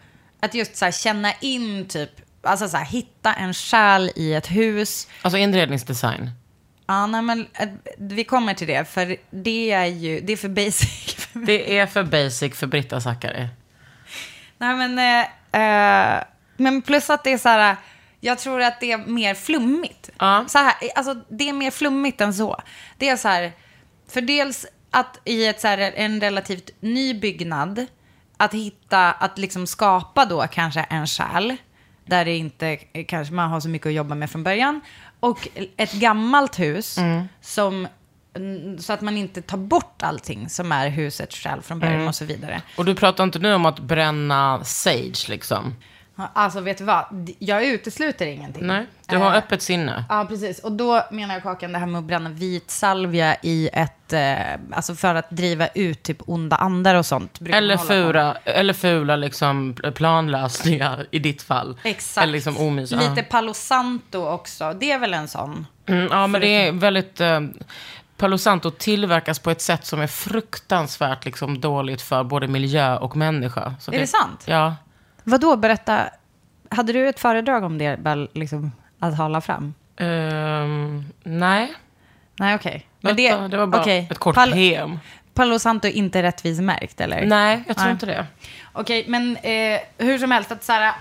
att 0.40 0.54
just 0.54 0.76
så 0.76 0.84
här 0.84 0.92
känna 0.92 1.32
in 1.32 1.88
typ, 1.88 2.10
alltså 2.42 2.68
så 2.68 2.76
här 2.76 2.84
hitta 2.84 3.34
en 3.34 3.54
själ 3.54 4.10
i 4.16 4.34
ett 4.34 4.50
hus. 4.50 5.08
Alltså 5.22 5.38
inredningsdesign. 5.38 6.30
Ja, 6.92 7.06
nej, 7.06 7.22
men 7.22 7.46
eh, 7.54 7.68
vi 7.96 8.24
kommer 8.24 8.54
till 8.54 8.66
det, 8.66 8.84
för 8.84 9.16
det 9.30 9.72
är 9.72 9.86
ju, 9.86 10.20
det 10.20 10.32
är 10.32 10.36
för 10.36 10.48
basic 10.48 11.14
för 11.14 11.38
mig. 11.38 11.46
Det 11.46 11.78
är 11.78 11.86
för 11.86 12.02
basic 12.02 12.56
för 12.56 12.66
Britta 12.66 13.00
Zackari. 13.00 13.48
Nej, 14.58 14.76
men, 14.76 14.98
eh, 14.98 16.16
eh, 16.16 16.22
men 16.56 16.82
plus 16.82 17.10
att 17.10 17.24
det 17.24 17.32
är 17.32 17.38
så 17.38 17.48
här, 17.48 17.76
jag 18.20 18.38
tror 18.38 18.62
att 18.62 18.80
det 18.80 18.92
är 18.92 18.98
mer 18.98 19.34
flummigt. 19.34 20.10
Ja. 20.18 20.44
Så 20.48 20.58
här, 20.58 20.74
alltså, 20.94 21.14
det 21.28 21.48
är 21.48 21.52
mer 21.52 21.70
flummigt 21.70 22.20
än 22.20 22.34
så. 22.34 22.62
Det 22.98 23.08
är 23.08 23.16
så 23.16 23.28
här, 23.28 23.52
för 24.08 24.20
dels 24.20 24.66
att 24.90 25.20
i 25.24 25.46
ett, 25.46 25.60
så 25.60 25.68
här, 25.68 25.78
en 25.78 26.20
relativt 26.20 26.70
ny 26.80 27.14
byggnad, 27.14 27.86
att 28.36 28.54
hitta, 28.54 29.12
att 29.12 29.38
liksom 29.38 29.66
skapa 29.66 30.24
då 30.24 30.46
kanske 30.52 30.80
en 30.80 31.06
själ, 31.06 31.56
där 32.06 32.24
det 32.24 32.36
inte 32.36 32.76
kanske 32.76 33.34
man 33.34 33.50
har 33.50 33.60
så 33.60 33.68
mycket 33.68 33.86
att 33.86 33.92
jobba 33.92 34.14
med 34.14 34.30
från 34.30 34.42
början, 34.42 34.80
och 35.22 35.48
ett 35.76 35.92
gammalt 35.92 36.58
hus 36.58 36.98
som 37.40 37.88
mm, 38.36 38.78
så 38.78 38.92
att 38.92 39.00
man 39.00 39.16
inte 39.16 39.42
tar 39.42 39.58
bort 39.58 40.02
allting 40.02 40.48
som 40.48 40.72
är 40.72 40.88
husets 40.88 41.36
själ 41.36 41.62
från 41.62 41.78
början 41.78 42.08
och 42.08 42.14
så 42.14 42.24
vidare. 42.24 42.62
Och 42.76 42.84
du 42.84 42.94
pratar 42.94 43.24
inte 43.24 43.38
nu 43.38 43.54
om 43.54 43.66
att 43.66 43.78
bränna 43.80 44.64
sage 44.64 45.28
liksom? 45.28 45.74
Alltså, 46.34 46.60
vet 46.60 46.78
du 46.78 46.84
vad? 46.84 47.30
Jag 47.38 47.64
utesluter 47.66 48.26
ingenting. 48.26 48.66
Nej, 48.66 48.86
du 49.06 49.16
har 49.16 49.30
Eh, 49.30 49.36
öppet 49.38 49.62
sinne. 49.62 50.04
Ja, 50.08 50.26
precis. 50.28 50.58
Och 50.58 50.72
då 50.72 51.02
menar 51.10 51.34
jag 51.34 51.42
Kakan 51.42 51.72
det 51.72 51.78
här 51.78 51.86
med 51.86 51.98
att 51.98 52.04
bränna 52.04 52.30
vit 52.30 52.70
salvia 52.70 53.36
i 53.42 53.70
ett, 53.72 54.12
eh, 54.12 54.76
alltså 54.76 54.94
för 54.94 55.14
att 55.14 55.30
driva 55.30 55.66
ut 55.66 56.02
typ 56.02 56.18
onda 56.26 56.56
andar 56.56 56.94
och 56.94 57.06
sånt. 57.06 57.38
Eller 57.52 57.76
fula, 57.76 58.36
eller 58.44 58.72
fula 58.74 59.16
liksom 59.16 59.76
planlösningar 59.94 61.06
i 61.10 61.18
ditt 61.18 61.42
fall. 61.42 61.78
Exakt. 61.82 62.22
Eller 62.22 62.32
liksom 62.32 62.58
omys. 62.58 62.90
Lite. 62.90 63.22
Palo 63.22 63.54
Santo 63.54 64.26
också. 64.26 64.72
Det 64.80 64.92
är 64.92 64.98
väl 64.98 65.14
en 65.14 65.28
sån? 65.28 65.66
Mm, 65.86 66.08
ja, 66.10 66.26
men 66.26 66.40
det 66.40 66.48
är 66.48 66.72
väldigt... 66.72 67.20
Eh, 67.20 67.40
Palo 68.16 68.38
Santo 68.38 68.70
tillverkas 68.70 69.38
på 69.38 69.50
ett 69.50 69.60
sätt 69.60 69.86
som 69.86 70.00
är 70.00 70.06
fruktansvärt 70.06 71.24
liksom, 71.24 71.60
dåligt 71.60 72.02
för 72.02 72.24
både 72.24 72.48
miljö 72.48 72.96
och 72.96 73.16
människa. 73.16 73.74
Så 73.80 73.92
Är 73.92 73.98
det 73.98 74.06
sant? 74.06 74.42
Ja. 74.44 74.74
Vadå, 75.24 75.56
berätta. 75.56 76.04
Hade 76.68 76.92
du 76.92 77.08
ett 77.08 77.20
föredrag 77.20 77.64
om 77.64 77.78
det, 77.78 77.98
liksom, 78.32 78.72
att 78.98 79.16
hålla 79.18 79.40
fram? 79.40 79.74
Ehm, 79.96 81.04
nej, 81.22 81.74
Nej, 82.38 82.54
okej. 82.54 82.86
Vänta, 83.00 83.48
det, 83.48 83.56
var 83.56 83.66
bara 83.66 83.80
okej. 83.82 84.08
ett 84.10 84.18
kort 84.18 84.36
Pal- 84.36 84.52
PM. 84.52 84.98
Palo 85.34 85.58
Santo 85.58 85.88
är 85.88 85.92
inte 85.92 86.22
rättvist 86.22 86.62
märkt, 86.62 87.00
eller? 87.00 87.26
Nej, 87.26 87.62
jag 87.66 87.76
tror 87.76 87.84
Nej. 87.84 87.92
inte 87.92 88.06
det. 88.06 88.26
Okej, 88.72 89.04
men 89.08 89.36
eh, 89.36 89.80
hur 89.98 90.18
som 90.18 90.30
helst, 90.30 90.52
att 90.52 90.64
så 90.64 90.72
här, 90.72 90.92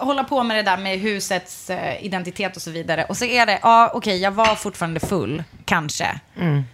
hålla 0.00 0.24
på 0.24 0.42
med 0.42 0.56
det 0.56 0.62
där 0.62 0.76
med 0.76 0.98
husets 0.98 1.70
eh, 1.70 2.04
identitet 2.04 2.56
och 2.56 2.62
så 2.62 2.70
vidare. 2.70 3.04
Och 3.04 3.16
så 3.16 3.24
är 3.24 3.46
det, 3.46 3.58
ja 3.62 3.90
okej, 3.94 4.18
jag 4.22 4.30
var 4.30 4.54
fortfarande 4.54 5.00
full, 5.00 5.42
kanske. 5.64 6.20
Men 6.34 6.64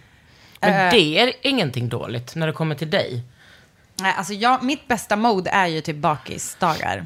Eh. 0.61 0.91
det 0.91 1.19
är 1.19 1.33
ingenting 1.41 1.89
dåligt 1.89 2.35
när 2.35 2.47
det 2.47 2.53
kommer 2.53 2.75
till 2.75 2.89
dig. 2.89 3.23
Nej, 4.01 4.13
alltså 4.17 4.33
jag, 4.33 4.63
mitt 4.63 4.87
bästa 4.87 5.15
mode 5.15 5.49
är 5.49 5.67
ju 5.67 5.81
typ 5.81 5.95
bakisdagar. 5.95 7.05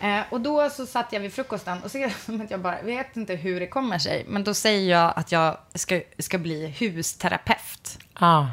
Eh, 0.00 0.20
och 0.30 0.40
då 0.40 0.70
så 0.70 0.86
satt 0.86 1.12
jag 1.12 1.20
vid 1.20 1.32
frukosten 1.34 1.82
och 1.82 1.90
så 1.90 1.98
är 1.98 2.14
som 2.24 2.40
att 2.40 2.50
jag 2.50 2.60
bara 2.60 2.82
vet 2.82 3.16
inte 3.16 3.34
hur 3.34 3.60
det 3.60 3.66
kommer 3.66 3.98
sig. 3.98 4.24
Men 4.28 4.44
då 4.44 4.54
säger 4.54 4.90
jag 4.90 5.12
att 5.16 5.32
jag 5.32 5.56
ska, 5.74 6.00
ska 6.18 6.38
bli 6.38 6.74
husterapeut. 6.78 7.98
Ah. 8.14 8.46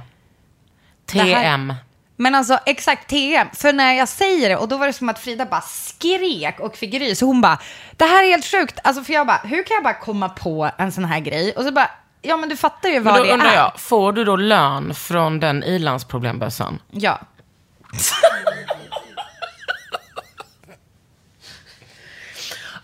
Det 1.06 1.20
här- 1.20 1.44
TM. 1.44 1.74
Men 2.20 2.36
alltså 2.36 2.60
exakt 2.66 3.10
TM, 3.10 3.48
för 3.54 3.74
när 3.74 3.94
jag 3.94 4.08
säger 4.08 4.50
det 4.50 4.58
och 4.58 4.68
då 4.68 4.78
var 4.78 4.88
det 4.88 4.94
som 4.94 5.10
att 5.10 5.20
Frida 5.20 5.46
bara 5.46 5.62
skrek 5.62 6.60
och 6.60 6.76
fick 6.76 6.94
ry. 6.94 7.16
Så 7.16 7.26
hon 7.26 7.42
bara, 7.42 7.60
det 7.98 8.06
här 8.06 8.24
är 8.24 8.28
helt 8.30 8.46
sjukt. 8.46 8.80
Alltså 8.84 9.04
för 9.04 9.14
jag 9.14 9.28
bara, 9.28 9.38
hur 9.44 9.64
kan 9.64 9.76
jag 9.76 9.84
bara 9.84 9.94
komma 9.94 10.30
på 10.30 10.72
en 10.78 10.92
sån 10.92 11.06
här 11.06 11.20
grej? 11.20 11.52
Och 11.52 11.64
så 11.64 11.72
bara, 11.72 11.92
ja 12.22 12.38
men 12.38 12.50
du 12.50 12.58
fattar 12.58 12.90
ju 12.90 12.96
Men 12.96 13.04
vad 13.14 13.16
då 13.22 13.24
det 13.24 13.34
undrar 13.34 13.48
är. 13.52 13.56
jag, 13.56 13.80
får 13.80 14.14
du 14.14 14.26
då 14.26 14.36
lön 14.36 14.94
från 14.96 15.40
den 15.40 15.64
ilandsproblembössan? 15.64 16.80
Ja. 16.92 17.20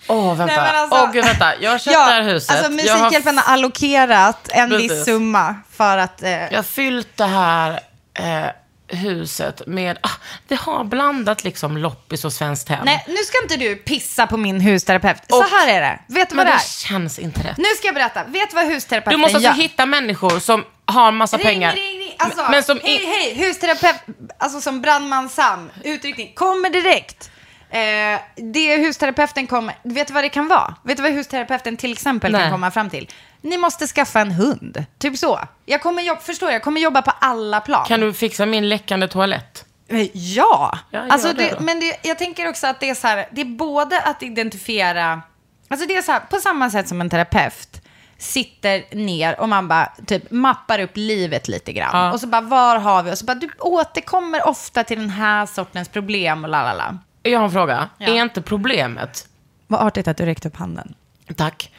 Åh, 0.08 0.36
vänta. 0.36 0.46
Nej, 0.46 0.58
Åh, 0.58 0.64
men 0.66 0.76
alltså- 0.76 1.12
gud, 1.14 1.26
vänta. 1.26 1.54
Jag 1.62 1.72
har 1.72 1.78
köpt 1.78 1.94
det 1.94 2.00
här 2.14 2.22
huset. 2.24 2.50
Alltså 2.52 2.66
har, 2.66 2.72
Musikhjälpen 2.72 3.38
har 3.38 3.54
allokerat 3.54 4.50
en 4.50 4.70
Precis. 4.70 4.92
viss 4.92 5.06
summa 5.06 5.56
för 5.72 5.98
att... 5.98 6.24
Eh, 6.24 6.32
jag 6.32 6.56
har 6.58 6.64
fyllt 6.64 7.18
det 7.18 7.26
här 7.26 7.80
eh, 8.14 8.46
huset 8.96 9.62
med... 9.68 9.98
Ah, 10.02 10.10
det 10.48 10.56
har 10.56 10.84
blandat 10.84 11.44
liksom 11.44 11.78
loppis 11.78 12.26
och 12.26 12.34
Svenskt 12.34 12.68
Tenn. 12.68 12.80
Nej, 12.86 13.06
nu 13.08 13.16
ska 13.18 13.42
inte 13.44 13.58
du 13.58 13.76
pissa 13.76 14.28
på 14.28 14.38
min 14.38 14.62
husterapeut. 14.62 15.22
Och- 15.32 15.38
så 15.38 15.56
här 15.56 15.68
är 15.68 15.82
det. 15.82 16.00
Vet 16.08 16.30
du 16.30 16.36
vad 16.36 16.46
Men 16.46 16.52
det 16.56 16.60
det 16.60 16.64
är? 16.64 16.88
känns 16.90 17.20
inte 17.20 17.40
rätt. 17.40 17.58
Nu 17.58 17.66
ska 17.78 17.88
jag 17.88 17.96
berätta. 17.96 18.24
Vet 18.24 18.50
du 18.50 18.56
vad 18.56 18.66
husterapeuten 18.66 19.12
Du 19.12 19.18
måste 19.22 19.38
alltså 19.38 19.50
gör? 19.50 19.56
hitta 19.64 19.86
människor 19.86 20.40
som 20.40 20.66
har 20.86 21.12
massa 21.12 21.38
Ring, 21.38 21.46
pengar. 21.46 21.74
ring, 21.74 22.00
ring. 22.00 22.14
Alltså, 22.18 22.48
men 22.52 22.64
som 22.64 22.80
hej, 22.84 23.06
hej, 23.06 23.48
husterapeut, 23.48 23.96
alltså 24.38 24.62
som 24.62 24.82
brandman 24.82 25.30
Sam, 25.30 25.70
utryckning, 25.84 26.32
kommer 26.36 26.70
direkt. 26.70 27.30
Eh, 27.70 28.20
det 28.54 28.78
husterapeuten 28.78 29.48
kommer, 29.48 29.76
vet 29.84 30.08
du 30.08 30.14
vad 30.14 30.24
det 30.24 30.30
kan 30.30 30.48
vara? 30.48 30.76
Vet 30.84 30.98
du 30.98 31.04
vad 31.04 31.12
husterapeuten 31.12 31.78
till 31.78 31.92
exempel 31.92 32.32
Nej. 32.32 32.42
kan 32.42 32.52
komma 32.52 32.72
fram 32.72 32.90
till? 32.90 33.10
Ni 33.44 33.58
måste 33.58 33.88
skaffa 33.88 34.20
en 34.22 34.32
hund, 34.32 34.86
typ 34.98 35.18
så. 35.18 35.40
Jag 35.66 35.82
kommer 35.82 36.02
jobba, 36.02 36.20
förstår 36.22 36.50
jag, 36.50 36.56
jag 36.56 36.64
kommer 36.64 36.82
jobba 36.82 37.02
på 37.02 37.12
alla 37.20 37.62
plan. 37.62 37.86
Kan 37.86 38.00
du 38.00 38.14
fixa 38.14 38.46
min 38.46 38.70
läckande 38.70 39.08
toalett? 39.08 39.66
Eh, 39.88 40.08
Ja, 40.14 40.78
Ja, 40.92 41.00
alltså 41.10 41.34
det 41.34 41.60
men 41.60 41.80
det, 41.80 41.98
jag 42.02 42.18
tänker 42.18 42.50
också 42.50 42.68
att 42.68 42.80
det 42.80 42.90
är 42.90 42.96
så 42.96 43.08
här, 43.08 43.28
det 43.32 43.42
är 43.42 43.46
både 43.46 44.02
att 44.02 44.24
identifiera, 44.24 45.22
alltså 45.68 45.88
det 45.88 45.96
är 45.98 46.02
så 46.02 46.12
här, 46.12 46.20
på 46.20 46.38
samma 46.38 46.70
sätt 46.70 46.88
som 46.88 47.02
en 47.02 47.10
terapeut 47.10 47.82
sitter 48.18 48.96
ner 48.96 49.40
och 49.40 49.50
man 49.50 49.68
bara 49.68 49.94
typ 50.08 50.32
mappar 50.32 50.80
upp 50.80 50.92
livet 50.94 51.48
lite 51.48 51.74
grann. 51.74 51.90
Ja. 51.94 52.12
Och 52.14 52.20
så 52.20 52.28
bara, 52.28 52.42
var 52.42 52.78
har 52.80 53.04
vi? 53.04 53.12
Och 53.12 53.18
så 53.18 53.26
bara, 53.26 53.36
du 53.36 53.50
återkommer 53.60 54.48
ofta 54.48 54.84
till 54.84 55.00
den 55.00 55.10
här 55.10 55.46
sortens 55.46 55.90
problem 55.90 56.44
och 56.44 56.50
la 56.50 56.64
la 56.64 56.74
la. 56.74 56.98
Jag 57.24 57.40
har 57.40 57.46
en 57.46 57.52
fråga. 57.52 57.90
Ja. 57.98 58.08
Är 58.08 58.22
inte 58.22 58.42
problemet, 58.42 59.28
Vad 59.68 59.82
artigt 59.88 60.08
att 60.08 60.18
du 60.18 60.26
räckte 60.26 60.48
upp 60.48 60.56
handen. 60.56 60.96
tack, 61.36 61.72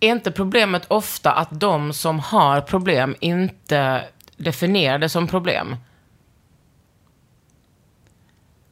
är 0.00 0.10
inte 0.12 0.30
problemet 0.30 0.84
ofta 0.88 1.32
att 1.32 1.60
de 1.60 1.92
som 1.92 2.18
har 2.18 2.60
problem 2.60 3.16
inte 3.20 4.04
definierar 4.36 4.98
det 4.98 5.08
som 5.08 5.28
problem? 5.28 5.76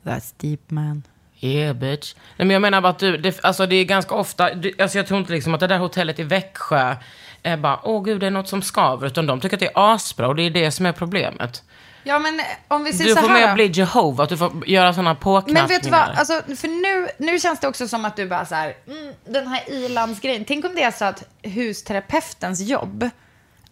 That's 0.03 0.35
deep 0.37 0.71
man. 0.71 1.03
Yeah 1.41 1.77
bitch. 1.77 2.15
Nej, 2.37 2.47
men 2.47 2.51
jag 2.51 2.63
menar 2.63 2.81
bara 2.81 2.89
att 2.89 2.99
du, 2.99 3.17
det, 3.17 3.45
alltså 3.45 3.67
det 3.67 3.77
är 3.77 3.85
ganska 3.85 4.15
ofta, 4.15 4.55
du, 4.55 4.73
alltså 4.79 4.99
jag 4.99 5.07
tror 5.07 5.21
inte 5.21 5.33
liksom 5.33 5.55
att 5.55 5.61
det 5.61 5.67
där 5.67 5.79
hotellet 5.79 6.19
i 6.19 6.23
Växjö 6.23 6.97
är 7.43 7.57
bara, 7.57 7.81
åh 7.83 8.05
gud 8.05 8.21
det 8.21 8.27
är 8.27 8.31
något 8.31 8.49
som 8.49 8.63
skaver, 8.63 9.07
utan 9.07 9.27
de 9.27 9.41
tycker 9.41 9.57
att 9.57 9.61
det 9.61 9.67
är 9.67 9.95
asbra 9.95 10.29
och 10.29 10.37
det 10.37 10.43
är 10.43 10.51
det 10.51 10.71
som 10.71 10.87
är 10.87 10.93
problemet. 10.93 11.63
Ja, 12.05 12.19
men 12.19 12.41
eh, 12.41 12.47
om 12.69 12.85
vi 12.85 12.93
säger 12.93 13.11
Du 13.11 13.17
så 13.17 13.23
får 13.23 13.29
här 13.29 13.49
att 13.49 13.55
bli 13.55 13.67
Jehova, 13.67 14.25
att 14.25 14.29
du 14.31 14.37
får 14.37 14.69
göra 14.69 14.93
sådana 14.95 15.15
påknackningar. 15.15 15.61
Men 15.63 15.69
vet 15.69 15.83
du 15.83 15.91
vad, 15.91 16.01
alltså, 16.01 16.43
för 16.57 16.69
nu, 16.69 17.09
nu 17.19 17.39
känns 17.41 17.61
det 17.61 17.69
också 17.69 17.89
som 17.89 18.05
att 18.05 18.17
du 18.17 18.29
bara 18.29 18.47
så 18.47 18.55
här, 18.55 18.75
mm, 18.87 19.13
den 19.29 19.47
här 19.47 19.71
ilandsgrejen. 19.71 20.45
Tänk 20.45 20.65
om 20.65 20.75
det 20.75 20.83
är 20.83 20.91
så 20.91 21.05
att 21.05 21.23
husterapeutens 21.43 22.61
jobb 22.61 23.11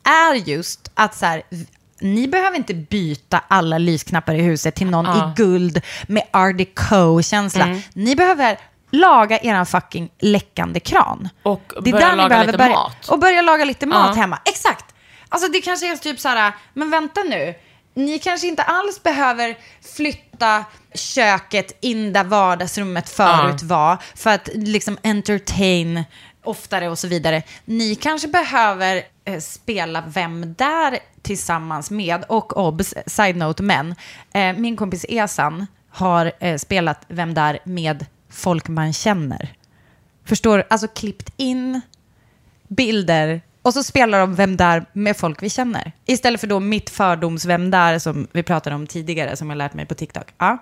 är 0.05 0.35
just 0.35 0.91
att 0.95 1.15
så 1.15 1.27
här, 1.27 1.43
ni 2.01 2.29
behöver 2.29 2.57
inte 2.57 2.75
byta 2.75 3.41
alla 3.49 3.79
lysknappar 3.79 4.35
i 4.35 4.41
huset 4.43 4.75
till 4.75 4.87
någon 4.91 5.05
Ja. 5.05 5.29
i 5.31 5.43
guld 5.43 5.81
med 6.07 6.23
art 6.33 6.59
deco-känsla. 6.59 7.65
Mm. 7.65 7.81
Ni 7.95 8.17
behöver 8.17 8.59
laga 8.91 9.39
eran 9.39 9.67
fucking 9.67 10.11
läckande 10.19 10.81
kran. 10.81 11.29
Och 11.43 11.73
Det 11.83 11.93
börja 11.93 12.15
laga 12.15 12.29
behöver 12.29 12.47
lite 12.47 12.59
börja. 12.59 12.71
mat. 12.73 13.09
Och 13.09 13.19
börja 13.19 13.43
laga 13.43 13.65
lite 13.65 13.87
mat 13.87 14.13
Ja. 14.17 14.21
hemma. 14.21 14.39
Exakt. 14.45 14.85
Alltså 15.29 15.49
det 15.53 15.61
kanske 15.61 15.93
är 15.93 15.97
typ 15.97 16.21
så 16.21 16.29
här, 16.29 16.53
men 16.75 16.91
vänta 16.91 17.23
nu. 17.23 17.55
Ni 17.95 18.19
kanske 18.19 18.47
inte 18.47 18.63
alls 18.63 19.03
behöver 19.03 19.59
flytta 19.97 20.65
köket 20.95 21.77
in 21.81 22.13
där 22.13 22.25
vardagsrummet 22.25 23.09
förut 23.09 23.63
var 23.63 23.99
för 24.15 24.31
att 24.31 24.49
liksom 24.55 24.99
entertain 25.03 26.05
oftare 26.45 26.89
och 26.89 26.99
så 26.99 27.09
vidare. 27.09 27.43
Ni 27.65 27.95
kanske 27.95 28.29
behöver 28.29 29.03
eh, 29.25 29.41
spela 29.41 30.05
Vem 30.07 30.55
där 30.55 30.99
tillsammans 31.23 31.91
med, 31.91 32.25
och 32.29 32.57
obs, 32.57 32.95
side 33.07 33.37
note, 33.37 33.63
men 33.63 33.95
eh, 34.35 34.53
min 34.57 34.77
kompis 34.77 35.07
Esan 35.09 35.67
har 35.91 36.33
eh, 36.41 36.57
spelat 36.59 37.05
Vem 37.09 37.35
där 37.35 37.59
med 37.65 38.07
folk 38.31 38.69
man 38.69 38.93
känner. 38.93 39.53
Förstår, 40.25 40.65
alltså 40.71 40.89
klippt 40.89 41.33
in 41.37 41.81
bilder 42.69 43.41
och 43.63 43.75
så 43.75 43.83
spelar 43.83 44.21
de 44.21 44.35
Vem 44.35 44.57
där 44.57 44.85
med 44.93 45.17
folk 45.17 45.43
vi 45.43 45.51
känner. 45.51 45.93
Istället 46.07 46.41
för 46.41 46.47
då 46.47 46.61
mitt 46.61 46.91
fördoms 46.91 47.45
Vem 47.45 47.71
där 47.71 47.99
som 47.99 48.29
vi 48.33 48.43
pratade 48.43 48.77
om 48.77 48.87
tidigare 48.87 49.37
som 49.37 49.51
jag 49.51 49.57
lärt 49.57 49.75
mig 49.75 49.87
på 49.87 49.95
TikTok. 49.95 50.27
Ja. 50.39 50.59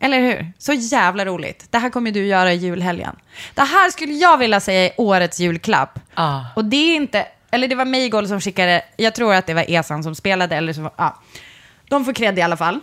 Eller 0.00 0.20
hur? 0.20 0.52
Så 0.58 0.72
jävla 0.72 1.24
roligt. 1.24 1.66
Det 1.70 1.78
här 1.78 1.90
kommer 1.90 2.10
du 2.10 2.26
göra 2.26 2.52
i 2.52 2.56
julhelgen. 2.56 3.16
Det 3.54 3.62
här 3.62 3.90
skulle 3.90 4.12
jag 4.12 4.38
vilja 4.38 4.60
säga 4.60 4.84
är 4.84 4.92
årets 4.96 5.40
julklapp. 5.40 5.98
Ja. 6.14 6.46
Och 6.56 6.64
det 6.64 6.76
är 6.76 6.96
inte, 6.96 7.26
eller 7.50 7.68
det 7.68 7.74
var 7.74 7.84
Meigol 7.84 8.28
som 8.28 8.40
skickade, 8.40 8.82
jag 8.96 9.14
tror 9.14 9.34
att 9.34 9.46
det 9.46 9.54
var 9.54 9.64
Esan 9.68 10.02
som 10.02 10.14
spelade, 10.14 10.56
eller 10.56 10.72
så, 10.72 10.90
ja. 10.96 11.22
De 11.88 12.04
får 12.04 12.12
cred 12.12 12.38
i 12.38 12.42
alla 12.42 12.56
fall. 12.56 12.80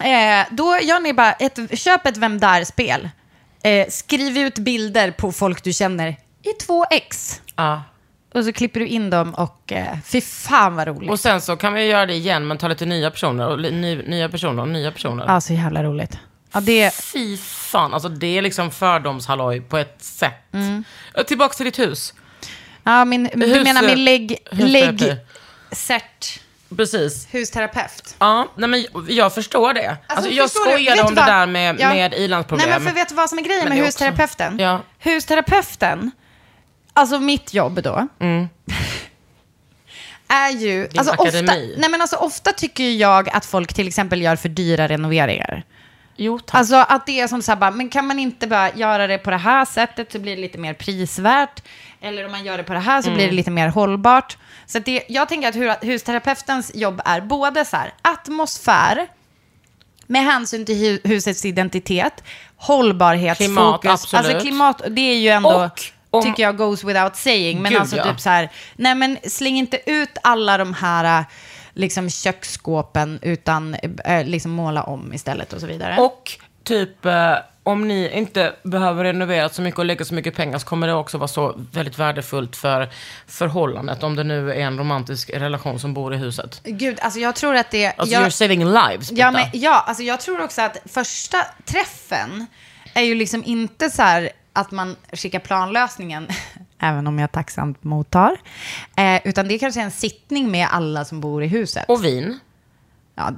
Eh, 0.00 0.46
då 0.50 0.78
gör 0.82 1.00
ni 1.00 1.12
bara 1.12 1.32
ett, 1.32 1.78
köp 1.78 2.06
ett 2.06 2.16
Vem 2.16 2.40
där-spel. 2.40 3.08
Eh, 3.62 3.88
skriv 3.88 4.38
ut 4.38 4.58
bilder 4.58 5.10
på 5.10 5.32
folk 5.32 5.64
du 5.64 5.72
känner 5.72 6.08
i 6.42 6.52
2x. 6.66 7.40
Ja. 7.56 7.82
Och 8.34 8.44
så 8.44 8.52
klipper 8.52 8.80
du 8.80 8.86
in 8.86 9.10
dem 9.10 9.34
och 9.34 9.72
eh, 9.72 9.96
fy 10.04 10.20
fan 10.20 10.76
vad 10.76 10.88
roligt. 10.88 11.10
Och 11.10 11.20
sen 11.20 11.40
så 11.40 11.56
kan 11.56 11.72
vi 11.74 11.84
göra 11.86 12.06
det 12.06 12.14
igen, 12.14 12.46
men 12.46 12.58
ta 12.58 12.68
lite 12.68 12.86
nya 12.86 13.10
personer 13.10 13.48
och 13.48 13.58
ny, 13.60 13.96
nya 14.02 14.28
personer 14.28 14.62
och 14.62 14.68
nya 14.68 14.92
personer. 14.92 15.24
Ja, 15.28 15.40
så 15.40 15.52
jävla 15.52 15.82
roligt. 15.84 16.18
Ja, 16.52 16.60
det, 16.60 16.94
Fy 16.94 17.36
fan, 17.36 17.94
alltså 17.94 18.08
det 18.08 18.38
är 18.38 18.42
liksom 18.42 18.70
fördomshalloj 18.70 19.60
på 19.60 19.78
ett 19.78 19.96
sätt. 20.02 20.52
Mm. 20.54 20.84
Tillbaks 21.26 21.56
till 21.56 21.64
ditt 21.66 21.78
hus. 21.78 22.14
ja, 22.84 23.04
min, 23.04 23.30
du 23.34 23.46
Hus- 23.46 23.64
menar 23.64 23.82
min 23.82 24.04
lägg, 24.04 24.36
lägg, 24.50 25.16
cert, 25.72 26.40
Precis. 26.76 27.28
husterapeut. 27.34 28.16
Ja, 28.18 28.48
nej 28.56 28.68
men 28.68 28.84
jag 29.08 29.34
förstår 29.34 29.74
det. 29.74 29.96
Alltså, 30.06 30.30
jag 30.30 30.50
förstår 30.50 30.64
du? 30.64 30.70
skojade 30.70 31.02
om 31.02 31.08
du 31.08 31.14
det 31.14 31.26
där 31.26 31.46
med, 31.46 31.76
Ja. 31.80 31.88
med 31.88 32.14
ilandsproblem. 32.14 32.68
Nej, 32.70 32.78
men 32.78 32.88
för 32.88 32.94
vet 32.94 33.08
du 33.08 33.14
vad 33.14 33.28
som 33.28 33.38
är 33.38 33.42
grejen 33.42 33.64
Men 33.64 33.68
med 33.68 33.78
är 33.84 33.88
också- 33.88 34.04
husterapeuten? 34.04 34.58
Ja. 34.58 34.80
Husterapeuten, 34.98 36.10
alltså 36.98 37.18
mitt 37.18 37.54
jobb 37.54 37.82
då, 37.82 38.08
är 40.28 40.50
ju... 40.50 40.86
Din 40.88 40.98
Alltså 40.98 41.14
ofta, 41.14 41.22
akademi. 41.38 41.74
nej 41.78 41.90
men 41.90 42.00
alltså 42.00 42.16
ofta 42.16 42.52
tycker 42.52 42.90
jag 42.90 43.28
att 43.30 43.46
folk 43.46 43.74
till 43.74 43.88
exempel 43.88 44.22
gör 44.22 44.36
för 44.36 44.48
dyra 44.48 44.88
renoveringar. 44.88 45.62
Jo, 46.16 46.38
tack. 46.38 46.58
Alltså 46.58 46.76
att 46.76 47.06
det 47.06 47.20
är 47.20 47.28
som 47.28 47.42
så 47.42 47.50
här 47.52 47.56
bara, 47.56 47.70
men 47.70 47.88
kan 47.88 48.06
man 48.06 48.18
inte 48.18 48.46
bara 48.46 48.72
göra 48.74 49.06
det 49.06 49.18
på 49.18 49.30
det 49.30 49.36
här 49.36 49.64
sättet 49.64 50.12
så 50.12 50.18
blir 50.18 50.36
det 50.36 50.42
lite 50.42 50.58
mer 50.58 50.74
prisvärt. 50.74 51.62
Eller 52.00 52.24
om 52.24 52.30
man 52.30 52.44
gör 52.44 52.56
det 52.56 52.64
på 52.64 52.72
det 52.72 52.78
här 52.80 53.02
så 53.02 53.10
blir 53.10 53.18
Mm. 53.24 53.30
det 53.30 53.36
lite 53.36 53.50
mer 53.50 53.68
hållbart. 53.68 54.36
Så 54.66 54.78
det, 54.78 55.04
jag 55.08 55.28
tänker 55.28 55.48
att 55.48 55.54
hu- 55.54 55.86
husterapeutens 55.86 56.70
jobb 56.74 57.00
är 57.04 57.20
både 57.20 57.64
så 57.64 57.76
här 57.76 57.92
atmosfär, 58.02 59.06
med 60.06 60.24
hänsyn 60.24 60.64
till 60.66 60.76
hu- 60.76 61.08
husets 61.08 61.44
identitet, 61.44 62.24
hållbarhetsfokus. 62.56 63.46
Klimat, 63.46 63.86
absolut. 63.86 64.26
Alltså 64.26 64.40
klimat, 64.40 64.82
det 64.88 65.00
är 65.00 65.16
ju 65.18 65.28
ändå, 65.28 65.48
Och 65.64 65.82
om- 66.10 66.22
tycker 66.22 66.42
jag, 66.42 66.56
goes 66.56 66.84
without 66.84 67.16
saying. 67.16 67.62
Men 67.62 67.72
Gud, 67.72 67.80
alltså 67.80 67.96
ja. 67.96 68.04
typ 68.04 68.20
så 68.20 68.28
här, 68.30 68.50
nej 68.76 68.94
men 68.94 69.18
släng 69.24 69.56
inte 69.56 69.90
ut 69.90 70.18
alla 70.22 70.58
de 70.58 70.74
här 70.74 71.24
liksom 71.74 72.10
köksskåpen 72.10 73.18
utan 73.22 73.76
eh, 74.04 74.26
liksom 74.26 74.50
måla 74.50 74.82
om 74.82 75.14
istället 75.14 75.52
och 75.52 75.60
så 75.60 75.66
vidare. 75.66 75.96
Och 75.96 76.32
typ, 76.64 77.06
eh, 77.06 77.34
om 77.62 77.88
ni 77.88 78.10
inte 78.10 78.54
behöver 78.62 79.04
renovera 79.04 79.48
så 79.48 79.62
mycket 79.62 79.78
och 79.78 79.84
lägga 79.84 80.04
så 80.04 80.14
mycket 80.14 80.34
pengar 80.36 80.58
så 80.58 80.66
kommer 80.66 80.86
det 80.86 80.94
också 80.94 81.18
vara 81.18 81.28
så 81.28 81.54
väldigt 81.72 81.98
värdefullt 81.98 82.56
för 82.56 82.88
förhållandet. 83.26 84.02
Om 84.02 84.16
det 84.16 84.24
nu 84.24 84.50
är 84.52 84.56
en 84.56 84.78
romantisk 84.78 85.30
relation 85.30 85.80
som 85.80 85.94
bor 85.94 86.14
i 86.14 86.16
huset. 86.16 86.60
Gud, 86.64 86.98
alltså 87.00 87.20
jag 87.20 87.34
tror 87.34 87.56
att 87.56 87.70
det... 87.70 87.86
Alltså 87.86 88.14
jag, 88.14 88.22
you're 88.22 88.30
saving 88.30 88.64
lives, 88.64 89.08
Britta. 89.10 89.22
ja, 89.22 89.30
men, 89.30 89.46
ja, 89.52 89.84
alltså 89.86 90.02
jag 90.02 90.20
tror 90.20 90.40
också 90.40 90.62
att 90.62 90.76
första 90.84 91.38
träffen 91.64 92.46
är 92.94 93.02
ju 93.02 93.14
liksom 93.14 93.44
inte 93.44 93.90
så 93.90 94.02
här 94.02 94.30
att 94.60 94.70
man 94.70 94.96
skickar 95.12 95.38
planlösningen, 95.38 96.28
även 96.78 97.06
om 97.06 97.18
jag 97.18 97.32
tacksamt 97.32 97.84
mottar, 97.84 98.36
eh, 98.96 99.20
utan 99.24 99.48
det 99.48 99.54
är 99.54 99.58
kanske 99.58 99.80
en 99.80 99.90
sittning 99.90 100.50
med 100.50 100.68
alla 100.70 101.04
som 101.04 101.20
bor 101.20 101.42
i 101.42 101.46
huset. 101.46 101.84
Och 101.88 102.04
vin. 102.04 102.38
Ja, 103.14 103.32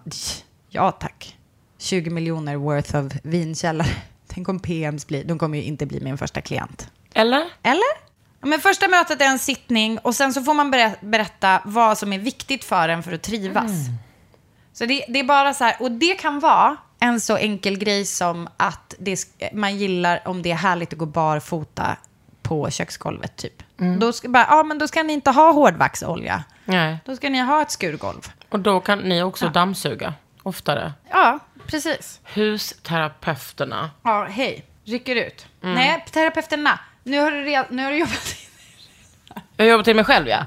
ja, 0.68 0.90
tack. 0.90 1.36
20 1.78 2.10
miljoner 2.10 2.56
worth 2.56 2.96
of 2.96 3.12
vinkällare. 3.22 3.88
Tänk 4.28 4.48
om 4.48 4.58
PMs 4.60 5.06
blir, 5.06 5.24
de 5.24 5.38
kommer 5.38 5.58
ju 5.58 5.64
inte 5.64 5.86
bli 5.86 6.00
min 6.00 6.18
första 6.18 6.40
klient. 6.40 6.88
Eller? 7.14 7.44
Eller? 7.62 8.10
Men 8.42 8.60
första 8.60 8.88
mötet 8.88 9.20
är 9.20 9.24
en 9.26 9.38
sittning 9.38 9.98
och 9.98 10.14
sen 10.14 10.32
så 10.34 10.42
får 10.42 10.54
man 10.54 10.74
berä- 10.74 10.96
berätta 11.00 11.60
vad 11.64 11.98
som 11.98 12.12
är 12.12 12.18
viktigt 12.18 12.64
för 12.64 12.88
en 12.88 13.02
för 13.02 13.12
att 13.12 13.22
trivas. 13.22 13.70
Så 14.72 14.86
det, 14.86 15.04
det 15.08 15.18
är 15.20 15.24
bara 15.24 15.54
så 15.54 15.64
här, 15.64 15.76
och 15.80 15.90
det 15.92 16.14
kan 16.14 16.40
vara 16.40 16.76
en 17.00 17.20
så 17.20 17.36
enkel 17.36 17.78
grej 17.78 18.04
som 18.04 18.48
att 18.56 18.94
det, 18.98 19.24
man 19.52 19.76
gillar 19.76 20.22
om 20.24 20.42
det 20.42 20.50
är 20.50 20.54
härligt 20.56 20.92
att 20.92 20.98
gå 20.98 21.06
barfota 21.06 21.96
på 22.42 22.70
köksgolvet 22.70 23.36
typ. 23.36 23.62
Då, 23.98 24.12
ska, 24.12 24.28
bara, 24.28 24.46
ja, 24.50 24.62
men 24.62 24.78
då 24.78 24.88
ska 24.88 25.02
ni 25.02 25.12
inte 25.12 25.30
ha 25.30 25.52
hårdvaxolja. 25.52 26.44
Nej. 26.64 26.98
Då 27.04 27.16
ska 27.16 27.28
ni 27.30 27.38
ha 27.40 27.62
ett 27.62 27.70
skurgolv. 27.70 28.32
Och 28.48 28.60
då 28.60 28.80
kan 28.80 28.98
ni 28.98 29.22
också 29.22 29.48
dammsuga 29.48 30.14
oftare. 30.42 30.92
Ja, 31.10 31.38
precis. 31.66 32.20
Husterapeuterna. 32.34 33.90
Ja, 34.02 34.24
hej. 34.30 34.64
Rycker 34.84 35.16
ut. 35.16 35.46
Nej, 35.60 36.04
terapeuterna. 36.12 36.80
Nu 37.02 37.18
har 37.20 37.30
du, 37.30 37.44
rea- 37.44 37.66
nu 37.70 37.84
har 37.84 37.90
du 37.90 37.98
jobbat 37.98 38.36
Jag 39.56 39.66
jobbar 39.66 39.84
till 39.84 39.96
mig 39.96 40.04
själv, 40.04 40.28
ja. 40.28 40.46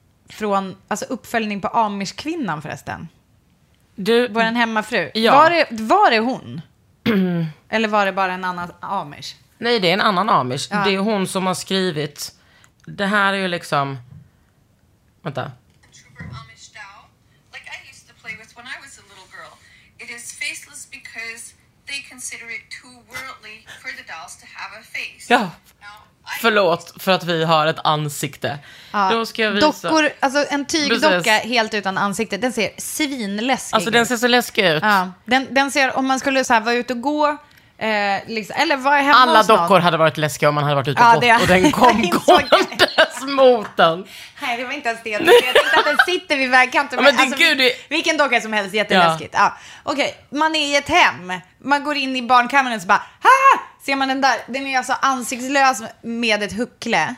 från 0.31 0.77
alltså 0.87 1.05
uppföljning 1.05 1.61
på 1.61 1.67
Amish-kvinnan 1.67 2.61
förresten. 2.61 3.07
Du, 3.95 4.27
Vår 4.27 4.41
hemmafru. 4.41 5.11
Ja. 5.13 5.31
Var, 5.31 5.49
det, 5.49 5.67
var 5.71 6.11
det 6.11 6.19
hon? 6.19 6.61
Eller 7.69 7.87
var 7.87 8.05
det 8.05 8.11
bara 8.11 8.33
en 8.33 8.45
annan 8.45 8.71
Amish? 8.79 9.35
nej, 9.61 9.79
det 9.79 9.89
är 9.89 9.93
en 9.93 10.01
annan 10.01 10.29
amish. 10.29 10.67
Ja. 10.71 10.83
Det 10.83 10.95
är 10.95 10.97
hon 10.99 11.27
som 11.27 11.47
har 11.47 11.53
skrivit. 11.53 12.35
Det 12.85 13.05
här 13.05 13.33
är 13.33 13.37
ju 13.37 13.47
liksom... 13.47 13.97
Vänta. 15.21 15.51
Ja, 25.29 25.51
förlåt 26.41 26.93
för 26.99 27.11
att 27.11 27.23
vi 27.23 27.43
har 27.43 27.67
ett 27.67 27.79
ansikte. 27.83 28.59
Då 29.11 29.25
ska 29.25 29.41
jag 29.41 29.51
visa. 29.51 29.67
Dockor, 29.89 30.09
alltså 30.19 30.45
en 30.49 30.65
tygdocka 30.65 31.09
Precis. 31.21 31.51
helt 31.51 31.73
utan 31.73 31.97
ansikte, 31.97 32.37
den 32.37 32.53
ser 32.53 32.69
svinläskig 32.77 33.75
Alltså 33.75 33.91
den 33.91 34.05
ser 34.05 34.17
så 34.17 34.27
läskig 34.27 34.65
ut. 34.65 34.83
Ja, 34.83 35.11
den, 35.25 35.47
den 35.53 35.71
ser, 35.71 35.97
om 35.97 36.07
man 36.07 36.19
skulle 36.19 36.43
så 36.43 36.53
här, 36.53 36.61
vara 36.61 36.75
ute 36.75 36.93
och 36.93 37.01
gå, 37.01 37.27
eh, 37.77 37.87
liksom, 38.27 38.55
eller 38.59 38.77
vara 38.77 38.95
hemma 38.95 39.13
Alla 39.17 39.43
dockor 39.43 39.79
hade 39.79 39.97
varit 39.97 40.17
läskiga 40.17 40.49
om 40.49 40.55
man 40.55 40.63
hade 40.63 40.75
varit 40.75 40.87
ute 40.87 41.01
och 41.01 41.07
Ja, 41.07 41.13
gått 41.13 41.21
det- 41.21 41.35
och 41.41 41.47
den 41.47 41.71
kom 41.81 42.01
gåendes 42.25 43.21
mot 43.27 43.77
den. 43.77 44.05
Nej, 44.41 44.57
det 44.57 44.63
var 44.63 44.71
inte 44.71 44.89
ens 44.89 45.03
det. 45.03 45.09
Jag 45.09 45.25
tänkte 45.25 45.79
att 45.79 45.85
den 45.85 45.97
sitter 46.05 46.37
vid 46.37 46.49
vägkanten. 46.49 46.99
Ja, 46.99 47.03
men 47.03 47.15
det- 47.15 47.21
alltså, 47.21 47.37
gud, 47.37 47.57
det- 47.57 47.73
Vilken 47.89 48.17
docka 48.17 48.41
som 48.41 48.53
helst, 48.53 48.73
jätteläskigt. 48.73 49.33
Ja. 49.37 49.57
Okej, 49.83 50.15
man 50.29 50.55
är 50.55 50.65
i 50.67 50.75
ett 50.75 50.89
hem. 50.89 51.33
Man 51.63 51.83
går 51.83 51.95
in 51.97 52.15
i 52.15 52.21
barnkammaren 52.21 52.75
och 52.75 52.81
så 52.81 52.87
bara, 52.87 53.03
ha! 53.23 53.61
Ser 53.85 53.95
man 53.95 54.07
den 54.07 54.21
där? 54.21 54.35
Den 54.47 54.67
är 54.67 54.77
alltså 54.77 54.93
ansiktslös 55.01 55.81
med 56.01 56.43
ett 56.43 56.53
huckle. 56.53 57.15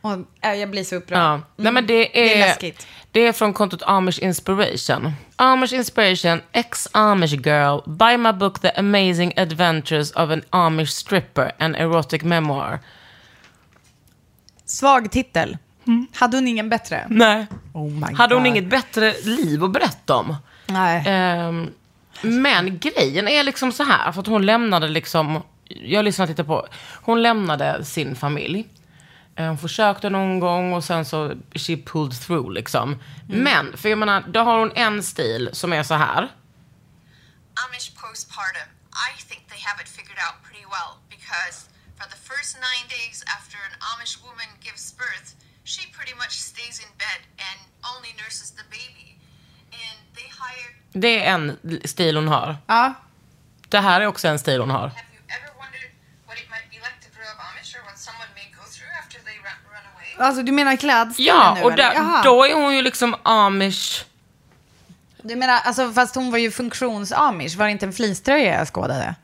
Och, 0.00 0.12
äh, 0.40 0.54
jag 0.54 0.70
blir 0.70 0.84
så 0.84 0.96
upprörd. 0.96 1.18
Ja. 1.18 1.40
Nej, 1.56 1.72
men 1.72 1.86
det 1.86 1.94
är, 2.20 2.24
Det 2.24 2.34
är 2.34 2.38
läskigt. 2.48 2.86
det 3.12 3.20
är 3.20 3.32
från 3.32 3.52
kontot 3.52 3.82
Amish 3.82 4.18
Inspiration. 4.18 5.12
Amish 5.36 5.72
Inspiration, 5.72 6.40
ex-Amish 6.52 7.46
girl, 7.46 7.80
buy 7.90 8.16
my 8.16 8.32
book 8.32 8.60
The 8.60 8.70
Amazing 8.70 9.32
Adventures 9.36 10.10
of 10.12 10.30
an 10.30 10.42
Amish 10.50 10.88
Stripper, 10.90 11.52
an 11.58 11.74
erotic 11.74 12.22
memoir. 12.22 12.78
Svag 14.64 15.10
titel. 15.12 15.58
Hade 16.14 16.36
hon 16.36 16.48
ingen 16.48 16.68
bättre? 16.68 17.06
Nej. 17.10 17.46
Oh 17.74 18.14
Hade 18.14 18.34
hon 18.34 18.42
God. 18.44 18.50
inget 18.50 18.70
bättre 18.70 19.14
liv 19.24 19.64
att 19.64 19.72
berätta 19.72 20.16
om? 20.16 20.36
Nej. 20.66 21.02
Ehm, 21.06 21.70
men 22.22 22.78
grejen 22.78 23.28
är 23.28 23.42
liksom 23.42 23.72
så 23.72 23.82
här, 23.84 24.12
för 24.12 24.20
att 24.20 24.26
hon 24.26 24.46
lämnade 24.46 24.88
liksom, 24.88 25.42
jag 25.64 26.04
lyssnade 26.04 26.32
lite 26.32 26.44
på, 26.44 26.66
hon 27.02 27.22
lämnade 27.22 27.84
sin 27.84 28.16
familj. 28.16 28.68
Eh, 29.36 29.46
Hon 29.46 29.58
försökte 29.58 30.10
någon 30.10 30.40
gång 30.40 30.72
och 30.72 30.84
sen 30.84 31.04
så, 31.04 31.34
she 31.54 31.76
pulled 31.76 32.20
through 32.20 32.52
liksom. 32.52 32.98
Men, 33.28 33.76
för 33.76 33.88
jag 33.88 33.98
menar, 33.98 34.24
då 34.28 34.40
har 34.40 34.58
hon 34.58 34.72
en 34.74 35.02
stil 35.02 35.50
som 35.52 35.72
är 35.72 35.82
så 35.82 35.94
här. 35.94 36.22
Amish 37.64 37.88
postpartum, 38.02 38.68
I 39.10 39.10
think 39.28 39.40
they 39.52 39.60
have 39.68 39.78
it 39.82 39.88
figured 39.98 40.18
out 40.26 40.36
pretty 40.46 40.66
well 40.76 40.92
because 41.14 41.56
for 41.98 42.06
the 42.14 42.20
first 42.30 42.50
nine 42.68 42.86
days 42.98 43.18
after 43.38 43.58
an 43.68 43.74
Amish 43.90 44.16
woman 44.26 44.50
gives 44.66 44.84
birth, 45.04 45.28
she 45.64 45.82
pretty 45.96 46.14
much 46.22 46.34
stays 46.52 46.76
in 46.84 46.90
bed 47.04 47.20
and 47.48 47.58
only 47.92 48.12
nurses 48.22 48.50
the 48.60 48.66
baby. 48.76 49.08
Det 50.92 51.24
är 51.24 51.34
en 51.34 51.58
stil 51.84 52.16
hon 52.16 52.28
har. 52.28 52.56
Ja. 52.66 52.94
Det 53.68 53.78
här 53.78 54.00
är 54.00 54.06
också 54.06 54.28
en 54.28 54.38
stil 54.38 54.60
hon 54.60 54.70
har. 54.70 54.90
Alltså 60.18 60.42
du 60.42 60.52
menar 60.52 60.76
klädstilen 60.76 61.36
Ja, 61.36 61.54
nu 61.54 61.62
och 61.62 61.72
där, 61.76 62.22
då 62.24 62.44
är 62.44 62.54
hon 62.54 62.74
ju 62.76 62.82
liksom 62.82 63.14
amish. 63.22 64.04
Du 65.22 65.36
menar, 65.36 65.60
alltså 65.64 65.92
fast 65.92 66.14
hon 66.14 66.30
var 66.30 66.38
ju 66.38 66.50
funktions-amish, 66.50 67.56
var 67.56 67.64
det 67.66 67.72
inte 67.72 67.86
en 67.86 67.92
fleecetröja 67.92 68.58
jag 68.58 68.68
skådade? 68.68 69.14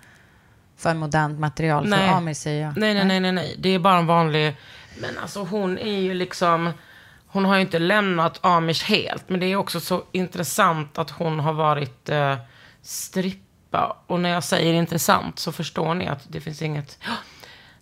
För 0.79 0.94
modernt 0.94 1.40
material, 1.40 1.88
för 1.88 2.09
amish 2.09 2.37
säger 2.37 2.62
jag. 2.62 2.77
Nej, 2.77 2.94
nej, 2.94 3.05
nej, 3.05 3.20
nej, 3.20 3.33
nej. 3.33 3.57
Det 3.59 3.68
är 3.68 3.79
bara 3.79 3.98
en 3.98 4.07
vanlig... 4.07 4.57
Men 5.01 5.18
alltså 5.18 5.44
hon 5.44 5.79
är 5.79 6.01
ju 6.01 6.14
liksom... 6.14 6.72
Hon 7.30 7.44
har 7.44 7.54
ju 7.54 7.60
inte 7.60 7.78
lämnat 7.78 8.38
amish 8.42 8.84
helt. 8.84 9.28
Men 9.28 9.40
det 9.40 9.46
är 9.46 9.56
också 9.56 9.80
så 9.80 10.02
intressant 10.12 10.98
att 10.98 11.10
hon 11.10 11.40
har 11.40 11.52
varit 11.52 12.08
eh, 12.08 12.36
strippa. 12.82 13.96
Och 14.06 14.20
när 14.20 14.30
jag 14.30 14.44
säger 14.44 14.72
intressant 14.74 15.38
så 15.38 15.52
förstår 15.52 15.94
ni 15.94 16.06
att 16.08 16.20
det 16.28 16.40
finns 16.40 16.62
inget... 16.62 16.98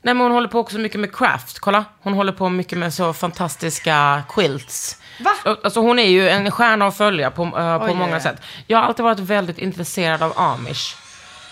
Nej, 0.02 0.14
men 0.14 0.22
hon 0.22 0.32
håller 0.32 0.48
på 0.48 0.58
också 0.58 0.78
mycket 0.78 1.00
med 1.00 1.16
craft. 1.16 1.58
Kolla, 1.58 1.84
hon 2.00 2.12
håller 2.14 2.32
på 2.32 2.48
mycket 2.48 2.78
med 2.78 2.94
så 2.94 3.12
fantastiska 3.12 4.22
quilts. 4.28 5.02
Va? 5.20 5.56
Alltså 5.64 5.80
hon 5.80 5.98
är 5.98 6.08
ju 6.08 6.28
en 6.28 6.50
stjärna 6.50 6.86
att 6.86 6.96
följa 6.96 7.30
på, 7.30 7.42
eh, 7.42 7.78
på 7.78 7.84
Oj, 7.84 7.94
många 7.94 8.16
oj. 8.16 8.20
sätt. 8.22 8.40
Jag 8.66 8.78
har 8.78 8.84
alltid 8.84 9.04
varit 9.04 9.18
väldigt 9.18 9.58
intresserad 9.58 10.22
av 10.22 10.32
amish. 10.38 10.96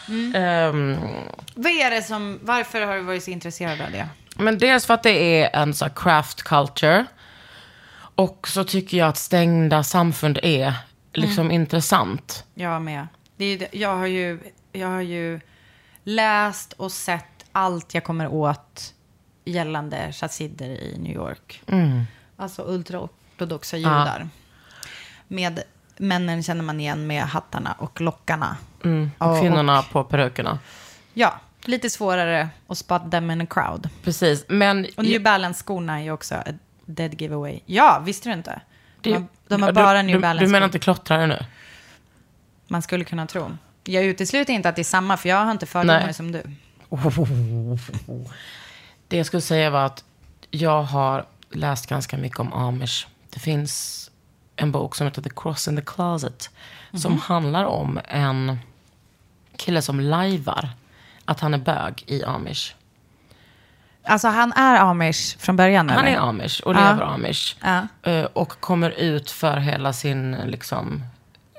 Mm. 0.09 0.35
Ehm, 0.35 0.97
Vad 1.55 1.73
är 1.73 1.91
det 1.91 2.03
som, 2.03 2.39
varför 2.43 2.81
har 2.81 2.95
du 2.95 3.01
varit 3.01 3.25
så 3.25 3.31
intresserad 3.31 3.81
av 3.81 3.91
det? 3.93 4.09
men 4.37 4.59
dels 4.59 4.87
för 4.87 4.95
att 4.95 5.03
det 5.03 5.43
är 5.43 5.61
en 5.63 5.75
så 5.75 5.89
craft 5.89 6.43
culture. 6.43 7.07
Och 8.15 8.49
så 8.49 8.65
tycker 8.65 8.97
jag 8.99 9.09
att 9.09 9.17
stängda 9.17 9.83
samfund 9.83 10.39
är 10.43 10.75
liksom 11.13 11.51
intressant. 11.51 12.45
Jag 12.55 12.83
med. 12.83 13.07
Det 13.37 13.45
är, 13.45 13.69
jag, 13.73 13.97
har 13.97 14.07
ju, 14.07 14.41
jag 14.73 14.89
har 14.89 15.01
ju 15.01 15.41
läst 16.05 16.73
och 16.73 16.93
sett 16.93 17.45
allt 17.53 17.95
jag 17.95 18.05
kommer 18.05 18.29
åt 18.29 18.95
gällande 19.45 20.13
chassider 20.13 20.67
i 20.69 20.99
New 20.99 21.13
York. 21.15 21.63
Alltså 22.37 22.63
ultraortodoxa 22.63 23.77
judar. 23.77 24.29
Med 25.29 25.63
männen 25.97 26.43
känner 26.43 26.63
man 26.63 26.81
igen 26.81 27.07
med 27.07 27.23
hattarna 27.23 27.73
och 27.79 28.01
lockarna. 28.01 28.57
Och 29.19 29.31
Och- 29.31 29.41
kvinnorna 29.41 29.83
på 29.83 30.05
perukerna. 30.05 30.59
Ja, 31.15 31.41
lite 31.65 31.91
svårare 31.91 32.49
att 32.67 32.79
spot 32.79 33.11
them 33.11 33.31
in 33.31 33.41
a 33.41 33.47
crowd. 33.51 33.89
Precis, 34.03 34.45
men... 34.49 34.87
Och 34.97 35.05
New 35.05 35.23
Balance-skorna 35.23 35.99
är 35.99 36.03
ju 36.03 36.11
också 36.13 36.35
a 36.35 36.43
dead 36.87 37.21
giveaway. 37.21 37.61
Ja, 37.67 38.03
visste 38.05 38.29
du 38.29 38.33
inte? 38.33 38.61
De 39.01 39.13
har, 39.13 39.27
de 39.49 39.63
har 39.63 39.69
du, 39.69 39.75
bara 39.75 40.03
New 40.03 40.21
Balance. 40.21 40.45
du 40.45 40.51
menar 40.51 40.67
inte 40.67 40.79
klottrare 40.79 41.27
nu? 41.27 41.39
Man 42.69 42.83
skulle 42.83 43.05
kunna 43.05 43.27
tro. 43.27 43.57
Jag 43.85 44.05
utesluter 44.05 44.53
inte 44.53 44.69
att 44.69 44.77
det 44.77 44.83
är 44.83 44.85
samma, 44.85 45.17
för 45.17 45.29
jag 45.29 45.45
har 45.45 45.51
inte 45.51 45.67
fördomar 45.67 46.13
som 46.13 46.33
du. 46.33 46.43
Det 49.09 49.17
jag 49.17 49.27
skulle 49.27 49.41
säga 49.41 49.71
var 49.71 49.87
att 49.87 50.05
jag 50.51 50.83
har 50.83 51.27
läst 51.51 51.87
ganska 51.87 52.17
mycket 52.17 52.41
om 52.41 52.53
amish. 52.53 53.07
Det 53.31 53.41
finns 53.41 54.11
en 54.57 54.73
bok 54.73 54.97
som 54.97 55.07
heter 55.07 55.23
The 55.23 55.31
Cross 55.37 55.69
in 55.69 55.77
the 55.77 55.83
Closet. 55.83 56.51
Som 56.93 57.19
handlar 57.19 57.65
om 57.65 58.01
en 58.09 58.59
kille 59.57 59.83
som 59.83 60.01
lajvar 60.01 60.69
att 61.25 61.41
han 61.41 61.55
är 61.55 61.59
bög 61.59 62.05
i 62.07 62.25
amish. 62.25 62.75
Alltså 64.07 64.29
han 64.29 64.53
är 64.53 64.77
amish 64.77 65.39
från 65.39 65.57
början 65.57 65.91
Han 65.91 65.99
eller? 66.07 66.17
är 66.17 66.21
amish 66.29 66.61
och 66.65 66.75
Ja. 66.75 66.91
lever 66.91 67.03
amish. 67.03 67.57
Ja. 67.63 68.11
Eh, 68.11 68.25
Och 68.25 68.61
kommer 68.61 68.91
ut 68.91 69.31
för 69.31 69.57
hela 69.57 69.93
sin, 69.93 70.33
liksom, 70.47 71.03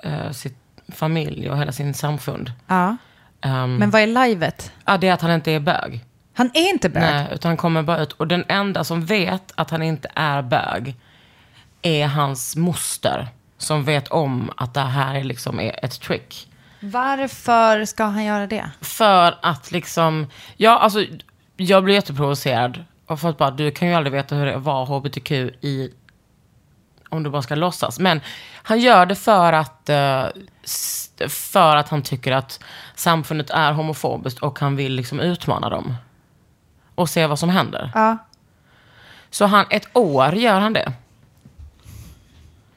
eh, 0.04 0.32
sitt 0.32 0.58
familj 0.96 1.50
och 1.50 1.58
hela 1.58 1.72
sin 1.72 1.94
samfund. 1.94 2.52
Ja. 2.68 2.98
Ehm, 3.42 3.76
Men 3.76 3.90
vad 3.90 4.02
är 4.02 4.08
livet? 4.28 4.72
ja, 4.86 4.98
det 4.98 5.08
är 5.08 5.14
att 5.14 5.22
han 5.22 5.32
inte 5.32 5.52
är 5.52 5.60
bög. 5.60 6.04
Han 6.34 6.52
är 6.54 6.70
inte 6.70 6.90
bög. 6.90 7.02
Nej, 7.04 7.28
utan 7.32 7.50
han 7.50 7.58
kommer 7.58 7.84
bara 7.84 8.00
ut. 8.00 8.12
Och 8.12 8.28
den 8.28 8.46
enda 8.48 8.84
som 8.84 9.06
vet 9.06 9.52
att 9.56 9.70
han 9.70 9.82
inte 9.84 10.12
är 10.16 10.42
bög 10.42 10.96
är 11.82 12.08
hans 12.08 12.56
moster. 12.56 13.28
Som 13.58 13.84
vet 13.84 14.08
om 14.08 14.52
att 14.58 14.74
det 14.74 14.80
här 14.82 15.16
är 15.16 15.24
liksom 15.24 15.60
är 15.60 15.86
ett 15.86 16.02
trick. 16.02 16.48
Varför 16.80 17.86
ska 17.86 18.04
han 18.04 18.24
göra 18.24 18.48
det? 18.48 18.70
För 18.82 19.38
att 19.42 19.72
liksom, 19.72 20.28
ja 20.58 20.80
alltså, 20.80 21.06
jag 21.58 21.84
blir 21.84 21.96
jätteprovocerad 21.96 22.84
och 23.08 23.20
folk 23.20 23.38
bara, 23.38 23.52
du 23.52 23.72
kan 23.72 23.88
ju 23.88 23.94
aldrig 23.94 24.14
veta 24.14 24.36
hur 24.36 24.46
det 24.46 24.58
vara 24.58 24.86
hbtq 24.86 25.32
i, 25.32 25.94
om 27.10 27.24
du 27.24 27.30
bara 27.30 27.42
ska 27.42 27.56
låtsas. 27.56 28.00
Men 28.00 28.22
han 28.64 28.80
gör 28.80 29.06
det 29.06 29.16
för 29.16 29.54
att, 29.54 29.90
eh, 29.90 30.26
för 31.30 31.76
att 31.76 31.90
han 31.90 32.02
tycker 32.02 32.32
att 32.32 32.64
samfundet 32.96 33.50
är 33.50 33.74
homofobiskt 33.74 34.40
och 34.40 34.60
han 34.60 34.76
vill 34.76 34.94
liksom 34.96 35.20
utmana 35.20 35.70
dem. 35.70 35.96
Och 36.96 37.10
se 37.10 37.28
vad 37.28 37.40
som 37.40 37.50
händer. 37.50 37.92
Ja. 37.94 38.18
Så 39.30 39.46
han, 39.46 39.66
ett 39.70 39.88
år 39.94 40.36
gör 40.36 40.60
han 40.60 40.74
det. 40.74 40.94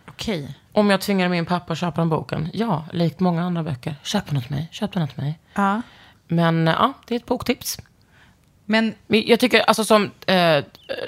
Okej. 0.08 0.58
Om 0.72 0.90
jag 0.90 1.00
tvingar 1.00 1.28
min 1.28 1.46
pappa 1.46 1.72
att 1.72 1.78
köpa 1.78 2.00
den 2.00 2.08
boken? 2.08 2.50
Ja, 2.52 2.84
likt 2.92 3.20
många 3.20 3.42
andra 3.42 3.62
böcker. 3.62 3.94
Köp 4.02 4.26
den 4.26 4.36
åt 4.36 4.50
mig, 4.50 4.68
köp 4.72 4.92
den 4.92 5.02
åt 5.02 5.16
mig. 5.16 5.38
Ja. 5.54 5.82
Men 6.28 6.66
ja, 6.66 6.92
det 7.06 7.14
är 7.14 7.18
ett 7.18 7.26
boktips. 7.26 7.78
Men 8.70 8.94
jag 9.08 9.40
tycker, 9.40 9.60
alltså 9.60 9.84
som 9.84 10.10
eh, 10.26 10.64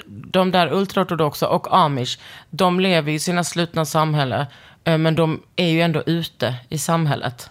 de 0.07 0.51
där 0.51 0.73
ultraortodoxa 0.73 1.47
och 1.47 1.77
amish, 1.77 2.19
de 2.49 2.79
lever 2.79 3.11
i 3.11 3.19
sina 3.19 3.43
slutna 3.43 3.85
samhälle, 3.85 4.47
eh, 4.83 4.97
men 4.97 5.15
de 5.15 5.41
är 5.55 5.67
ju 5.67 5.81
ändå 5.81 6.03
ute 6.05 6.55
i 6.69 6.77
samhället. 6.77 7.49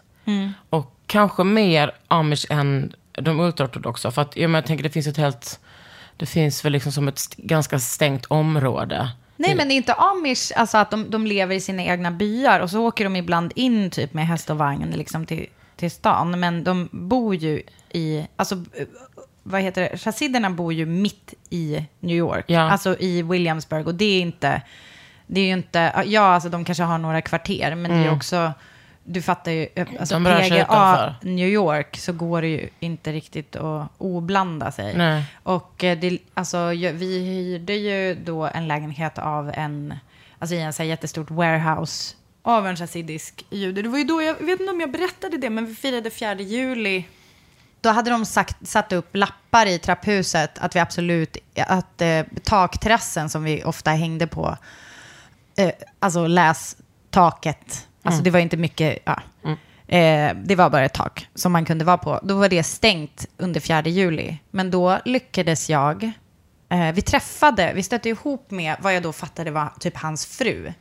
Och 0.70 0.94
kanske 1.06 1.44
mer 1.44 1.92
amish 2.08 2.46
än 2.50 2.92
de 3.12 3.40
ultraortodoxa, 3.40 4.10
för 4.10 4.22
att 4.22 4.36
jag, 4.36 4.50
menar, 4.50 4.58
jag 4.62 4.66
tänker 4.66 4.84
det 4.84 4.90
finns 4.90 5.06
ett 5.06 5.16
helt, 5.16 5.60
det 6.16 6.26
finns 6.26 6.64
väl 6.64 6.72
liksom 6.72 6.92
som 6.92 7.08
ett 7.08 7.18
st- 7.18 7.42
ganska 7.42 7.78
stängt 7.78 8.26
område. 8.26 9.10
Nej, 9.36 9.54
men 9.54 9.68
det 9.68 9.74
är 9.74 9.76
inte 9.76 9.94
amish, 9.94 10.52
alltså 10.56 10.78
att 10.78 10.90
de, 10.90 11.10
de 11.10 11.26
lever 11.26 11.54
i 11.54 11.60
sina 11.60 11.82
egna 11.82 12.10
byar 12.10 12.60
och 12.60 12.70
så 12.70 12.86
åker 12.86 13.04
de 13.04 13.16
ibland 13.16 13.52
in 13.56 13.90
typ 13.90 14.14
med 14.14 14.26
häst 14.26 14.50
och 14.50 14.58
vagn 14.58 14.90
liksom 14.96 15.26
till, 15.26 15.46
till 15.76 15.90
stan. 15.90 16.40
Men 16.40 16.64
de 16.64 16.88
bor 16.92 17.34
ju 17.34 17.62
i, 17.92 18.26
alltså 18.36 18.64
vad 19.42 19.60
heter 19.62 19.82
det, 19.82 19.98
chassiderna 19.98 20.50
bor 20.50 20.72
ju 20.72 20.86
mitt 20.86 21.34
i 21.50 21.84
New 22.00 22.16
York. 22.16 22.44
Ja. 22.48 22.60
Alltså 22.60 22.96
i 22.98 23.22
Williamsburg 23.22 23.86
och 23.86 23.94
det 23.94 24.04
är 24.04 24.20
inte, 24.20 24.62
det 25.26 25.40
är 25.40 25.44
ju 25.44 25.52
inte, 25.52 26.04
ja 26.06 26.20
alltså 26.22 26.48
de 26.48 26.64
kanske 26.64 26.82
har 26.84 26.98
några 26.98 27.20
kvarter, 27.22 27.74
men 27.74 27.90
det 27.90 27.96
är 27.96 28.04
ju 28.04 28.10
också, 28.10 28.52
du 29.04 29.22
fattar 29.22 29.52
ju, 29.52 29.68
eh, 29.74 29.86
alltså 30.00 30.14
Mm. 30.14 30.42
De 30.42 30.48
PGA. 30.48 31.14
New 31.22 31.48
York 31.48 31.96
så 31.96 32.12
går 32.12 32.42
det 32.42 32.48
ju 32.48 32.68
inte 32.80 33.12
riktigt 33.12 33.56
att 33.56 33.88
oblanda 33.98 34.72
sig. 34.72 34.96
Nej. 34.96 35.24
Och 35.42 35.84
eh, 35.84 35.98
det, 35.98 36.18
alltså, 36.34 36.66
vi 36.92 37.18
hyrde 37.24 37.74
ju 37.74 38.14
då 38.14 38.46
en 38.54 38.68
lägenhet 38.68 39.18
av 39.18 39.50
en, 39.54 39.94
alltså 40.38 40.54
i 40.54 40.60
en 40.60 40.72
så 40.72 40.82
här 40.82 40.88
jättestort 40.90 41.30
warehouse 41.30 42.14
av 42.42 42.66
en 42.66 42.76
chassidisk 42.76 43.46
jude. 43.50 43.82
Det 43.82 43.88
var 43.88 43.98
ju 43.98 44.04
då, 44.04 44.22
jag 44.22 44.34
vet 44.34 44.60
inte 44.60 44.72
om 44.72 44.80
jag 44.80 44.90
berättade 44.92 45.36
det, 45.36 45.50
men 45.50 45.66
vi 45.66 45.74
firade 45.74 46.10
4 46.10 46.34
juli. 46.34 47.04
Då 47.80 47.88
hade 47.88 48.10
de 48.10 48.26
sagt, 48.26 48.68
satt 48.68 48.92
upp 48.92 49.16
lappar 49.16 49.66
i 49.66 49.78
trapphuset 49.78 50.58
att 50.58 50.76
vi 50.76 50.80
absolut, 50.80 51.36
att 51.66 52.02
eh, 52.02 52.22
takterrassen 52.44 53.28
som 53.30 53.44
vi 53.44 53.64
ofta 53.64 53.90
hängde 53.90 54.26
på, 54.26 54.56
eh, 55.56 55.70
alltså 55.98 56.26
läs 56.26 56.76
taket. 57.10 57.86
Alltså 58.02 58.22
det 58.22 58.30
var 58.30 58.40
inte 58.40 58.56
mycket, 58.56 58.98
ja. 59.04 59.22
Eh, 59.90 60.34
det 60.44 60.54
var 60.56 60.70
bara 60.70 60.84
ett 60.84 60.94
tak 60.94 61.28
som 61.34 61.52
man 61.52 61.64
kunde 61.64 61.84
vara 61.84 61.98
på. 61.98 62.20
Då 62.22 62.34
var 62.38 62.48
det 62.48 62.62
stängt 62.62 63.26
under 63.36 63.60
4 63.60 63.82
juli. 63.82 64.38
Men 64.50 64.70
då 64.70 64.98
lyckades 65.04 65.70
jag, 65.70 66.12
eh, 66.68 66.92
vi 66.92 67.02
träffade, 67.02 67.72
vi 67.74 67.82
stötte 67.82 68.08
ihop 68.08 68.50
med 68.50 68.76
vad 68.80 68.94
jag 68.94 69.02
då 69.02 69.12
fattade 69.12 69.50
var 69.50 69.72
typ 69.80 69.96
hans 69.96 70.26
fru. 70.26 70.72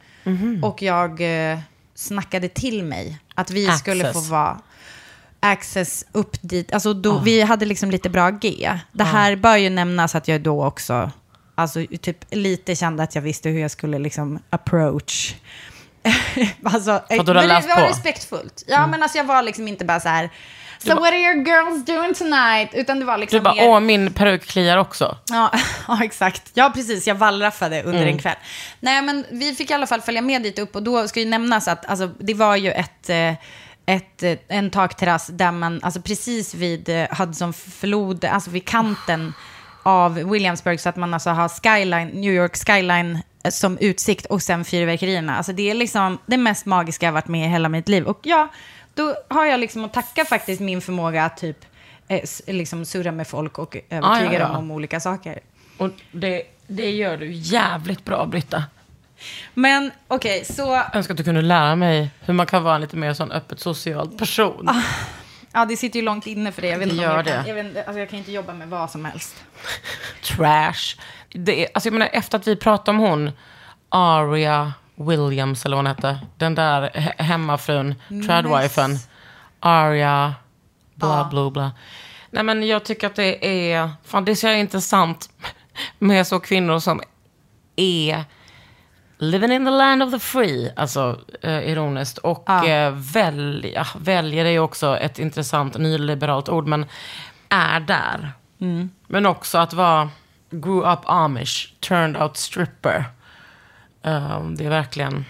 Och 0.64 0.82
jag 0.82 1.22
eh, 1.52 1.60
snackade 1.96 2.48
till 2.48 2.84
mig 2.84 3.20
att 3.36 3.52
vi 3.52 3.68
skulle 3.68 4.04
få 4.04 4.10
Access. 4.10 4.30
vara 4.30 4.60
access 5.40 6.06
upp 6.12 6.38
dit. 6.42 6.74
Alltså 6.74 6.94
då, 6.94 7.20
Vi 7.20 7.42
hade 7.42 7.66
liksom 7.66 7.92
lite 7.92 8.10
bra 8.10 8.30
G. 8.30 8.72
Det 8.92 9.04
här 9.04 9.36
bör 9.36 9.56
ju 9.58 9.70
nämnas 9.70 10.16
att 10.16 10.28
jag 10.28 10.42
då 10.42 10.66
också, 10.66 11.12
alltså 11.56 11.86
typ 12.02 12.18
lite 12.30 12.76
kände 12.76 13.04
att 13.04 13.16
jag 13.16 13.22
visste 13.22 13.50
hur 13.50 13.60
jag 13.62 13.72
skulle 13.72 14.00
liksom 14.00 14.40
approach. 14.50 15.36
alltså, 16.64 17.02
För 17.10 17.24
du 17.24 17.34
läst 17.34 17.68
det 17.68 17.74
var 17.76 17.82
på. 17.82 17.88
respektfullt. 17.90 18.64
Ja, 18.68 18.88
men 18.88 19.04
alltså 19.04 19.18
jag 19.18 19.26
var 19.26 19.42
liksom 19.44 19.68
inte 19.68 19.86
bara 19.86 20.00
så 20.00 20.10
här, 20.10 20.30
so 20.80 20.90
what 20.96 21.04
are 21.04 21.18
your 21.18 21.46
girls 21.48 21.86
doing 21.86 22.14
tonight? 22.14 22.70
Utan 22.74 23.00
det 23.00 23.06
var 23.06 23.18
liksom 23.18 23.38
Du 23.40 23.44
bara, 23.44 23.56
mer... 23.56 23.68
åh 23.70 23.80
min 23.80 24.14
peruk 24.14 24.46
kliar 24.46 24.78
också. 24.78 25.18
Ja, 25.30 25.52
ja, 25.88 26.04
exakt. 26.04 26.52
Ja, 26.54 26.72
precis. 26.76 27.08
Jag 27.08 27.16
wallraffade 27.16 27.84
under 27.84 28.02
Mm. 28.02 28.14
en 28.14 28.20
kväll. 28.20 28.36
Nej, 28.80 29.02
men 29.02 29.26
vi 29.32 29.56
fick 29.56 29.72
i 29.72 29.74
alla 29.74 29.88
fall 29.88 30.02
följa 30.02 30.22
med 30.22 30.44
dit 30.44 30.60
upp 30.60 30.76
och 30.76 30.84
då 30.84 31.08
ska 31.08 31.20
ju 31.20 31.26
nämnas 31.26 31.68
att 31.68 31.86
alltså, 31.86 32.08
det 32.20 32.34
var 32.34 32.56
ju 32.56 32.72
ett, 32.72 33.10
eh, 33.10 33.34
ett, 33.90 34.24
eh, 34.24 34.38
en 34.48 34.70
takterrass 34.70 35.28
där 35.28 35.52
man, 35.52 35.80
alltså 35.84 36.02
precis 36.02 36.54
vid 36.54 36.90
eh, 36.90 37.08
Hudson 37.12 37.54
flod, 37.54 38.26
alltså 38.26 38.50
vid 38.50 38.66
kanten 38.66 39.34
av 39.84 40.14
Williamsburg 40.14 40.80
så 40.80 40.90
att 40.90 40.96
man 40.96 41.14
alltså 41.14 41.30
har 41.30 41.50
skyline, 41.50 42.08
New 42.08 42.34
York 42.34 42.56
skyline 42.56 43.20
eh, 43.44 43.52
som 43.52 43.78
utsikt 43.78 44.26
och 44.26 44.42
sen 44.42 44.66
fyrverkerierna. 44.66 45.38
Alltså 45.38 45.54
det 45.54 45.70
är 45.70 45.74
liksom 45.74 46.18
det 46.26 46.38
mest 46.38 46.66
magiska 46.66 47.06
jag 47.06 47.14
varit 47.14 47.28
med 47.28 47.46
i 47.48 47.50
hela 47.50 47.70
mitt 47.70 47.90
liv. 47.90 48.04
Och 48.04 48.20
ja, 48.24 48.48
då 48.94 49.16
har 49.28 49.46
jag 49.46 49.60
liksom 49.60 49.86
att 49.86 49.94
tacka 49.94 50.26
faktiskt 50.26 50.62
min 50.62 50.82
förmåga 50.82 51.26
att 51.26 51.38
typ 51.38 51.66
eh, 52.08 52.30
liksom 52.48 52.86
surra 52.86 53.12
med 53.12 53.28
folk 53.28 53.60
och 53.60 53.78
övertyga 53.90 54.34
ja, 54.34 54.40
ja. 54.40 54.48
dem 54.48 54.56
om 54.56 54.72
olika 54.72 55.00
saker. 55.00 55.40
Och 55.78 55.90
det, 56.12 56.44
det 56.68 56.92
gör 56.92 57.18
du 57.18 57.32
jävligt 57.32 58.06
bra, 58.06 58.26
Britta. 58.26 58.64
Men 59.54 59.92
okej, 60.08 60.46
så... 60.46 60.62
Jag 60.62 60.96
önskar 60.96 61.14
att 61.14 61.18
du 61.18 61.24
kunde 61.24 61.42
lära 61.42 61.76
mig 61.76 62.10
hur 62.20 62.34
man 62.34 62.46
kan 62.46 62.64
vara 62.64 62.76
en 62.76 62.82
lite 62.82 62.96
mer 62.98 63.14
sån 63.14 63.32
öppet 63.32 63.60
social 63.60 64.08
person. 64.10 64.70
Ja, 65.54 65.66
det 65.66 65.78
sitter 65.78 66.00
ju 66.00 66.06
långt 66.06 66.28
inne 66.28 66.52
för 66.52 66.62
det. 66.62 66.68
Jag 66.68 66.80
vet 66.80 66.90
inte 66.92 67.04
jag, 67.04 67.26
kan, 67.26 67.48
jag, 67.48 67.56
vet, 67.56 67.66
inte- 67.66 67.84
alltså 67.84 68.00
jag 68.00 68.10
kan 68.10 68.20
inte 68.20 68.32
jobba 68.32 68.54
med 68.54 68.68
vad 68.70 68.92
som 68.92 69.06
helst. 69.06 69.36
Trash. 70.24 70.96
Det 71.30 71.64
är, 71.64 71.70
alltså 71.74 71.88
jag 71.88 71.94
menar, 71.94 72.10
efter 72.14 72.38
att 72.38 72.48
vi 72.48 72.56
pratade 72.56 72.98
om 72.98 73.04
hon, 73.04 73.32
Aria 73.90 74.74
Williams, 74.96 75.66
eller 75.66 75.76
vad 75.78 75.86
hon 75.86 75.96
hette, 75.96 76.20
den 76.38 76.56
där 76.56 76.90
he- 76.90 77.24
hemmafrun, 77.24 77.96
tradwifen, 78.28 78.98
Aria, 79.60 80.36
bla 80.96 81.28
bla 81.32 81.50
bla. 81.52 81.72
Nej 82.32 82.44
men 82.44 82.68
jag 82.68 82.84
tycker 82.86 83.08
att 83.08 83.16
det 83.16 83.72
är, 83.72 83.90
fan 84.06 84.26
det 84.26 84.32
är 84.32 84.36
så 84.36 84.48
intressant 84.52 85.30
med 86.00 86.28
så 86.28 86.40
kvinnor 86.40 86.80
som 86.80 87.02
är 87.76 88.24
living 89.20 89.52
in 89.52 89.66
the 89.66 89.72
land 89.72 90.04
of 90.04 90.12
the 90.12 90.20
free, 90.20 90.72
alltså 90.76 91.20
eh, 91.42 91.70
ironiskt. 91.72 92.18
Och 92.18 92.44
Ja. 92.48 92.68
eh, 92.68 92.92
väl, 92.92 93.72
ja, 93.76 93.86
väljer 94.00 94.46
är 94.46 94.50
ju 94.50 94.60
också 94.60 94.98
ett 94.98 95.20
intressant 95.20 95.78
nyliberalt 95.78 96.50
ord, 96.50 96.68
men 96.68 96.86
är 97.50 97.80
där. 97.80 98.32
Men 99.08 99.26
också 99.26 99.58
att 99.58 99.74
vara 99.74 100.10
grew 100.52 100.94
up 100.94 101.00
amish, 101.06 101.74
turned 101.80 102.22
out 102.22 102.38
stripper. 102.38 103.06
Eh, 104.04 104.44
det 104.44 104.66
är 104.66 104.70
verkligen, 104.70 105.26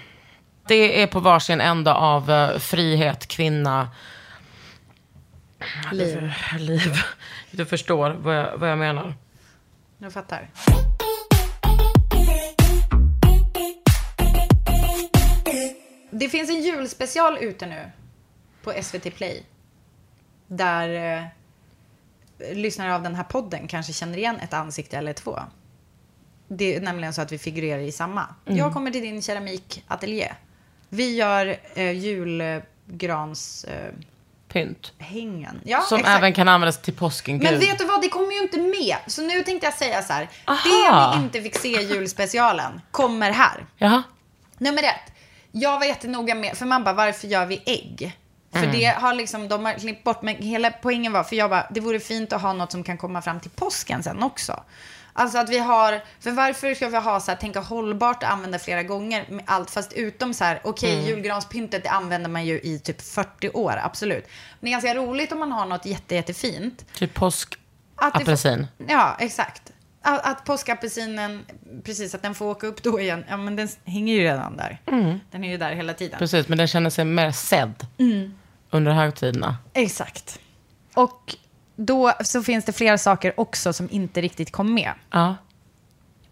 det 0.67 1.03
är 1.03 1.07
på 1.07 1.19
varsin 1.19 1.61
ända 1.61 1.93
av 1.93 2.31
eh, 2.31 2.57
frihet, 2.57 3.27
kvinna, 3.27 3.89
Liv. 5.91 6.33
liv. 6.59 6.93
Du 7.51 7.65
förstår 7.65 8.09
vad 8.09 8.35
jag, 8.35 8.57
vad 8.57 8.71
jag 8.71 8.77
menar. 8.77 9.13
Jag 9.97 10.13
fattar. 10.13 10.49
Det 16.19 16.29
finns 16.29 16.49
en 16.49 16.61
julspecial 16.61 17.37
ute 17.37 17.65
nu 17.65 17.91
på 18.63 18.73
SVT 18.81 19.15
Play. 19.15 19.43
Där 20.47 21.17
eh, 22.39 22.55
lyssnare 22.55 22.95
av 22.95 23.03
den 23.03 23.15
här 23.15 23.23
podden 23.23 23.67
kanske 23.67 23.93
känner 23.93 24.17
igen 24.17 24.39
ett 24.39 24.53
ansikte 24.53 24.97
eller 24.97 25.13
två. 25.13 25.39
Det 26.47 26.75
är 26.75 26.81
nämligen 26.81 27.13
så 27.13 27.21
att 27.21 27.31
vi 27.31 27.37
figurerar 27.37 27.79
i 27.79 27.91
samma. 27.91 28.27
Jag 28.45 28.73
kommer 28.73 28.91
till 28.91 29.01
din 29.01 29.21
keramikateljé. 29.21 30.33
Vi 30.89 31.15
gör 31.15 31.57
eh, 31.73 31.91
julgrans... 31.91 33.63
Eh, 33.63 33.93
Pynt. 34.47 34.93
hängen. 34.97 35.61
Ja, 35.65 35.81
Som 35.81 35.99
exakt. 35.99 36.17
även 36.17 36.33
kan 36.33 36.47
användas 36.47 36.81
till 36.81 36.93
påsken. 36.93 37.37
Men 37.37 37.51
Gud. 37.51 37.59
vet 37.59 37.79
du 37.79 37.85
vad, 37.85 38.01
det 38.01 38.09
kommer 38.09 38.31
ju 38.31 38.41
inte 38.41 38.57
med. 38.57 38.95
Så 39.07 39.21
nu 39.21 39.43
tänkte 39.43 39.67
jag 39.67 39.73
säga 39.73 40.01
så 40.01 40.13
här. 40.13 40.29
Aha. 40.45 41.11
Det 41.11 41.17
vi 41.17 41.23
inte 41.23 41.41
fick 41.41 41.55
se 41.55 41.81
i 41.81 41.93
julspecialen 41.93 42.81
kommer 42.91 43.31
här. 43.31 43.65
Jaha. 43.77 44.03
Nummer 44.57 44.83
ett. 44.83 45.13
Jag 45.51 45.79
var 45.79 45.85
jättenoga 45.85 46.35
med, 46.35 46.57
för 46.57 46.65
man 46.65 46.83
bara, 46.83 46.93
varför 46.95 47.27
gör 47.27 47.45
vi 47.45 47.61
ägg? 47.65 48.17
För 48.51 48.59
Mm. 48.59 48.71
det 48.79 48.85
har 48.85 49.13
liksom, 49.13 49.47
de 49.47 49.65
har 49.65 49.73
klippt 49.73 50.03
bort, 50.03 50.21
men 50.21 50.35
hela 50.35 50.71
poängen 50.71 51.11
var, 51.13 51.23
för 51.23 51.35
jag 51.35 51.49
bara, 51.49 51.67
det 51.71 51.79
vore 51.79 51.99
fint 51.99 52.33
att 52.33 52.41
ha 52.41 52.53
något 52.53 52.71
som 52.71 52.83
kan 52.83 52.97
komma 52.97 53.21
fram 53.21 53.39
till 53.39 53.51
påsken 53.51 54.03
sen 54.03 54.23
också. 54.23 54.63
Alltså 55.13 55.37
att 55.37 55.49
vi 55.49 55.57
har, 55.59 56.01
för 56.19 56.31
varför 56.31 56.73
ska 56.75 56.89
vi 56.89 56.97
ha 56.97 57.19
så 57.19 57.31
här, 57.31 57.35
tänka 57.37 57.59
hållbart 57.59 58.23
och 58.23 58.31
använda 58.31 58.59
flera 58.59 58.83
gånger 58.83 59.25
med 59.29 59.43
allt, 59.47 59.71
fast 59.71 59.93
utom 59.93 60.33
så 60.33 60.43
här, 60.43 60.61
okej, 60.63 60.93
Mm. 60.93 61.05
julgranspyntet 61.05 61.83
det 61.83 61.89
använder 61.89 62.29
man 62.29 62.45
ju 62.45 62.59
i 62.59 62.79
typ 62.79 63.01
40 63.01 63.49
år, 63.49 63.79
absolut. 63.83 64.23
Men 64.59 64.59
det 64.59 64.67
är 64.67 64.71
ganska 64.71 64.95
roligt 64.95 65.31
om 65.31 65.39
man 65.39 65.51
har 65.51 65.65
något 65.65 65.85
jätte, 65.85 66.15
jättefint. 66.15 66.85
Typ 66.93 67.13
påskapelsin. 67.13 68.67
Ja, 68.87 69.15
exakt. 69.19 69.61
Att, 70.01 70.25
att 70.25 70.45
påskapelsinen, 70.45 71.45
precis, 71.83 72.15
att 72.15 72.21
den 72.21 72.35
får 72.35 72.45
åka 72.45 72.67
upp 72.67 72.83
då 72.83 72.99
igen. 72.99 73.23
Ja, 73.29 73.37
men 73.37 73.55
den 73.55 73.67
hänger 73.85 74.13
ju 74.13 74.19
redan 74.19 74.57
där. 74.57 74.81
Den 75.31 75.43
är 75.43 75.49
ju 75.49 75.57
där 75.57 75.71
hela 75.75 75.93
tiden. 75.93 76.19
Precis, 76.19 76.47
men 76.47 76.57
den 76.57 76.67
känner 76.67 76.89
sig 76.89 77.05
mer 77.05 77.31
sedd 77.31 77.85
Mm. 77.97 78.33
under 78.69 78.91
högtiderna. 78.91 79.57
Exakt. 79.73 80.39
Och 80.95 81.35
då 81.75 82.13
så 82.23 82.43
finns 82.43 82.65
det 82.65 82.73
flera 82.73 82.97
saker 82.97 83.39
också 83.39 83.73
som 83.73 83.87
inte 83.91 84.21
riktigt 84.21 84.51
kom 84.51 84.73
med. 84.73 84.91
Ja. 85.11 85.35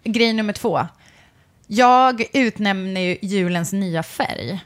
grej 0.03 0.33
nummer 0.33 0.53
två. 0.53 0.87
Jag 1.67 2.23
utnämner 2.33 3.01
ju 3.01 3.17
julens 3.21 3.73
nya 3.73 4.03
färg. 4.03 4.65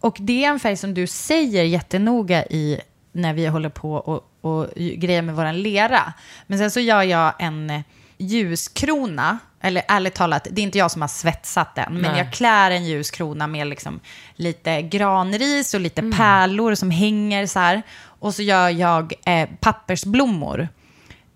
Och 0.00 0.16
det 0.20 0.44
är 0.44 0.48
en 0.50 0.60
färg 0.60 0.76
som 0.76 0.94
du 0.94 1.06
säger 1.06 1.64
jättenoga 1.64 2.44
i 2.46 2.80
när 3.12 3.34
vi 3.34 3.46
håller 3.46 3.68
på 3.68 3.92
och, 3.94 4.30
och 4.44 4.68
grejer 4.76 5.22
med 5.22 5.34
våran 5.34 5.62
lera. 5.62 6.12
Men 6.46 6.58
sen 6.58 6.70
så 6.70 6.80
gör 6.80 7.02
jag 7.02 7.32
en 7.38 7.70
eh, 7.70 7.80
ljuskrona, 8.18 9.38
eller 9.60 9.82
ärligt 9.88 10.14
talat, 10.14 10.46
det 10.50 10.60
är 10.60 10.62
inte 10.62 10.78
jag 10.78 10.90
som 10.90 11.00
har 11.02 11.08
svetsat 11.08 11.74
den, 11.74 11.92
men 11.92 12.02
Nej. 12.12 12.18
jag 12.18 12.32
klär 12.32 12.70
en 12.70 12.84
ljuskrona 12.84 13.46
med 13.46 13.66
liksom 13.66 14.00
lite 14.34 14.82
granris 14.82 15.74
och 15.74 15.80
lite 15.80 16.02
pärlor 16.16 16.74
som 16.74 16.90
hänger 16.90 17.46
så 17.46 17.58
här. 17.58 17.82
Och 18.20 18.34
så 18.34 18.42
gör 18.42 18.68
jag 18.68 19.12
eh, 19.26 19.48
pappersblommor 19.60 20.68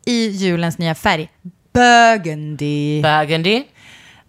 i 0.05 0.27
julens 0.29 0.79
nya 0.79 0.95
färg, 0.95 1.29
burgundy. 1.73 3.03
Burgundy. 3.03 3.65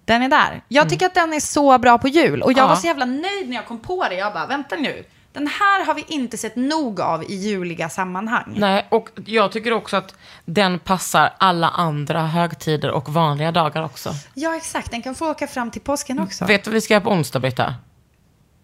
Den 0.05 0.21
är 0.23 0.29
där. 0.29 0.61
Jag 0.67 0.89
tycker 0.89 1.05
att 1.05 1.13
den 1.15 1.33
är 1.33 1.39
så 1.39 1.77
bra 1.77 1.97
på 1.97 2.07
jul. 2.07 2.41
Och 2.43 2.51
jag 2.51 2.57
Ja. 2.59 2.67
var 2.67 2.75
så 2.75 2.87
jävla 2.87 3.05
nöjd 3.05 3.49
när 3.49 3.55
jag 3.55 3.65
kom 3.65 3.79
på 3.79 4.05
det. 4.09 4.15
Jag 4.15 4.33
bara, 4.33 4.45
vänta 4.47 4.75
nu. 4.75 5.03
Den 5.39 5.47
här 5.47 5.85
har 5.85 5.93
vi 5.93 6.05
inte 6.07 6.37
sett 6.37 6.55
nog 6.55 7.01
av 7.01 7.23
i 7.23 7.35
juliga 7.35 7.89
sammanhang. 7.89 8.53
Nej, 8.57 8.87
och 8.89 9.09
jag 9.25 9.51
tycker 9.51 9.73
också 9.73 9.97
att 9.97 10.15
den 10.45 10.79
passar 10.79 11.33
alla 11.37 11.69
andra 11.69 12.21
högtider 12.27 12.91
och 12.91 13.09
vanliga 13.09 13.51
dagar 13.51 13.83
också. 13.83 14.13
Ja, 14.33 14.55
exakt. 14.55 14.91
Den 14.91 15.01
kan 15.01 15.15
få 15.15 15.31
åka 15.31 15.47
fram 15.47 15.71
till 15.71 15.81
påsken 15.81 16.19
också. 16.19 16.45
Vet 16.45 16.63
du 16.63 16.69
vad 16.69 16.73
vi 16.73 16.81
ska 16.81 16.93
göra 16.93 17.03
på 17.03 17.09
onsdag, 17.09 17.39
Britta? 17.39 17.75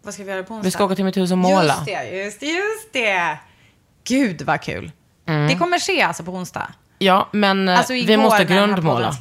Vad 0.04 0.14
ska 0.14 0.24
vi 0.24 0.32
göra 0.32 0.44
på 0.44 0.54
onsdag? 0.54 0.68
Vi 0.68 0.72
ska 0.72 0.86
åka 0.86 0.96
till 0.96 1.06
mitt 1.06 1.18
hus 1.18 1.32
och 1.32 1.38
måla. 1.38 1.64
Just 1.64 1.86
det, 1.86 2.24
just 2.24 2.40
det, 2.40 2.46
just 2.46 2.94
det. 2.94 3.38
Gud 4.08 4.42
vad 4.42 4.62
kul. 4.62 4.92
Mm. 5.28 5.48
Det 5.48 5.56
kommer 5.56 5.80
ske 5.80 6.02
alltså 6.02 6.24
på 6.24 6.32
onsdag. 6.32 6.72
Ja, 7.00 7.30
men 7.32 7.70
eh, 7.70 7.78
Alltså 7.78 7.94
igår 7.94 8.08
vi 8.08 8.18
måste 8.18 8.46
grundmåla. 8.46 9.16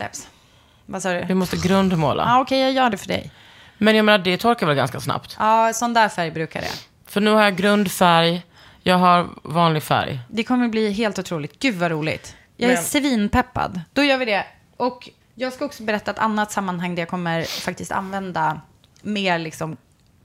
Vad 0.87 1.03
sa 1.03 1.13
du? 1.13 1.25
Vi 1.25 1.35
måste 1.35 1.57
grundmåla. 1.57 2.23
Ja, 2.27 2.41
okej, 2.41 2.61
jag 2.61 2.73
gör 2.73 2.91
det 2.91 2.97
för 2.97 3.09
dig. 3.09 3.31
Men 3.79 3.97
jag 3.97 4.05
menar, 4.05 4.19
det 4.19 4.37
torkar 4.37 4.67
väl 4.67 4.77
ganska 4.77 5.01
snabbt? 5.01 5.37
Ja, 5.39 5.73
sån 5.75 5.95
där 5.95 6.09
färg 6.09 6.31
brukar 6.31 6.61
det. 6.61 6.94
För 7.15 7.21
nu 7.21 7.31
har 7.31 7.43
jag 7.45 7.57
grundfärg, 7.57 8.43
jag 8.83 8.97
har 8.99 9.29
vanlig 9.43 9.83
färg. 9.83 10.21
Det 10.31 10.45
kommer 10.45 10.69
bli 10.69 10.93
helt 10.93 11.19
otroligt. 11.19 11.59
Gud 11.59 11.75
vad 11.75 11.91
roligt. 11.91 12.37
Jag 12.57 12.71
är 12.71 12.75
Men- 12.75 12.85
svinpeppad. 12.85 13.81
Då 13.93 14.03
gör 14.03 14.19
vi 14.19 14.25
det. 14.25 14.47
Och 14.77 15.09
jag 15.35 15.53
ska 15.53 15.65
också 15.65 15.83
berätta 15.83 16.11
ett 16.11 16.19
annat 16.19 16.53
sammanhang 16.53 16.95
där 16.95 17.03
jag 17.03 17.09
kommer 17.09 17.43
faktiskt 17.43 17.93
använda 17.93 18.61
mer 19.03 19.39
liksom 19.39 19.77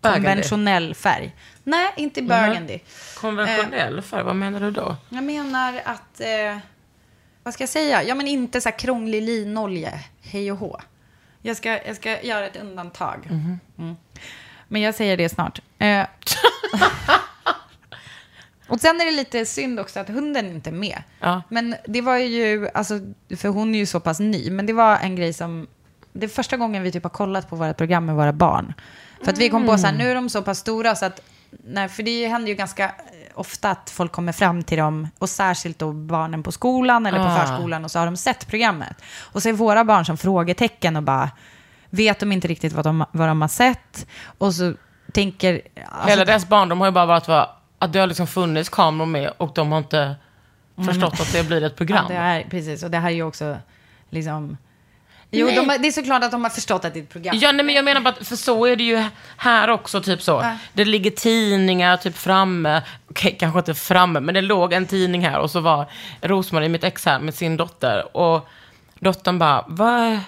konventionell 0.01 0.95
färg. 0.95 1.35
Nej, 1.63 1.93
inte 1.97 2.21
burgundy. 2.21 2.79
Konventionell 3.17 4.01
färg, 4.01 4.23
vad 4.23 4.35
menar 4.35 4.59
du 4.59 4.71
då? 4.71 4.95
Jag 5.09 5.23
menar 5.23 5.81
att, 5.85 6.21
eh, 6.21 6.57
vad 7.43 7.53
ska 7.53 7.61
jag 7.61 7.69
säga? 7.69 8.03
Ja, 8.03 8.15
men 8.15 8.27
inte 8.27 8.61
så 8.61 8.69
här 8.69 8.79
krånglig 8.79 9.21
linolja, 9.21 9.99
hej 10.21 10.51
och 10.51 10.57
hå. 10.57 10.79
Jag 11.41 11.57
ska, 11.57 11.85
jag 11.87 11.95
ska 11.95 12.21
göra 12.21 12.45
ett 12.47 12.57
undantag. 12.57 13.27
Mhm. 13.31 13.59
Mm. 13.77 13.95
Men 14.69 14.81
jag 14.81 14.95
säger 14.95 15.17
det 15.17 15.29
snart. 15.29 15.61
Eh, 15.77 16.01
och 18.67 18.79
sen 18.81 19.01
är 19.01 19.05
det 19.05 19.11
lite 19.11 19.45
synd 19.45 19.79
också 19.79 19.99
att 19.99 20.09
hunden 20.09 20.45
inte 20.45 20.69
är 20.69 20.73
med. 20.73 21.03
Ja. 21.19 21.41
Men 21.49 21.75
det 21.87 22.01
var 22.01 22.17
ju, 22.17 22.69
alltså, 22.73 22.99
för 23.37 23.49
hon 23.49 23.75
är 23.75 23.79
ju 23.79 23.85
så 23.85 23.99
pass 23.99 24.19
ny, 24.19 24.51
men 24.51 24.65
det 24.65 24.73
var 24.73 24.97
en 24.97 25.15
grej 25.15 25.33
som, 25.33 25.67
det 26.13 26.25
är 26.25 26.29
första 26.29 26.57
gången 26.57 26.83
vi 26.83 26.91
typ 26.91 27.03
har 27.03 27.09
kollat 27.09 27.49
på 27.49 27.55
våra 27.55 27.73
program 27.73 28.05
med 28.05 28.15
våra 28.15 28.33
barn. 28.33 28.73
För 29.23 29.31
att 29.31 29.37
vi 29.37 29.49
kom 29.49 29.65
på 29.65 29.77
så 29.77 29.87
här, 29.87 29.93
nu 29.93 30.11
är 30.11 30.15
de 30.15 30.29
så 30.29 30.41
pass 30.41 30.59
stora 30.59 30.95
så 30.95 31.05
att, 31.05 31.21
nej, 31.63 31.89
för 31.89 32.03
det 32.03 32.27
händer 32.27 32.49
ju 32.49 32.55
ganska 32.55 32.85
eh, 32.85 32.91
ofta 33.33 33.71
att 33.71 33.89
folk 33.89 34.11
kommer 34.11 34.31
fram 34.31 34.63
till 34.63 34.77
dem, 34.77 35.07
och 35.17 35.29
särskilt 35.29 35.79
då 35.79 35.91
barnen 35.91 36.43
på 36.43 36.51
skolan 36.51 37.05
eller 37.05 37.17
på 37.17 37.23
Ah. 37.25 37.45
förskolan, 37.45 37.85
och 37.85 37.91
så 37.91 37.99
har 37.99 38.05
de 38.05 38.17
sett 38.17 38.47
programmet. 38.47 38.95
Och 39.19 39.43
så 39.43 39.49
är 39.49 39.53
våra 39.53 39.83
barn 39.83 40.05
som 40.05 40.17
frågetecken 40.17 40.95
och 40.95 41.03
bara, 41.03 41.29
vet 41.89 42.19
de 42.19 42.31
inte 42.31 42.47
riktigt 42.47 42.73
vad 42.73 42.85
de, 42.85 43.05
vad 43.11 43.27
de 43.27 43.41
har 43.41 43.47
sett, 43.47 44.07
och 44.37 44.53
så 44.53 44.73
tänker... 45.13 45.61
Alltså, 45.91 46.09
Hela 46.09 46.25
deras 46.25 46.47
barndom 46.49 46.79
har 46.79 46.87
ju 46.87 46.91
bara 46.91 47.05
varit 47.05 47.29
att 47.79 47.93
det 47.93 47.99
har 47.99 48.07
liksom 48.07 48.27
funnits 48.27 48.69
kameror 48.69 49.05
med 49.05 49.31
och 49.37 49.51
de 49.55 49.71
har 49.71 49.77
inte 49.79 50.15
förstått 50.85 51.19
att 51.19 51.33
det 51.33 51.43
blir 51.47 51.63
ett 51.63 51.75
program. 51.75 52.05
Ja, 52.09 52.15
det 52.15 52.19
är, 52.21 52.43
precis, 52.49 52.83
och 52.83 52.91
det 52.91 52.97
här 52.97 53.09
är 53.09 53.13
ju 53.15 53.23
också 53.23 53.57
liksom... 54.09 54.57
Jo, 55.31 55.47
de, 55.47 55.69
har- 55.69 55.77
det 55.77 55.87
är 55.87 55.91
såklart 55.91 56.23
att 56.23 56.31
de 56.31 56.43
har 56.43 56.49
förstått 56.49 56.85
att 56.85 56.93
det 56.93 56.99
är 56.99 57.03
ett 57.03 57.09
program. 57.09 57.37
Ja, 57.41 57.51
nej, 57.51 57.65
men 57.65 57.75
jag 57.75 57.85
menar 57.85 58.01
bara, 58.01 58.09
att- 58.19 58.27
för 58.27 58.35
så 58.35 58.65
är 58.65 58.75
det 58.75 58.83
ju 58.83 59.03
här 59.37 59.67
också, 59.69 60.01
typ 60.01 60.21
så. 60.21 60.31
Ja. 60.31 60.57
Det 60.73 60.85
ligger 60.85 61.11
tidningar 61.11 61.97
typ 61.97 62.17
framme, 62.17 62.81
okej, 63.09 63.35
kanske 63.39 63.59
inte 63.59 63.73
framme, 63.75 64.19
men 64.19 64.35
det 64.35 64.41
låg 64.41 64.73
en 64.73 64.85
tidning 64.85 65.25
här 65.25 65.39
och 65.39 65.51
så 65.51 65.59
var 65.59 65.85
Rosmarie, 66.21 66.69
mitt 66.69 66.83
ex 66.83 67.05
här, 67.05 67.19
med 67.19 67.35
sin 67.35 67.57
dotter. 67.57 68.17
Och 68.17 68.47
dottern 68.99 69.39
bara, 69.39 69.65
vad, 69.67 70.19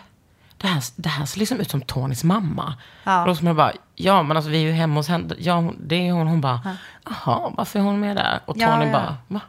det 0.62 0.68
här, 0.68 0.84
det 0.96 1.10
här 1.10 1.26
ser 1.26 1.40
liksom 1.40 1.60
ut 1.60 1.72
som 1.72 1.82
Tonys 1.82 2.24
mamma. 2.24 2.74
Ja. 3.04 3.24
Rosmarie 3.28 3.56
bara, 3.56 3.72
ja 3.96 4.24
men 4.24 4.38
alltså 4.38 4.52
vi 4.52 4.58
är 4.58 4.62
ju 4.62 4.72
hemma 4.72 5.00
hos 5.00 5.08
henne, 5.08 5.36
ja 5.40 5.74
det 5.80 6.08
är 6.08 6.12
hon. 6.12 6.28
Hon 6.28 6.42
bara, 6.42 6.78
jaha, 7.06 7.54
varför 7.58 7.80
är 7.80 7.84
hon 7.84 8.00
med 8.00 8.16
där? 8.16 8.40
Och 8.46 8.58
Ja, 8.58 8.72
Tony 8.72 8.86
ja. 8.86 8.92
bara, 8.92 9.18
va? 9.28 9.42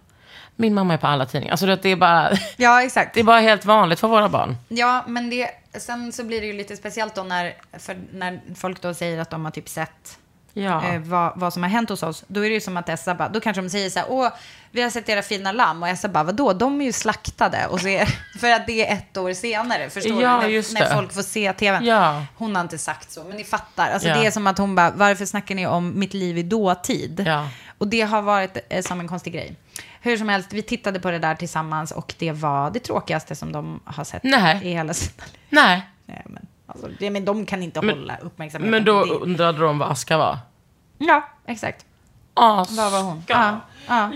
Min 0.56 0.74
mamma 0.74 0.94
är 0.94 0.98
på 0.98 1.06
alla 1.06 1.26
tidningar. 1.26 1.52
Alltså 1.52 1.66
det 1.66 1.84
är 1.84 1.96
bara, 1.96 2.30
Ja, 2.56 2.82
exakt. 2.82 3.14
det 3.14 3.20
är 3.20 3.24
bara 3.24 3.40
helt 3.40 3.64
vanligt 3.64 4.00
för 4.00 4.08
våra 4.08 4.28
barn. 4.28 4.56
Ja, 4.68 5.04
men 5.06 5.30
det, 5.30 5.50
sen 5.78 6.12
så 6.12 6.24
blir 6.24 6.40
det 6.40 6.46
ju 6.46 6.52
lite 6.52 6.76
speciellt 6.76 7.14
då 7.14 7.22
när, 7.22 7.54
när 8.12 8.40
folk 8.54 8.82
då 8.82 8.94
säger 8.94 9.18
att 9.20 9.30
de 9.30 9.44
har 9.44 9.52
typ 9.52 9.68
sett 9.68 10.18
Ja. 10.54 10.84
eh, 10.88 11.00
vad, 11.00 11.32
vad 11.36 11.52
som 11.52 11.62
har 11.62 11.70
hänt 11.70 11.88
hos 11.88 12.02
oss. 12.02 12.24
Då 12.26 12.40
är 12.44 12.48
det 12.48 12.54
ju 12.54 12.60
som 12.60 12.76
att 12.76 12.88
Essa 12.88 13.14
bara, 13.14 13.28
då 13.28 13.40
kanske 13.40 13.62
de 13.62 13.68
säger 13.70 13.90
så 13.90 13.98
här, 13.98 14.06
åh, 14.10 14.28
vi 14.70 14.82
har 14.82 14.90
sett 14.90 15.08
era 15.08 15.22
fina 15.22 15.52
lamm. 15.52 15.82
Och 15.82 15.88
Essa 15.88 16.08
bara, 16.08 16.24
vadå, 16.24 16.52
de 16.52 16.80
är 16.80 16.84
ju 16.84 16.92
slaktade. 16.92 17.66
Och 17.66 17.80
så 17.80 17.88
är, 17.88 18.06
för 18.40 18.50
att 18.50 18.66
det 18.66 18.88
är 18.88 18.94
ett 18.94 19.16
år 19.16 19.32
senare, 19.32 19.90
förstår 19.90 20.22
Ja, 20.22 20.40
du? 20.46 20.48
När, 20.62 20.80
när 20.80 20.94
folk 20.94 21.12
får 21.12 21.22
se 21.22 21.52
tvn. 21.52 21.84
Ja. 21.84 22.24
Hon 22.36 22.54
har 22.56 22.62
inte 22.62 22.78
sagt 22.78 23.10
så, 23.12 23.24
men 23.24 23.36
ni 23.36 23.44
fattar. 23.44 23.90
Alltså 23.90 24.08
Ja. 24.08 24.14
det 24.14 24.26
är 24.26 24.30
som 24.30 24.46
att 24.46 24.58
hon 24.58 24.74
bara, 24.74 24.90
varför 24.90 25.26
snackar 25.26 25.54
ni 25.54 25.66
om 25.66 25.98
mitt 25.98 26.14
liv 26.14 26.38
i 26.38 26.42
dåtid? 26.42 27.24
Ja. 27.26 27.48
Och 27.78 27.88
det 27.88 28.00
har 28.00 28.22
varit 28.22 28.56
eh, 28.68 28.82
som 28.82 29.00
en 29.00 29.08
konstig 29.08 29.32
grej. 29.32 29.56
Hur 30.00 30.16
som 30.16 30.28
helst, 30.28 30.52
vi 30.52 30.62
tittade 30.62 31.00
på 31.00 31.10
det 31.10 31.18
där 31.18 31.34
tillsammans 31.34 31.90
och 31.92 32.14
det 32.18 32.32
var 32.32 32.70
det 32.70 32.78
tråkigaste 32.80 33.34
som 33.34 33.52
de 33.52 33.80
har 33.84 34.04
sett 34.04 34.22
Nej. 34.24 34.60
i 34.66 34.72
hela 34.72 34.94
sina 34.94 35.12
liv. 35.24 35.38
Nej, 35.48 35.82
Nej, 36.06 36.22
men, 36.26 36.46
alltså, 36.72 36.88
det, 36.98 37.10
men 37.10 37.24
de 37.24 37.46
kan 37.46 37.62
inte 37.62 37.82
Men- 37.82 37.98
hålla 37.98 38.16
uppmärksamheten 38.16 38.70
men 38.70 38.84
då 38.84 39.04
det. 39.04 39.10
undrade 39.12 39.58
de 39.58 39.78
vad 39.78 39.90
Aska 39.92 40.18
var. 40.18 40.38
Ja, 40.98 41.28
exakt. 41.46 41.86
Aska. 42.34 42.74
Vad 42.74 42.92
var 42.92 43.02
hon? 43.02 43.24
Ja, 43.26 43.60
ja. 43.88 44.10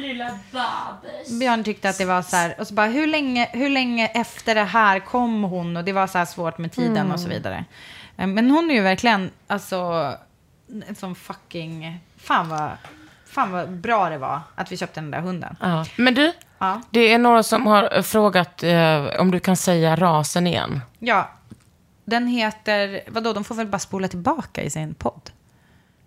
Björn 1.41 1.65
tyckte 1.65 1.89
att 1.89 1.99
det 1.99 2.05
var 2.05 2.23
så 2.23 2.37
här, 2.37 2.55
och 2.59 2.67
så 2.67 2.75
bara, 2.75 2.87
hur 2.87 3.07
länge, 3.07 3.49
hur 3.53 3.69
länge 3.71 4.07
efter 4.07 4.55
det 4.55 4.65
här 4.65 4.99
kom 5.01 5.43
hon? 5.43 5.77
Och 5.77 5.85
det 5.85 5.93
var 5.93 6.07
så 6.07 6.19
här 6.19 6.25
svårt 6.25 6.59
med 6.59 6.73
tiden 6.73 6.97
och 6.97 7.05
Mm. 7.05 7.19
så 7.19 7.29
vidare. 7.29 7.65
Eh, 8.17 8.27
Men 8.27 8.51
hon 8.51 8.71
är 8.71 8.75
ju 8.75 8.81
verkligen, 8.81 9.31
alltså, 9.47 9.77
en 10.89 10.95
sån 10.95 11.15
fucking, 11.15 12.01
fan 12.17 12.49
vad, 12.49 12.71
fan 13.27 13.53
vad 13.53 13.71
bra 13.71 14.09
det 14.11 14.19
var 14.19 14.41
att 14.55 14.73
vi 14.73 14.77
köpte 14.77 15.01
den 15.01 15.11
där 15.11 15.21
hunden. 15.21 15.57
Ja. 15.61 15.85
Men 15.97 16.15
du, 16.15 16.33
Ja. 16.59 16.81
det 16.91 17.13
är 17.13 17.19
några 17.19 17.43
som 17.43 17.67
har 17.67 18.03
frågat 18.03 18.63
eh, 18.63 19.21
om 19.21 19.31
du 19.31 19.41
kan 19.41 19.57
säga 19.57 19.97
rasen 19.97 20.47
igen. 20.47 20.81
Ja, 20.99 21.31
den 22.07 22.27
heter, 22.27 23.03
vadå, 23.07 23.33
de 23.33 23.45
får 23.45 23.55
väl 23.55 23.67
bara 23.67 23.79
spola 23.79 24.09
tillbaka 24.09 24.63
i 24.63 24.71
sin 24.71 24.95
podd. 24.95 25.31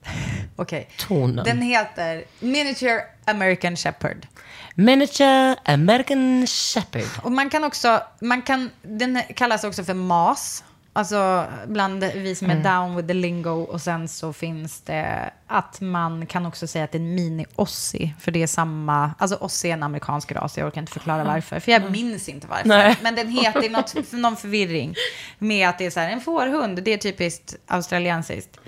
Okej. 0.56 0.90
Tonen. 0.98 1.46
Den 1.46 1.62
heter 1.62 2.24
Miniature 2.40 3.02
American 3.26 3.76
Shepherd. 3.76 4.28
Miniature 4.76 5.56
American 5.66 6.48
Shepherd. 6.48 7.24
Och 7.24 7.32
man 7.32 7.50
kan 7.50 7.64
också, 7.64 8.02
man 8.20 8.42
kan, 8.42 8.70
den 8.82 9.22
kallas 9.36 9.64
också 9.64 9.84
för 9.84 9.94
MAS. 9.94 10.64
Alltså 10.94 11.46
bland 11.68 12.04
vi 12.04 12.36
som 12.36 12.50
är 12.50 12.64
down 12.64 12.96
with 12.96 13.08
the 13.08 13.14
lingo. 13.14 13.52
Och 13.52 13.82
sen 13.82 14.08
så 14.08 14.34
finns 14.34 14.82
det 14.82 15.32
att 15.48 15.82
man 15.82 16.26
kan 16.26 16.46
också 16.46 16.68
säga 16.68 16.86
att 16.86 16.92
det 16.92 16.98
är 16.98 17.02
en 17.02 17.16
mini-ossi. 17.16 18.14
För 18.20 18.32
det 18.32 18.44
är 18.44 18.48
samma, 18.48 19.12
alltså 19.18 19.36
ossi 19.36 19.70
är 19.70 19.74
en 19.74 19.84
amerikansk 19.84 20.32
ras. 20.32 20.58
Jag 20.58 20.68
orkar 20.68 20.82
inte 20.82 20.94
förklara 20.94 21.24
varför. 21.24 21.60
För 21.60 21.72
jag 21.72 21.92
minns 21.92 22.30
inte 22.30 22.48
varför. 22.48 22.68
Nej. 22.68 22.98
Men 23.02 23.16
den 23.16 23.28
heter 23.28 23.70
något, 23.70 24.12
någon 24.12 24.38
förvirring. 24.38 24.96
Med 25.40 25.70
att 25.70 25.78
det 25.78 25.86
är 25.86 25.92
så 25.92 26.00
här, 26.00 26.10
en 26.10 26.22
fårhund. 26.22 26.84
Det 26.84 26.94
är 26.94 26.98
typiskt 26.98 27.56
australiensiskt. 27.68 28.60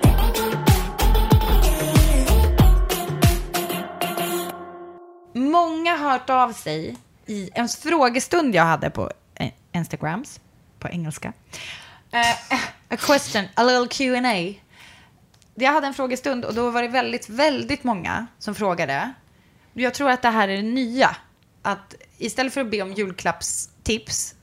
Många 5.34 5.98
har 5.98 6.12
hört 6.12 6.30
av 6.30 6.54
sig 6.54 6.98
i 7.26 7.50
en 7.54 7.68
frågestund 7.70 8.56
jag 8.56 8.64
hade 8.64 8.90
på 8.90 9.12
Instagrams, 9.74 10.40
på 10.80 10.90
engelska. 10.90 11.34
Eh, 12.12 12.58
a 12.90 12.98
question, 12.98 13.46
a 13.56 13.64
little 13.64 13.88
Q&A. 13.88 14.54
Jag 15.56 15.72
hade 15.72 15.88
en 15.88 15.94
frågestund 15.94 16.46
och 16.46 16.54
då 16.54 16.70
var 16.70 16.82
det 16.82 16.88
väldigt, 16.88 17.30
väldigt 17.30 17.84
många 17.84 18.28
som 18.40 18.56
frågade. 18.56 19.14
Jag 19.74 19.94
tror 19.94 20.10
att 20.10 20.22
det 20.22 20.30
här 20.30 20.48
är 20.48 20.56
det 20.58 20.62
nya. 20.64 21.16
Att 21.62 21.96
istället 22.18 22.54
för 22.54 22.62
att 22.62 22.72
be 22.72 22.82
om 22.82 22.94
julklappstips 22.94 24.36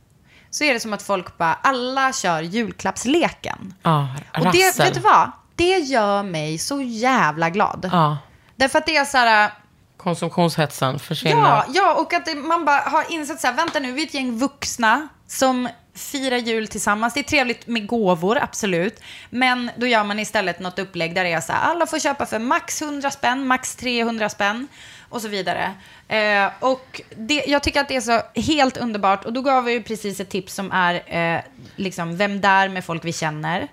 så 0.50 0.64
är 0.64 0.74
det 0.74 0.80
som 0.80 0.92
att 0.92 1.02
folk 1.02 1.38
bara, 1.38 1.54
alla 1.54 2.12
kör 2.12 2.40
julklappsleken. 2.42 3.74
Ja, 3.82 4.08
Och 4.38 4.52
det, 4.52 4.68
rassel. 4.68 4.84
vet 4.86 4.94
du 4.94 5.00
vad? 5.00 5.30
Det 5.54 5.78
gör 5.78 6.22
mig 6.22 6.58
så 6.58 6.80
jävla 6.80 7.50
glad. 7.50 7.88
Ja, 7.92 8.18
Därför 8.56 8.78
att 8.78 8.86
det 8.86 8.96
är 8.96 9.04
så 9.04 9.18
här... 9.18 9.52
konsumtionshetsen 9.96 10.98
försvinner. 10.98 11.42
Ja, 11.42 11.64
ja, 11.68 11.94
och 11.94 12.12
att 12.12 12.24
det, 12.26 12.34
man 12.34 12.64
bara 12.64 12.80
har 12.80 13.12
insett 13.12 13.40
så 13.40 13.46
här, 13.46 13.54
vänta 13.54 13.78
nu, 13.80 13.92
vi 13.92 14.02
är 14.02 14.06
ett 14.06 14.14
gäng 14.14 14.38
vuxna 14.38 15.08
som 15.26 15.68
fira 15.98 16.38
jul 16.38 16.68
tillsammans. 16.68 17.14
Det 17.14 17.20
är 17.20 17.24
trevligt 17.24 17.66
med 17.66 17.86
gåvor, 17.86 18.38
absolut. 18.42 19.00
Men 19.30 19.70
då 19.76 19.86
gör 19.86 20.04
man 20.04 20.18
istället 20.18 20.60
något 20.60 20.78
upplägg 20.78 21.14
där 21.14 21.24
det 21.24 21.32
är 21.32 21.40
så 21.40 21.52
här, 21.52 21.70
alla 21.70 21.86
får 21.86 21.98
köpa 21.98 22.26
för 22.26 22.38
max 22.38 22.82
100 22.82 23.10
spänn, 23.10 23.46
max 23.46 23.76
300 23.76 24.28
spänn 24.28 24.68
och 25.08 25.22
så 25.22 25.28
vidare. 25.28 25.74
Eh, 26.08 26.50
och 26.60 27.00
det, 27.16 27.44
jag 27.46 27.62
tycker 27.62 27.80
att 27.80 27.88
det 27.88 27.96
är 27.96 28.00
så 28.00 28.22
helt 28.40 28.76
underbart. 28.76 29.24
Och 29.24 29.32
då 29.32 29.42
gav 29.42 29.64
vi 29.64 29.72
ju 29.72 29.82
precis 29.82 30.20
ett 30.20 30.28
tips 30.30 30.54
som 30.54 30.72
är 30.72 30.94
eh, 31.36 31.40
liksom, 31.76 32.16
vem 32.16 32.40
där 32.40 32.68
med 32.68 32.84
folk 32.84 33.04
vi 33.04 33.12
känner. 33.12 33.68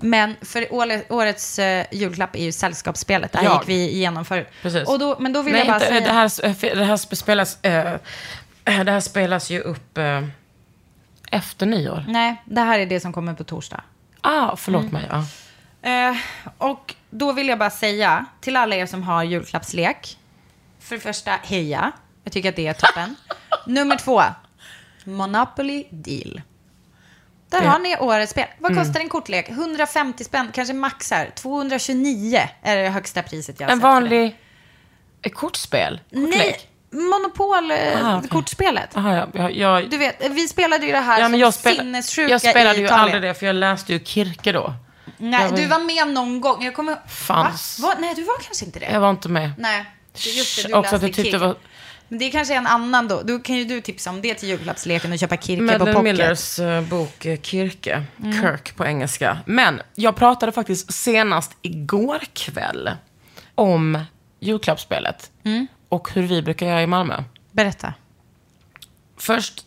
Men 0.00 0.36
för 0.42 0.72
årets 1.08 1.58
eh, 1.58 1.86
julklapp 1.90 2.36
är 2.36 2.44
ju 2.44 2.52
sällskapsspelet. 2.52 3.32
Det 3.32 3.38
här 3.38 3.44
Ja. 3.44 3.58
gick 3.60 3.68
vi 3.68 3.90
igenom 3.90 4.24
förut. 4.24 4.48
Precis. 4.62 4.88
Och 4.88 4.98
då, 4.98 5.16
men 5.18 5.32
då 5.32 5.42
vill 5.42 5.52
Nej, 5.52 5.60
jag 5.60 5.68
bara 5.68 5.74
inte, 5.74 5.86
säga... 5.86 6.00
det, 6.00 6.12
här, 6.12 6.74
det, 6.76 6.84
här 6.84 6.96
spelas, 6.96 7.58
eh, 7.62 7.94
det 8.64 8.90
här 8.90 9.00
spelas 9.00 9.50
ju 9.50 9.60
upp 9.60 9.98
eh, 9.98 10.22
efter 11.32 11.66
nyår. 11.66 12.04
Nej, 12.08 12.42
det 12.44 12.60
här 12.60 12.78
är 12.78 12.86
det 12.86 13.00
som 13.00 13.12
kommer 13.12 13.34
på 13.34 13.44
torsdag. 13.44 13.80
Ah, 14.20 14.56
förlåt 14.56 14.82
Mm. 14.82 14.92
mig. 14.92 15.06
Ja. 15.10 15.24
Eh, 15.90 16.16
och 16.58 16.94
då 17.10 17.32
vill 17.32 17.48
jag 17.48 17.58
bara 17.58 17.70
säga 17.70 18.26
till 18.40 18.56
alla 18.56 18.76
er 18.76 18.86
som 18.86 19.02
har 19.02 19.22
julklappslek. 19.24 20.18
För 20.80 20.94
det 20.94 21.00
första, 21.00 21.30
heja. 21.30 21.92
Jag 22.24 22.32
tycker 22.32 22.48
att 22.48 22.56
det 22.56 22.66
är 22.66 22.72
toppen. 22.74 23.16
Nummer 23.66 23.96
två, 23.96 24.22
Monopoly 25.04 25.84
Deal. 25.90 26.40
Där 27.50 27.60
Det- 27.60 27.68
har 27.68 27.78
ni 27.78 27.96
årets 28.00 28.32
spel. 28.32 28.46
Vad 28.58 28.76
kostar 28.76 29.00
en 29.00 29.08
kortlek? 29.08 29.48
150 29.48 30.24
spänn, 30.24 30.50
kanske 30.54 30.74
max 30.74 31.10
här. 31.10 31.30
229 31.34 32.40
är 32.62 32.76
det 32.76 32.88
högsta 32.88 33.22
priset 33.22 33.60
jag 33.60 33.66
har 33.66 33.72
En 33.72 33.78
sett 33.78 33.82
det. 33.82 33.88
vanlig 33.88 34.36
eh, 35.22 35.30
kortspel? 35.32 36.00
Nej, 36.10 36.22
Kortlek? 36.26 36.68
Monopol-kortspelet. 36.90 38.88
okej. 38.90 39.00
Aha, 39.18 39.28
ja, 39.34 39.50
jag, 39.50 39.90
Du 39.90 39.98
vet, 39.98 40.30
vi 40.30 40.48
spelade 40.48 40.86
ju 40.86 40.92
det 40.92 40.98
här 41.00 41.20
ja, 41.20 41.22
men 41.28 41.30
som 41.32 41.40
jag, 41.40 41.54
spela, 41.54 41.76
sinnessjuka 41.76 42.30
jag 42.30 42.40
spelade 42.40 42.78
i 42.78 42.80
ju 42.80 42.88
aldrig 42.88 43.22
det, 43.22 43.34
för 43.34 43.46
jag 43.46 43.56
läste 43.56 43.92
ju 43.92 44.04
Kirke 44.04 44.52
då. 44.52 44.74
Nej, 45.18 45.42
Jag 45.42 45.56
du 45.56 45.66
var 45.66 45.78
med 45.78 46.14
någon 46.14 46.40
gång. 46.40 46.64
Jag 46.64 46.74
kommer... 46.74 46.96
Fanns. 47.08 47.78
Va? 47.78 47.88
Va? 47.88 47.94
Nej, 48.00 48.14
du 48.14 48.22
var 48.22 48.38
kanske 48.42 48.64
inte 48.64 48.78
det. 48.78 48.90
Jag 48.92 49.00
var 49.00 49.10
inte 49.10 49.28
med. 49.28 49.52
Nej, 49.58 49.84
är 50.14 50.38
just 50.38 50.62
det. 50.62 50.68
Du 50.68 50.74
Också 50.74 50.92
läste 50.98 51.22
Kirke. 51.22 51.38
var 51.38 51.56
Men 52.08 52.18
det 52.18 52.24
är 52.24 52.30
kanske 52.30 52.54
en 52.54 52.66
annan 52.66 53.08
då. 53.08 53.22
Då 53.22 53.38
kan 53.38 53.56
ju 53.56 53.64
du 53.64 53.80
tipsa 53.80 54.10
om 54.10 54.22
det 54.22 54.34
till 54.34 54.48
julklappsleken 54.48 55.12
och 55.12 55.18
köpa 55.18 55.36
Kirke 55.36 55.58
på 55.60 55.64
Madeleine 55.64 55.92
pocket. 55.94 56.02
Millers 56.04 56.58
eh, 56.58 56.80
bok 56.82 57.24
eh, 57.26 57.40
Kirke, 57.40 58.04
Mm. 58.22 58.42
Kirk 58.42 58.76
på 58.76 58.86
engelska. 58.86 59.38
Men 59.46 59.82
jag 59.94 60.16
pratade 60.16 60.52
faktiskt 60.52 60.92
senast 60.92 61.52
igår 61.62 62.18
kväll 62.32 62.90
om 63.54 63.98
julklappsspelet. 64.40 65.30
Mm. 65.44 65.66
Och 65.88 66.12
hur 66.12 66.22
vi 66.22 66.42
brukar 66.42 66.66
göra 66.66 66.82
i 66.82 66.86
Malmö. 66.86 67.22
Berätta. 67.52 67.94
Först 69.16 69.66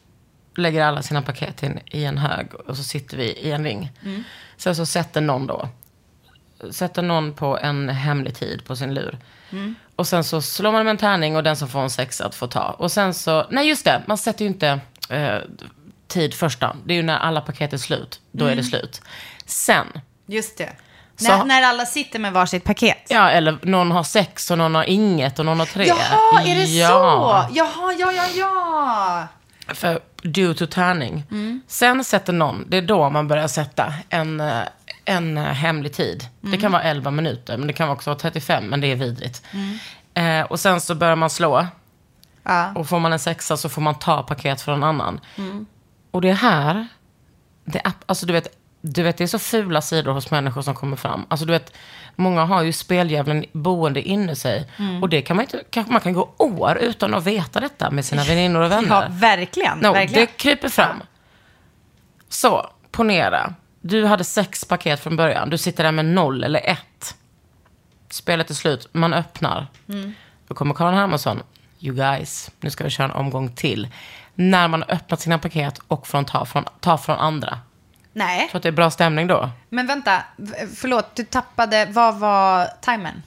lägger 0.55 0.83
alla 0.83 1.01
sina 1.01 1.21
paket 1.21 1.63
in 1.63 1.79
i 1.85 2.03
en 2.03 2.17
hög 2.17 2.53
och 2.53 2.77
så 2.77 2.83
sitter 2.83 3.17
vi 3.17 3.23
i 3.23 3.51
en 3.51 3.63
ring. 3.63 3.91
Mm. 4.03 4.23
Sen 4.57 4.75
så 4.75 4.85
sätter 4.85 5.21
någon 5.21 5.47
då, 5.47 5.69
sätter 6.71 7.01
någon 7.01 7.33
på 7.33 7.57
en 7.57 7.89
hemlig 7.89 8.35
tid 8.35 8.65
på 8.65 8.75
sin 8.75 8.93
lur. 8.93 9.17
Mm. 9.51 9.75
Och 9.95 10.07
sen 10.07 10.23
så 10.23 10.41
slår 10.41 10.71
man 10.71 10.83
med 10.83 10.91
en 10.91 10.97
tärning 10.97 11.35
och 11.35 11.43
den 11.43 11.55
som 11.55 11.67
får 11.67 11.79
en 11.79 11.89
sexa 11.89 12.25
att 12.25 12.35
få 12.35 12.47
ta. 12.47 12.69
Och 12.69 12.91
sen 12.91 13.13
så, 13.13 13.47
nej 13.49 13.69
just 13.69 13.85
det, 13.85 14.03
man 14.07 14.17
sätter 14.17 14.45
ju 14.45 14.49
inte 14.49 14.79
eh, 15.09 15.37
tid 16.07 16.33
första. 16.33 16.77
Det 16.85 16.93
är 16.93 16.97
ju 16.97 17.03
när 17.03 17.17
alla 17.17 17.41
paket 17.41 17.73
är 17.73 17.77
slut, 17.77 18.21
då 18.31 18.45
är 18.45 18.55
det 18.55 18.63
slut. 18.63 19.01
Sen, 19.45 19.87
Just 20.25 20.57
det. 20.57 20.75
Så- 21.19 21.37
När, 21.37 21.45
när 21.45 21.61
alla 21.61 21.85
sitter 21.85 22.19
med 22.19 22.33
varsitt 22.33 22.63
paket. 22.63 22.97
ja 23.09 23.29
eller 23.29 23.57
någon 23.61 23.91
har 23.91 24.03
sex 24.03 24.51
och 24.51 24.57
någon 24.57 24.75
har 24.75 24.83
inget 24.83 25.39
och 25.39 25.45
någon 25.45 25.59
har 25.59 25.65
tre. 25.65 25.85
Jaha, 25.87 26.41
är 26.45 26.55
det 26.55 26.63
ja. 26.63 26.87
så? 26.89 27.55
Jaha, 27.57 27.93
ja, 27.99 28.11
ja, 28.11 28.25
ja. 28.35 29.27
För 29.73 29.99
due 30.23 30.53
to 30.53 30.65
tärning. 30.65 31.23
Mm. 31.31 31.61
Sen 31.67 32.03
sätter 32.03 32.33
någon, 32.33 32.65
det 32.67 32.77
är 32.77 32.81
då 32.81 33.09
man 33.09 33.27
börjar 33.27 33.47
sätta 33.47 33.93
en, 34.09 34.39
eh, 34.39 34.61
en 35.05 35.37
eh, 35.37 35.43
hemlig 35.43 35.93
tid. 35.93 36.27
Det 36.41 36.47
Mm. 36.47 36.59
kan 36.61 36.71
vara 36.71 36.83
11 36.83 37.11
minuter, 37.11 37.57
men 37.57 37.67
det 37.67 37.73
kan 37.73 37.89
också 37.89 38.09
vara 38.09 38.19
35, 38.19 38.63
men 38.65 38.81
det 38.81 38.87
är 38.91 38.95
vidrigt. 38.95 39.43
Eh, 40.13 40.41
och 40.41 40.59
sen 40.59 40.81
så 40.81 40.95
börjar 40.95 41.15
man 41.15 41.29
slå. 41.29 41.55
Mm. 41.57 41.67
ja. 42.43 42.71
Och 42.75 42.87
får 42.89 42.99
man 42.99 43.13
en 43.13 43.19
sexa 43.19 43.57
så 43.57 43.69
får 43.69 43.81
man 43.81 43.95
ta 43.95 44.23
paket 44.23 44.61
från 44.61 44.75
en 44.75 44.83
annan. 44.83 45.19
Mm. 45.37 45.65
Och 46.11 46.21
det 46.21 46.33
här, 46.33 46.87
det 47.65 47.79
är, 47.85 47.91
alltså 48.05 48.25
du 48.25 48.33
vet, 48.33 48.47
du 48.81 49.03
vet, 49.03 49.17
det 49.17 49.23
är 49.23 49.27
så 49.27 49.39
fula 49.39 49.81
sidor 49.81 50.13
hos 50.13 50.31
människor 50.31 50.61
som 50.61 50.75
kommer 50.75 50.97
fram. 50.97 51.25
Alltså 51.29 51.45
du 51.45 51.51
vet, 51.53 51.73
många 52.15 52.45
har 52.45 52.63
ju 52.63 52.73
speldjävulen 52.73 53.45
boende 53.51 54.01
inne 54.01 54.31
i 54.31 54.35
sig. 54.35 54.71
Mm. 54.77 55.03
Och 55.03 55.09
det 55.09 55.21
kan 55.21 55.35
man 55.35 55.45
inte, 55.45 55.63
kanske 55.69 55.91
man 55.91 56.01
kan 56.01 56.13
gå 56.13 56.33
år 56.37 56.77
utan 56.77 57.13
att 57.13 57.25
veta 57.25 57.59
detta 57.59 57.91
med 57.91 58.05
sina 58.05 58.23
väninnor 58.27 58.61
och 58.61 58.71
vänner. 58.71 59.01
Ja, 59.01 59.07
verkligen. 59.09 59.79
No, 59.79 59.93
verkligen. 59.93 60.25
det 60.25 60.37
kryper 60.37 60.69
fram. 60.69 61.03
Så, 62.29 62.69
ponera. 62.91 63.53
Du 63.81 64.05
hade 64.05 64.23
sex 64.23 64.65
paket 64.65 64.99
från 64.99 65.15
början. 65.15 65.49
Du 65.49 65.57
sitter 65.57 65.83
där 65.83 65.91
med 65.91 66.05
noll 66.05 66.43
eller 66.43 66.61
ett. 66.69 67.15
Spelet 68.09 68.49
är 68.49 68.53
slut. 68.53 68.89
Man 68.91 69.13
öppnar. 69.13 69.67
Mm. 69.89 70.13
Då 70.47 70.53
kommer 70.53 70.73
Karin 70.73 70.93
Hermansson. 70.93 71.41
You 71.79 71.95
guys, 71.95 72.51
nu 72.59 72.69
ska 72.69 72.83
vi 72.83 72.89
köra 72.89 73.07
en 73.07 73.11
omgång 73.11 73.55
till. 73.55 73.87
När 74.35 74.67
man 74.67 74.81
har 74.81 74.91
öppnat 74.95 75.21
sina 75.21 75.37
paket 75.37 75.79
och 75.87 76.07
från 76.07 76.25
ta, 76.25 76.45
från, 76.45 76.63
ta 76.79 76.97
från 76.97 77.17
andra. 77.17 77.59
Nej, 78.19 78.47
Tror 78.49 78.57
att 78.59 78.63
det 78.63 78.69
är 78.69 78.73
bra 78.73 78.91
stämning 78.91 79.27
då? 79.27 79.49
men 79.69 79.87
vänta. 79.87 80.23
Förlåt, 80.75 81.15
du 81.15 81.23
tappade. 81.23 81.85
Vad 81.89 82.15
var 82.15 82.67
timern? 82.81 83.21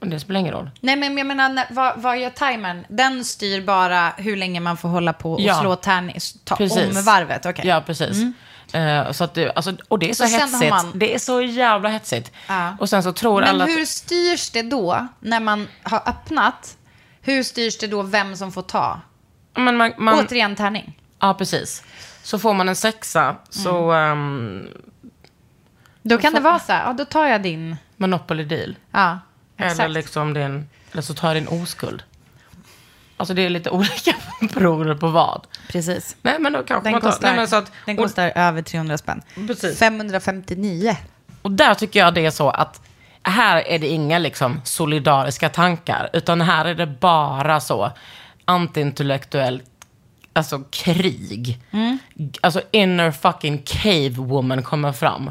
Men 0.00 0.10
det 0.10 0.20
spelar 0.20 0.40
ingen 0.40 0.52
roll. 0.54 0.70
Nej, 0.80 0.96
men 0.96 1.18
jag 1.18 1.26
menar, 1.26 1.64
vad, 1.70 2.00
vad 2.00 2.18
gör 2.18 2.30
timern? 2.30 2.84
Den 2.88 3.24
styr 3.24 3.60
bara 3.60 4.12
hur 4.16 4.36
länge 4.36 4.60
man 4.60 4.76
får 4.76 4.88
hålla 4.88 5.12
på 5.12 5.32
och 5.32 5.40
Ja. 5.40 5.60
slå 5.60 5.76
tärning, 5.76 6.16
ta 6.44 6.56
Precis. 6.56 6.96
om 6.96 7.04
varvet. 7.04 7.46
Okej. 7.46 7.66
Ja, 7.66 7.82
precis. 7.86 8.16
Eh, 8.72 9.12
så 9.12 9.24
att 9.24 9.34
det, 9.34 9.52
alltså, 9.56 9.76
och 9.88 9.98
det 9.98 10.10
är 10.10 10.14
så, 10.14 10.26
Så 10.26 10.36
hetsigt. 10.38 10.70
man- 10.70 10.92
Det 10.98 11.14
är 11.14 11.18
så 11.18 11.42
jävla 11.42 11.88
hetsigt. 11.88 12.32
Ja. 12.48 12.76
Och 12.80 12.88
sen 12.88 13.02
så 13.02 13.12
tror 13.12 13.40
Men 13.40 13.50
alla... 13.50 13.64
att- 13.64 13.70
hur 13.70 13.84
styrs 13.84 14.50
det 14.50 14.62
då, 14.62 15.08
när 15.20 15.40
man 15.40 15.68
har 15.82 16.02
öppnat? 16.06 16.76
Hur 17.20 17.42
styrs 17.42 17.78
det 17.78 17.86
då 17.86 18.02
vem 18.02 18.36
som 18.36 18.52
får 18.52 18.62
ta? 18.62 19.00
Men 19.54 19.76
man, 19.76 19.92
man, 19.98 20.18
Återigen 20.26 20.56
tärning. 20.56 20.98
Ja, 21.20 21.34
precis. 21.34 21.82
Så 22.26 22.38
får 22.38 22.54
man 22.54 22.68
en 22.68 22.76
sexa, 22.76 23.36
så 23.50 23.92
um, 23.92 24.68
Då 26.02 26.18
kan 26.18 26.32
det 26.32 26.40
vara 26.40 26.58
så 26.58 26.72
här, 26.72 26.86
ja 26.86 26.92
då 26.92 27.04
tar 27.04 27.26
jag 27.26 27.42
din. 27.42 27.76
Monopoly 27.96 28.44
deal. 28.44 28.76
Ja, 28.90 29.18
Eller, 29.56 29.88
liksom 29.88 30.34
din, 30.34 30.68
eller 30.92 31.02
så 31.02 31.14
tar 31.14 31.28
jag 31.28 31.36
din 31.36 31.62
oskuld. 31.62 32.02
Alltså 33.16 33.34
det 33.34 33.42
är 33.42 33.50
lite 33.50 33.70
olika 33.80 34.14
beroende 34.40 34.96
på 34.96 35.08
vad. 35.08 35.46
Precis. 35.68 36.16
Nej, 36.22 36.36
men 36.38 36.52
då 36.52 36.62
kanske 36.62 36.86
Den 36.86 36.92
man 36.92 37.00
tar... 37.00 37.10
kostar, 37.10 37.28
Nej, 37.28 37.36
men 37.36 37.48
så 37.48 37.56
att, 37.56 37.72
den 37.86 37.98
och, 37.98 38.04
kostar 38.04 38.32
över 38.34 38.62
300 38.62 38.98
spänn. 38.98 39.22
Precis. 39.46 39.78
559. 39.78 40.96
och 41.42 41.50
där 41.50 41.74
tycker 41.74 42.00
jag 42.00 42.14
det 42.14 42.26
är 42.26 42.30
så 42.30 42.50
att 42.50 42.80
här 43.22 43.56
är 43.66 43.78
det 43.78 43.88
inga 43.88 44.18
liksom 44.18 44.60
solidariska 44.64 45.48
tankar, 45.48 46.10
utan 46.12 46.40
här 46.40 46.64
är 46.64 46.74
det 46.74 46.86
bara 46.86 47.60
så 47.60 47.92
antiintellektuellt 48.44 49.75
Alltså 50.36 50.58
krig. 50.70 51.58
Alltså 52.40 52.60
inner 52.70 53.10
fucking 53.10 53.62
cave 53.66 54.08
woman 54.16 54.62
kommer 54.62 54.92
fram. 54.92 55.30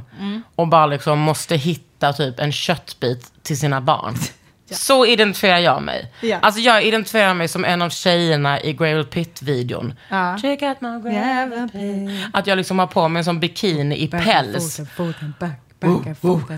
Och 0.56 0.68
bara 0.68 0.86
liksom 0.86 1.20
måste 1.20 1.56
hitta 1.56 2.14
typ 2.14 2.40
en 2.40 2.52
köttbit 2.52 3.32
till 3.44 3.60
sina 3.60 3.82
barn. 3.82 4.16
Så 4.72 5.06
identifierar 5.06 5.58
jag 5.58 5.84
mig. 5.84 6.14
Ja. 6.22 6.38
Alltså 6.42 6.62
jag 6.62 6.84
identifierar 6.84 7.34
mig 7.34 7.48
som 7.48 7.66
en 7.66 7.82
av 7.82 7.90
tjejerna 7.90 8.62
i 8.62 8.74
Gravel 8.74 9.06
Pit-videon. 9.06 9.94
Ja. 10.10 10.38
Check 10.42 10.62
out 10.62 10.82
my 10.82 11.12
Gravel 11.12 11.70
Pit. 11.70 12.26
Att 12.34 12.48
jag 12.48 12.58
liksom 12.58 12.80
har 12.80 12.88
på 12.88 13.08
mig 13.08 13.20
en 13.20 13.26
sån 13.26 13.40
bikini 13.40 13.98
i 14.04 14.08
päls. 14.08 14.80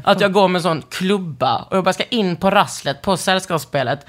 Att 0.04 0.22
jag 0.22 0.34
går 0.34 0.48
med 0.48 0.60
en 0.60 0.64
sån 0.64 0.82
klubba 0.82 1.58
och 1.70 1.78
jag 1.78 1.84
bara 1.84 1.94
ska 1.94 2.04
in 2.04 2.36
på 2.36 2.50
rasslet 2.50 3.02
på 3.02 3.18
sällskapsspelet. 3.18 4.06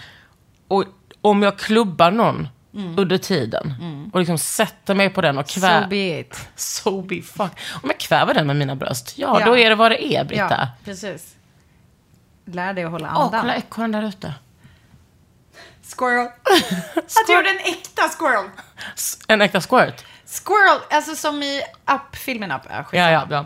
Och 0.68 0.84
om 1.20 1.42
jag 1.42 1.58
klubbar 1.58 2.10
någon 2.10 2.48
under 2.72 3.18
tiden 3.18 3.74
och 4.12 4.18
liksom 4.20 4.38
sätter 4.38 4.94
mig 4.94 5.10
på 5.10 5.20
den 5.20 5.38
och 5.38 5.50
So 5.50 5.60
kvär... 5.60 5.86
be 5.86 6.20
it. 6.20 6.48
So 6.56 7.02
be 7.02 7.22
fuck. 7.22 7.52
Om 7.82 7.90
jag 7.90 7.98
kväver 8.00 8.34
den 8.34 8.46
med 8.46 8.56
mina 8.56 8.76
bröst, 8.76 9.12
ja, 9.18 9.40
Ja. 9.40 9.46
då 9.46 9.58
är 9.58 9.68
det 9.70 9.74
vad 9.76 9.90
det 9.90 10.04
är, 10.14 10.24
Britta. 10.24 10.46
Ja, 10.60 10.68
precis. 10.84 11.34
Lär 12.44 12.72
dig 12.72 12.84
att 12.84 12.90
hålla 12.90 13.08
Åh, 13.16 13.20
andan. 13.22 13.40
kolla 13.40 13.56
ekorren 13.56 13.92
där 13.92 14.02
ute. 14.08 14.34
Squirrel. 15.96 16.26
Att 16.96 17.26
du 17.26 17.34
gjorde 17.34 17.50
en 17.50 17.58
äkta 17.58 18.02
squirrel. 18.18 18.50
En 19.28 19.40
äkta 19.40 19.60
squirt. 19.60 20.04
Squirrel, 20.26 20.78
alltså 20.90 21.16
som 21.16 21.42
i 21.42 21.62
Up-filmen 21.86 22.52
Up. 22.52 22.62
Ja, 22.70 22.84
Ja, 22.92 23.10
ja, 23.10 23.26
ja. 23.30 23.44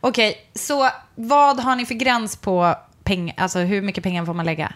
Okej, 0.00 0.50
så 0.54 0.90
vad 1.14 1.60
har 1.60 1.76
ni 1.76 1.86
för 1.86 1.94
gräns 1.94 2.36
på 2.36 2.74
pengar? 3.04 3.34
Alltså 3.38 3.58
hur 3.58 3.82
mycket 3.82 4.04
pengar 4.04 4.24
får 4.24 4.34
man 4.34 4.46
lägga? 4.46 4.72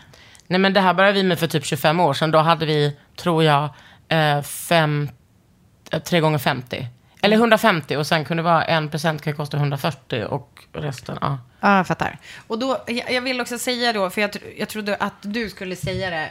Nej, 0.48 0.60
men 0.60 0.72
det 0.72 0.80
här 0.80 0.94
började 0.94 1.14
vi 1.14 1.22
med 1.22 1.38
för 1.38 1.46
typ 1.46 1.64
25 1.64 2.00
år 2.00 2.14
sedan. 2.14 2.30
Då 2.30 2.38
hade 2.38 2.66
vi, 2.66 2.96
tror 3.16 3.44
jag, 3.44 3.68
eh, 4.08 4.42
fem, 4.42 5.08
eh, 5.90 6.02
tre 6.02 6.20
gånger 6.20 6.38
50. 6.38 6.86
Eller 7.22 7.36
150 7.36 7.96
och 7.96 8.06
sen 8.06 8.24
kunde 8.24 8.42
det 8.42 8.44
vara 8.44 8.64
en 8.64 8.88
present 8.88 9.22
kan 9.22 9.34
kosta 9.34 9.56
140 9.56 10.24
och 10.24 10.64
resten, 10.72 11.18
ja. 11.20 11.38
Ja, 11.60 11.76
jag 11.76 11.86
fattar. 11.86 12.18
Och 12.46 12.58
då, 12.58 12.84
jag 12.86 13.22
vill 13.22 13.40
också 13.40 13.58
säga 13.58 13.92
då, 13.92 14.10
för 14.10 14.20
jag, 14.20 14.30
jag 14.58 14.68
trodde 14.68 14.96
att 14.96 15.14
du 15.22 15.50
skulle 15.50 15.76
säga 15.76 16.10
det 16.10 16.16
mm, 16.16 16.30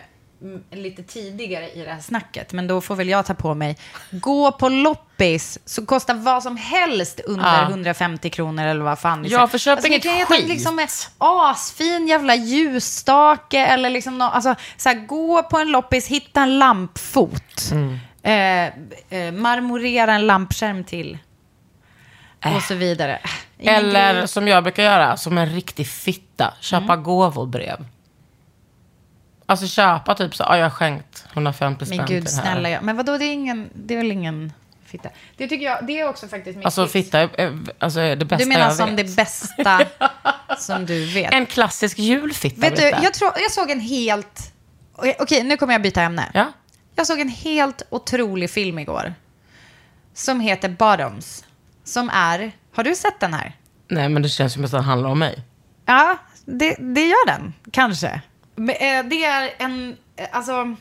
lite 0.71 1.03
tidigare 1.03 1.69
i 1.71 1.83
det 1.83 1.91
här 1.91 1.99
snacket, 1.99 2.53
men 2.53 2.67
då 2.67 2.81
får 2.81 2.95
väl 2.95 3.09
jag 3.09 3.25
ta 3.25 3.33
på 3.33 3.53
mig. 3.53 3.77
Gå 4.11 4.51
på 4.51 4.69
loppis, 4.69 5.59
så 5.65 5.85
kostar 5.85 6.13
vad 6.13 6.43
som 6.43 6.57
helst 6.57 7.19
under 7.25 7.45
Ja. 7.61 7.69
150 7.69 8.29
kronor 8.29 8.63
eller 8.65 8.83
vad 8.83 8.99
fan. 8.99 9.21
ni 9.21 9.29
Ja, 9.29 9.47
för 9.47 9.57
köp 9.57 9.81
det 9.81 9.87
inget 9.87 10.03
kan 10.03 10.13
heta 10.13 10.33
skit. 10.35 10.47
Liksom 10.47 10.79
en 10.79 10.87
asfin 11.17 12.07
jävla 12.07 12.35
ljusstake 12.35 13.65
eller 13.65 13.89
liksom 13.89 14.17
nå, 14.17 14.25
alltså, 14.25 14.55
så 14.77 14.89
här, 14.89 14.95
gå 15.05 15.43
på 15.43 15.57
en 15.57 15.71
loppis, 15.71 16.07
hitta 16.07 16.41
en 16.41 16.59
lampfot. 16.59 17.71
Mm. 17.71 17.99
Eh, 18.23 19.19
eh, 19.19 19.31
marmorera 19.33 20.13
en 20.13 20.27
lampskärm 20.27 20.83
till. 20.83 21.17
Och 22.55 22.61
så 22.61 22.73
vidare. 22.75 23.19
Ingen 23.59 23.75
Eller 23.75 24.13
grej. 24.13 24.27
som 24.27 24.47
jag 24.47 24.63
brukar 24.63 24.83
göra, 24.83 25.17
som 25.17 25.37
en 25.37 25.49
riktig 25.49 25.87
fitta, 25.87 26.53
köpa 26.61 26.93
Mm. 26.93 27.03
gåvobrev. 27.03 27.85
Alltså 29.49 29.67
köpa 29.67 30.15
typ 30.15 30.35
så, 30.35 30.43
ja 30.43 30.57
jag 30.57 30.65
har 30.65 30.69
skänkt 30.69 31.25
150 31.33 31.85
spänn 31.85 31.97
Men 31.97 32.05
gud 32.05 32.25
till 32.27 32.35
det 32.35 32.41
här. 32.41 32.51
snälla, 32.51 32.69
ja. 32.69 32.81
men 32.81 32.97
vadå, 32.97 33.17
det 33.17 33.25
är, 33.25 33.33
ingen, 33.33 33.69
det 33.75 33.93
är 33.93 33.97
väl 33.97 34.11
ingen 34.11 34.53
fitta? 34.85 35.09
Det 35.37 35.47
tycker 35.47 35.65
jag, 35.65 35.87
det 35.87 35.99
är 35.99 36.09
också 36.09 36.27
faktiskt 36.27 36.57
mitt 36.57 36.65
Alltså 36.65 36.81
tips. 36.83 36.93
fitta 36.93 37.19
är, 37.19 37.29
är, 37.39 37.57
alltså, 37.79 37.99
är 37.99 38.15
det 38.15 38.25
bästa 38.25 38.43
Du 38.43 38.49
menar 38.49 38.65
jag 38.65 38.75
som 38.75 38.95
vet. 38.95 39.07
det 39.07 39.15
bästa 39.15 39.81
som 40.57 40.85
du 40.85 41.05
vet? 41.05 41.33
En 41.33 41.45
klassisk 41.45 41.99
julfitta. 41.99 42.61
vet 42.61 42.75
du, 42.75 42.85
lite. 42.85 42.99
jag, 43.03 43.13
tror, 43.13 43.31
jag 43.35 43.51
såg 43.51 43.71
en 43.71 43.79
helt... 43.79 44.53
Okej, 44.95 45.15
okej, 45.19 45.43
nu 45.43 45.57
kommer 45.57 45.73
jag 45.73 45.81
byta 45.81 46.01
ämne. 46.01 46.31
Ja. 46.33 46.51
Jag 46.95 47.07
såg 47.07 47.19
en 47.19 47.29
helt 47.29 47.81
otrolig 47.89 48.49
film 48.49 48.79
igår. 48.79 49.13
Som 50.13 50.39
heter 50.39 50.69
Bottoms. 50.69 51.45
Som 51.83 52.09
är... 52.13 52.51
Har 52.75 52.83
du 52.83 52.95
sett 52.95 53.19
den 53.19 53.33
här? 53.33 53.55
Nej, 53.87 54.09
men 54.09 54.21
det 54.21 54.29
känns 54.29 54.53
som 54.53 54.65
att 54.65 54.71
det 54.71 54.81
handlar 54.81 55.09
om 55.09 55.19
mig. 55.19 55.43
Ja, 55.85 56.17
det, 56.45 56.75
det 56.79 57.05
gör 57.05 57.27
den. 57.27 57.53
Kanske. 57.71 58.21
Men, 58.57 58.75
eh, 58.75 59.09
det 59.09 59.25
är 59.25 59.53
en... 59.57 59.97
Eh, 60.15 60.27
alltså... 60.31 60.75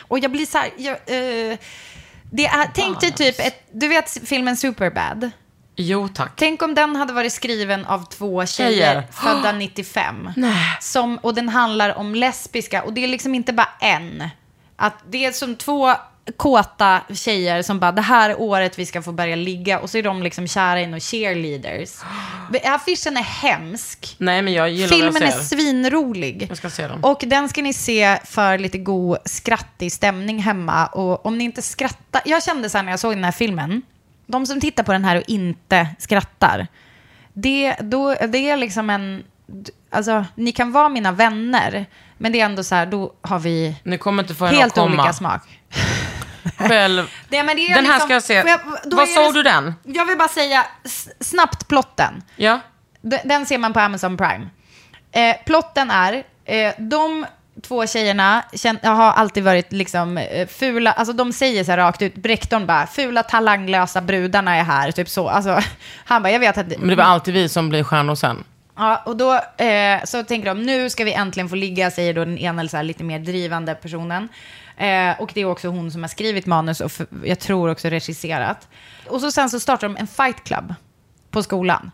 Och 0.00 0.18
jag 0.18 0.30
blir 0.30 0.46
så 0.46 0.58
här... 0.58 0.70
Jag, 0.76 0.94
eh, 0.94 1.58
det 2.30 2.46
är, 2.46 2.70
tänk 2.74 3.00
dig 3.00 3.12
typ 3.12 3.40
ett... 3.40 3.68
Du 3.72 3.88
vet 3.88 4.28
filmen 4.28 4.56
Superbad? 4.56 5.30
Jo, 5.76 6.08
tack. 6.08 6.32
Tänk 6.36 6.62
om 6.62 6.74
den 6.74 6.96
hade 6.96 7.12
varit 7.12 7.32
skriven 7.32 7.84
av 7.84 8.04
två 8.08 8.46
tjejer, 8.46 8.70
Tjejer. 8.70 9.06
födda 9.12 9.52
95. 9.58 10.30
Som, 10.80 11.18
och 11.18 11.34
den 11.34 11.48
handlar 11.48 11.94
om 11.94 12.14
lesbiska. 12.14 12.82
Och 12.82 12.92
det 12.92 13.04
är 13.04 13.08
liksom 13.08 13.34
inte 13.34 13.52
bara 13.52 13.68
en. 13.80 14.28
Att 14.76 14.94
det 15.10 15.24
är 15.24 15.32
som 15.32 15.56
två 15.56 15.94
kåta 16.36 17.00
tjejer 17.14 17.62
som 17.62 17.80
bara, 17.80 17.92
det 17.92 18.02
här 18.02 18.30
är 18.30 18.40
året 18.40 18.78
vi 18.78 18.86
ska 18.86 19.02
få 19.02 19.12
börja 19.12 19.36
ligga. 19.36 19.78
Och 19.78 19.90
så 19.90 19.98
är 19.98 20.02
de 20.02 20.22
liksom 20.22 20.46
kära 20.46 20.80
i 20.80 20.86
några 20.86 21.00
cheerleaders. 21.00 21.90
Affischen 22.64 23.16
är 23.16 23.22
hemsk. 23.22 24.16
Nej, 24.18 24.42
men 24.42 24.52
jag 24.52 24.70
gillar 24.70 24.88
Filmen 24.88 25.22
är 25.22 25.26
jag 25.26 25.34
ser. 25.34 25.56
svinrolig. 25.56 26.46
Jag 26.48 26.58
ska 26.58 26.70
se 26.70 26.88
den. 26.88 27.04
Och 27.04 27.24
den 27.26 27.48
ska 27.48 27.62
ni 27.62 27.72
se 27.72 28.18
för 28.24 28.58
lite 28.58 28.78
god 28.78 29.18
skrattig 29.24 29.92
stämning 29.92 30.38
hemma. 30.38 30.86
Och 30.86 31.26
om 31.26 31.38
ni 31.38 31.44
inte 31.44 31.62
skrattar... 31.62 32.22
Jag 32.24 32.42
kände 32.42 32.70
så 32.70 32.78
här 32.78 32.84
när 32.84 32.92
jag 32.92 33.00
såg 33.00 33.12
den 33.12 33.24
här 33.24 33.32
filmen. 33.32 33.82
De 34.26 34.46
som 34.46 34.60
tittar 34.60 34.82
på 34.82 34.92
den 34.92 35.04
här 35.04 35.16
och 35.16 35.24
inte 35.26 35.88
skrattar. 35.98 36.66
Det, 37.32 37.74
då, 37.80 38.14
det 38.14 38.50
är 38.50 38.56
liksom 38.56 38.90
en... 38.90 39.22
Alltså, 39.90 40.24
ni 40.34 40.52
kan 40.52 40.72
vara 40.72 40.88
mina 40.88 41.12
vänner. 41.12 41.86
Men 42.18 42.32
det 42.32 42.40
är 42.40 42.44
ändå 42.44 42.64
så 42.64 42.74
här, 42.74 42.86
då 42.86 43.12
har 43.22 43.38
vi 43.38 43.76
helt 44.50 44.78
olika 44.78 45.12
smak. 45.12 45.42
Själv. 46.58 47.10
Det, 47.28 47.42
men 47.42 47.56
det 47.56 47.62
är 47.62 47.74
Den 47.74 47.86
här 47.86 47.92
liksom- 47.92 48.20
ska 48.20 48.34
jag 48.36 48.46
se. 48.46 48.58
Vad 48.84 49.08
såg 49.08 49.34
du 49.34 49.42
den? 49.42 49.74
Jag 49.82 50.06
vill 50.06 50.18
bara 50.18 50.28
säga 50.28 50.66
snabbt 51.20 51.68
plotten. 51.68 52.22
Ja. 52.36 52.60
Den, 53.00 53.20
den 53.24 53.46
ser 53.46 53.58
man 53.58 53.72
på 53.72 53.80
Amazon 53.80 54.16
Prime. 54.16 54.48
Eh, 55.12 55.36
plotten 55.46 55.90
är, 55.90 56.24
eh, 56.44 56.72
de 56.78 57.26
två 57.62 57.86
tjejerna 57.86 58.42
har 58.82 59.12
alltid 59.12 59.44
varit 59.44 59.72
liksom 59.72 60.18
eh, 60.18 60.46
fula, 60.48 60.92
alltså 60.92 61.12
de 61.12 61.32
säger 61.32 61.64
så 61.64 61.70
här 61.70 61.78
rakt 61.78 62.02
ut, 62.02 62.14
Brekton 62.14 62.66
bara, 62.66 62.86
fula 62.86 63.22
talanglösa 63.22 64.00
brudarna 64.00 64.56
är 64.56 64.64
här, 64.64 64.90
typ 64.90 65.08
så. 65.08 65.28
Alltså, 65.28 65.60
han 66.04 66.22
bara, 66.22 66.32
jag 66.32 66.40
vet 66.40 66.58
att... 66.58 66.78
Men 66.78 66.88
det 66.88 66.96
var 66.96 67.04
alltid 67.04 67.34
vi 67.34 67.48
som 67.48 67.68
blir 67.68 67.82
stjärnor 67.84 68.14
sen. 68.14 68.44
Ja, 68.76 69.02
och 69.06 69.16
då 69.16 69.34
eh, 69.64 70.04
så 70.04 70.22
tänker 70.22 70.48
de, 70.48 70.62
nu 70.62 70.90
ska 70.90 71.04
vi 71.04 71.12
äntligen 71.12 71.48
få 71.48 71.54
ligga, 71.54 71.90
säger 71.90 72.14
då 72.14 72.24
den 72.24 72.38
ena 72.38 72.68
så 72.68 72.76
här, 72.76 72.84
lite 72.84 73.04
mer 73.04 73.18
drivande 73.18 73.74
personen. 73.74 74.28
Eh, 74.78 75.20
och 75.20 75.30
det 75.34 75.40
är 75.40 75.44
också 75.44 75.68
hon 75.68 75.90
som 75.90 76.02
har 76.02 76.08
skrivit 76.08 76.46
manus 76.46 76.80
och 76.80 76.92
för, 76.92 77.06
jag 77.24 77.38
tror 77.38 77.70
också 77.70 77.88
regisserat. 77.88 78.68
Och 79.06 79.20
så 79.20 79.30
sen 79.30 79.50
så 79.50 79.60
startar 79.60 79.88
de 79.88 79.96
en 79.96 80.06
fight 80.06 80.44
club 80.44 80.74
på 81.30 81.42
skolan. 81.42 81.90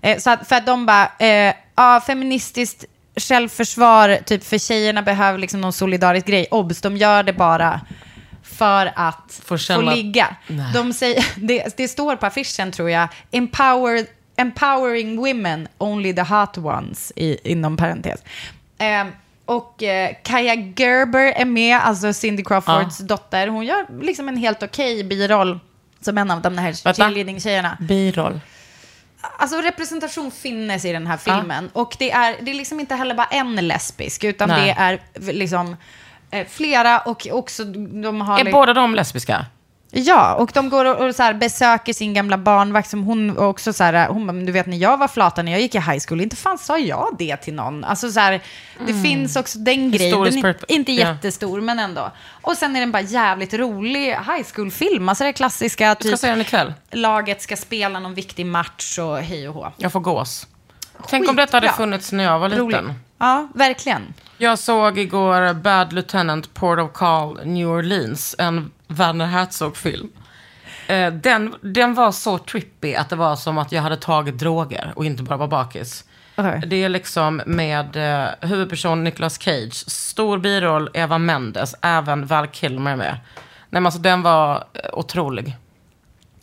Eh, 0.00 0.18
så 0.18 0.30
att, 0.30 0.48
för 0.48 0.56
att 0.56 0.66
de 0.66 0.86
bara, 0.86 1.12
eh, 1.18 1.54
ja, 1.76 2.02
feministiskt 2.06 2.84
självförsvar, 3.16 4.18
typ 4.26 4.44
för 4.44 4.58
tjejerna 4.58 5.02
behöver 5.02 5.38
liksom 5.38 5.60
någon 5.60 5.72
solidarisk 5.72 6.26
grej. 6.26 6.46
Obs, 6.50 6.80
de 6.80 6.96
gör 6.96 7.22
det 7.22 7.32
bara 7.32 7.80
för 8.42 8.92
att 8.96 9.24
Få 9.28 9.42
få, 9.42 9.58
känna- 9.58 9.94
ligga. 9.94 10.36
Nej. 10.46 10.72
De 10.74 10.92
säger, 10.92 11.24
det, 11.36 11.76
det 11.76 11.88
står 11.88 12.16
på 12.16 12.26
affischen 12.26 12.72
tror 12.72 12.90
jag, 12.90 13.08
Empower, 13.30 14.06
empowering 14.36 15.16
women, 15.16 15.68
only 15.78 16.14
the 16.14 16.22
hot 16.22 16.58
ones, 16.58 17.12
i, 17.16 17.52
inom 17.52 17.76
parentes. 17.76 18.20
Eh, 18.78 19.06
och 19.50 19.82
eh, 19.82 20.10
Kaja 20.22 20.54
Gerber 20.54 21.32
är 21.36 21.44
med, 21.44 21.78
alltså 21.78 22.12
Cindy 22.12 22.44
Crawfords 22.44 22.98
dotter. 22.98 23.46
Hon 23.46 23.66
gör 23.66 24.02
liksom 24.02 24.28
en 24.28 24.36
helt 24.36 24.62
okej 24.62 25.04
biroll 25.04 25.60
som 26.00 26.18
en 26.18 26.30
av 26.30 26.42
de 26.42 26.58
här 26.58 26.84
Vänta. 26.84 26.92
cheerleading-tjejerna. 26.92 27.76
Biroll. 27.80 28.40
Alltså 29.20 29.56
representation 29.60 30.30
finns 30.30 30.84
i 30.84 30.92
den 30.92 31.06
här 31.06 31.16
filmen. 31.16 31.70
Och 31.72 31.96
det 31.98 32.10
är, 32.10 32.36
det 32.42 32.50
är 32.50 32.54
liksom 32.54 32.80
inte 32.80 32.94
heller 32.94 33.14
bara 33.14 33.26
en 33.26 33.56
lesbisk, 33.56 34.24
utan 34.24 34.48
Nej. 34.48 34.74
det 34.78 34.82
är 34.82 35.00
liksom 35.32 35.76
eh, 36.30 36.46
flera 36.46 36.98
och 36.98 37.26
också 37.30 37.64
de 37.64 38.20
har... 38.20 38.40
Är 38.40 38.52
båda 38.52 38.74
de 38.74 38.94
lesbiska? 38.94 39.46
Ja, 39.92 40.34
och 40.34 40.50
de 40.54 40.68
går 40.70 40.84
och, 40.84 41.06
och 41.08 41.14
så 41.14 41.22
här 41.22 41.34
besöker 41.34 41.92
sin 41.92 42.14
gamla 42.14 42.38
barnvakt 42.38 42.90
som 42.90 43.02
hon 43.04 43.38
också 43.38 43.72
så 43.72 43.84
här, 43.84 44.08
hon 44.08 44.26
bara, 44.26 44.32
"Men 44.32 44.46
du 44.46 44.52
vet 44.52 44.66
när 44.66 44.76
jag 44.76 44.96
var 44.96 45.08
flata 45.08 45.42
när 45.42 45.52
jag 45.52 45.60
gick 45.60 45.74
i 45.74 45.78
high 45.78 45.98
school, 46.08 46.20
inte 46.20 46.36
fan 46.36 46.58
sa 46.58 46.78
jag 46.78 47.16
det 47.18 47.36
till 47.36 47.54
någon. 47.54 47.84
Alltså 47.84 48.10
så 48.12 48.20
här, 48.20 48.40
det 48.86 49.02
finns 49.02 49.36
också 49.36 49.58
den 49.58 49.90
grejen, 49.90 50.22
den 50.24 50.44
är 50.44 50.72
inte 50.72 50.92
jättestor 50.92 51.60
men 51.60 51.78
ändå. 51.78 52.10
Och 52.42 52.56
sen 52.56 52.76
är 52.76 52.80
den 52.80 52.92
bara 52.92 53.02
jävligt 53.02 53.54
rolig 53.54 54.04
high 54.06 54.44
school-film, 54.54 55.08
alltså 55.08 55.24
det 55.24 55.32
klassiska, 55.32 55.84
Jag 55.84 55.96
ska 56.00 56.08
typ 56.10 56.18
se 56.18 56.26
den 56.30 56.40
ikväll. 56.40 56.72
laget 56.90 57.42
ska 57.42 57.56
spela 57.56 58.00
någon 58.00 58.14
viktig 58.14 58.46
match 58.46 58.98
och 58.98 59.18
hej 59.18 59.48
och 59.48 59.54
hå. 59.54 59.72
Jag 59.76 59.92
får 59.92 60.00
gås. 60.00 60.46
Tänk 61.08 61.28
om 61.28 61.36
detta 61.36 61.56
hade 61.56 61.68
funnits 61.72 62.12
när 62.12 62.24
jag 62.24 62.38
var 62.38 62.48
Rolig. 62.48 62.66
liten. 62.76 62.94
Ja, 63.18 63.48
verkligen. 63.54 64.14
Jag 64.38 64.58
såg 64.58 64.98
igår 64.98 65.54
Bad 65.54 65.92
Lieutenant 65.92 66.54
Port 66.54 66.78
of 66.78 66.92
Call 66.92 67.40
New 67.46 67.68
Orleans, 67.68 68.34
en 68.38 68.70
Werner 68.86 69.26
Herzog-film. 69.26 70.08
Eh, 70.86 71.12
Den, 71.12 71.54
den 71.60 71.94
var 71.94 72.12
så 72.12 72.38
trippy 72.38 72.94
att 72.94 73.08
det 73.08 73.16
var 73.16 73.36
som 73.36 73.58
att 73.58 73.72
jag 73.72 73.82
hade 73.82 73.96
tagit 73.96 74.38
droger 74.38 74.92
och 74.96 75.04
inte 75.04 75.22
bara 75.22 75.36
var 75.36 75.46
bakis. 75.48 76.04
Okej. 76.36 76.62
Det 76.66 76.84
är 76.84 76.88
liksom 76.88 77.42
med 77.46 77.96
eh, 77.96 78.28
huvudperson 78.40 79.04
Nicolas 79.04 79.38
Cage, 79.42 79.74
stor 79.90 80.38
biroll 80.38 80.90
Eva 80.94 81.18
Mendes, 81.18 81.74
även 81.82 82.26
Val 82.26 82.46
Kilmer 82.46 82.96
med. 82.96 83.16
Nej 83.72 83.80
men 83.80 83.86
alltså 83.86 84.00
den 84.00 84.22
var 84.22 84.54
eh, 84.74 84.80
otrolig. 84.92 85.56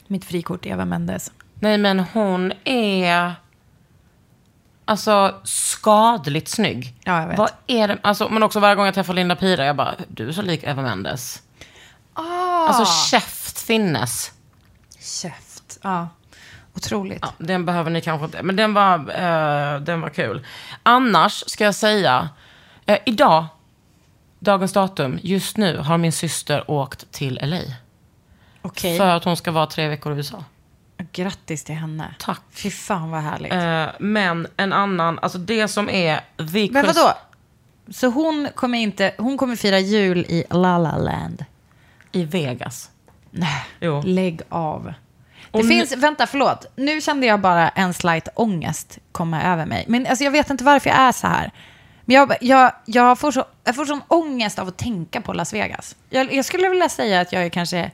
Mitt 0.08 0.26
frikort 0.26 0.66
Eva 0.66 0.86
Mendes. 0.86 1.32
Nej 1.60 1.78
men 1.78 2.00
hon 2.00 2.54
är 2.64 3.34
alltså 4.88 5.36
skadligt 5.44 6.48
snygg. 6.48 6.94
Ja, 7.04 7.20
jag 7.22 7.28
vet. 7.28 7.38
Vad 7.38 7.50
är 7.68 7.88
det? 7.88 7.98
Alltså, 8.02 8.30
men 8.30 8.44
också 8.44 8.60
varje 8.60 8.76
gång 8.76 8.86
jag 8.86 8.94
träffar 8.96 9.14
Linda 9.14 9.36
Pira, 9.36 9.66
jag 9.66 9.76
bara, 9.76 9.96
du 10.08 10.28
är 10.28 10.32
så 10.32 10.42
lik 10.42 10.64
Eva 10.64 10.82
Mendes. 10.82 11.42
Ah, 12.14 12.68
Alltså 12.68 12.86
käft 13.10 13.60
finnes. 13.62 14.32
käft. 15.00 15.78
Ja, 15.82 16.08
otroligt. 16.76 17.20
Ja, 17.22 17.34
den 17.38 17.66
behöver 17.66 17.90
ni 17.92 18.02
kanske 18.02 18.26
inte, 18.26 18.44
men 18.44 18.56
den 18.56 18.74
var, 18.74 18.94
eh, 19.00 19.80
den 19.82 20.02
var 20.02 20.10
kul. 20.10 20.46
Annars 20.84 21.44
ska 21.48 21.64
jag 21.64 21.76
säga, 21.76 22.30
eh, 22.86 22.98
idag, 23.06 23.46
dagens 24.40 24.74
datum, 24.74 25.20
just 25.22 25.58
nu 25.58 25.78
har 25.78 25.98
min 25.98 26.12
syster 26.12 26.72
åkt 26.72 27.12
till 27.12 27.40
LA. 27.44 27.62
Okej. 28.62 28.98
För 28.98 29.08
att 29.16 29.24
hon 29.24 29.38
ska 29.38 29.52
vara 29.52 29.66
tre 29.66 29.88
veckor 29.88 30.14
i 30.14 30.16
USA. 30.16 30.44
Grattis 31.12 31.64
till 31.64 31.76
henne. 31.76 32.16
Tack. 32.20 32.42
Fy 32.52 32.72
fan 32.72 33.12
vad 33.12 33.22
härligt. 33.22 33.54
Eh, 33.54 33.86
men 34.00 34.48
en 34.58 34.74
annan, 34.74 35.20
alltså 35.20 35.38
det 35.38 35.68
som 35.68 35.90
är 35.90 36.20
the 36.38 36.70
Men 36.72 36.86
vadå? 36.86 37.14
Så 37.90 38.08
hon 38.08 38.48
kommer 38.56 38.78
inte, 38.78 39.14
hon 39.18 39.38
kommer 39.38 39.56
fira 39.56 39.80
jul 39.80 40.20
i 40.20 40.44
La 40.50 40.78
La 40.78 40.98
Land? 40.98 41.46
I 42.12 42.24
Vegas. 42.24 42.90
Nej, 43.32 43.66
Jo. 43.80 44.02
lägg 44.06 44.42
av. 44.50 44.94
Det 45.52 45.58
nu- 45.58 45.68
finns, 45.68 45.98
vänta 45.98 46.28
förlåt, 46.28 46.66
nu 46.76 47.02
kände 47.02 47.28
jag 47.28 47.42
bara 47.42 47.70
en 47.70 47.94
slight 47.94 48.28
ångest 48.36 48.98
komma 49.12 49.44
över 49.44 49.66
mig. 49.66 49.86
Men 49.88 50.08
alltså, 50.08 50.24
jag 50.24 50.32
vet 50.32 50.50
inte 50.50 50.64
varför 50.64 50.90
jag 50.90 51.00
är 51.00 51.12
så 51.12 51.28
här. 51.28 51.52
Men 52.06 52.16
jag, 52.16 52.34
jag, 52.42 52.72
jag, 52.86 53.20
får 53.20 53.32
så, 53.32 53.46
jag 53.64 53.76
får 53.76 53.86
sån 53.86 54.02
ångest 54.08 54.60
av 54.60 54.68
att 54.68 54.78
tänka 54.78 55.22
på 55.22 55.34
Las 55.34 55.54
Vegas. 55.54 55.96
Jag, 56.10 56.34
jag 56.34 56.46
skulle 56.46 56.70
vilja 56.70 56.90
säga 56.90 57.22
att 57.22 57.32
jag 57.34 57.46
är 57.46 57.50
kanske 57.50 57.92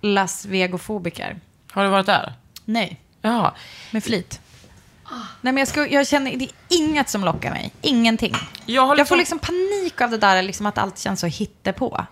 Las 0.00 0.44
Vegofobiker. 0.44 1.36
Har 1.72 1.84
du 1.84 1.90
varit 1.90 2.06
där? 2.06 2.32
Nej, 2.64 3.00
Ja. 3.22 3.54
med 3.90 4.04
flit. 4.04 4.40
Nej, 5.40 5.52
men 5.52 5.56
jag, 5.56 5.68
ska, 5.68 5.86
jag 5.86 6.06
känner, 6.06 6.36
det 6.36 6.44
är 6.44 6.50
inget 6.68 7.08
som 7.08 7.24
lockar 7.24 7.50
mig. 7.50 7.72
Ingenting. 7.80 8.34
Jag 8.66 8.82
har 8.82 8.88
Jag 8.88 8.96
liksom- 8.98 9.06
får 9.14 9.16
liksom 9.16 9.38
panik 9.38 10.00
av 10.00 10.10
det 10.10 10.18
där, 10.18 10.42
liksom 10.42 10.66
att 10.66 10.78
allt 10.78 10.98
känns 10.98 11.20
så 11.20 11.26
hittepå. 11.26 12.06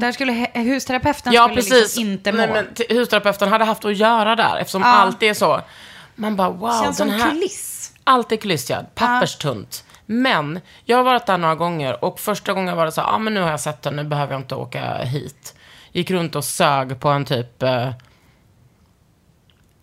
Där 0.00 0.12
skulle 0.12 0.32
husterapeuten 0.54 1.32
Ja, 1.32 1.42
skulle 1.44 1.54
precis. 1.56 1.72
liksom 1.82 2.02
inte 2.02 2.32
må. 2.32 2.38
Nej, 2.38 2.48
men 2.88 2.96
husterapeuten 2.98 3.48
hade 3.48 3.64
haft 3.64 3.84
att 3.84 3.96
göra 3.96 4.36
där 4.36 4.56
eftersom 4.56 4.82
Ja. 4.82 4.88
allt 4.88 5.22
är 5.22 5.34
så. 5.34 5.60
Man 6.14 6.36
bara 6.36 6.50
wow, 6.50 6.82
känns 6.82 6.98
den 6.98 7.10
som 7.10 7.20
här... 7.20 7.30
kuliss. 7.30 7.92
Allt 8.04 8.32
är 8.32 8.36
kuliss, 8.36 8.70
ja. 8.70 8.82
Papperstunt. 8.94 9.84
Men 10.06 10.60
jag 10.84 10.96
har 10.96 11.04
varit 11.04 11.26
där 11.26 11.38
några 11.38 11.54
gånger 11.54 12.04
och 12.04 12.20
första 12.20 12.52
gången 12.52 12.76
var 12.76 12.84
det 12.86 12.92
så 12.92 13.00
här, 13.00 13.08
ah, 13.08 13.18
men 13.18 13.34
nu 13.34 13.40
har 13.40 13.50
jag 13.50 13.60
sett 13.60 13.82
den, 13.82 13.96
nu 13.96 14.04
behöver 14.04 14.32
jag 14.32 14.40
inte 14.40 14.54
åka 14.54 14.98
hit. 15.04 15.54
Gick 15.92 16.10
runt 16.10 16.36
och 16.36 16.44
sög 16.44 17.00
på 17.00 17.08
en 17.08 17.24
typ 17.24 17.62
eh, 17.62 17.90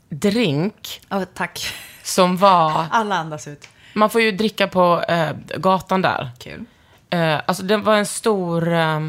drink 0.10 1.01
Oh, 1.10 1.24
tack. 1.24 1.74
som 2.03 2.38
var, 2.38 2.86
Alla 2.91 3.16
andas 3.16 3.47
ut. 3.47 3.68
man 3.93 4.10
får 4.10 4.22
ju 4.22 4.32
dricka 4.32 4.68
på 4.68 5.01
eh, 5.08 5.32
gatan 5.58 6.01
där. 6.01 6.32
Kul. 6.39 6.66
Eh, 7.10 7.36
alltså 7.45 7.64
det 7.64 7.78
var 7.78 7.95
en 7.95 8.05
stor... 8.05 8.74
Eh, 8.74 8.99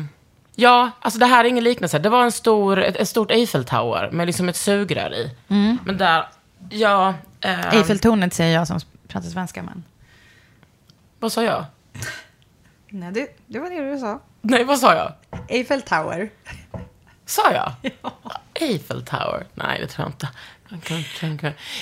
ja, 0.55 0.90
alltså 1.01 1.18
det 1.20 1.26
här 1.26 1.44
är 1.44 1.49
ingen 1.49 1.64
liknelse. 1.64 1.99
Det 1.99 2.09
var 2.09 2.22
en 2.24 2.32
stor, 2.32 2.78
ett, 2.82 2.96
ett 2.96 3.09
stort 3.09 3.30
Eiffel-tower 3.30 4.11
med 4.11 4.26
liksom 4.26 4.49
ett 4.49 4.57
sugrör 4.57 5.14
i. 5.14 5.30
Men 5.84 5.99
där, 5.99 6.28
ja... 6.70 7.14
Eh, 7.40 7.74
Eiffeltornet 7.74 8.34
säger 8.34 8.55
jag 8.55 8.66
som 8.66 8.80
pratar 9.09 9.28
svenska, 9.28 9.62
men... 9.62 9.84
Vad 11.18 11.32
sa 11.32 11.42
jag? 11.42 11.64
Nej, 12.88 13.12
det, 13.12 13.36
det 13.46 13.59
var 13.59 13.70
det 13.70 13.92
du 13.92 13.99
sa. 13.99 14.20
Nej, 14.40 14.64
vad 14.64 14.78
sa 14.78 14.94
jag? 14.94 15.12
Eiffel 15.49 15.82
Tower. 15.82 16.30
Sa 17.26 17.42
jag? 17.53 17.72
Eiffel 18.55 19.03
Tower? 19.05 19.46
Nej, 19.55 19.80
det 19.80 19.86
tror 19.86 20.05
jag 20.05 20.09
inte. 20.09 20.28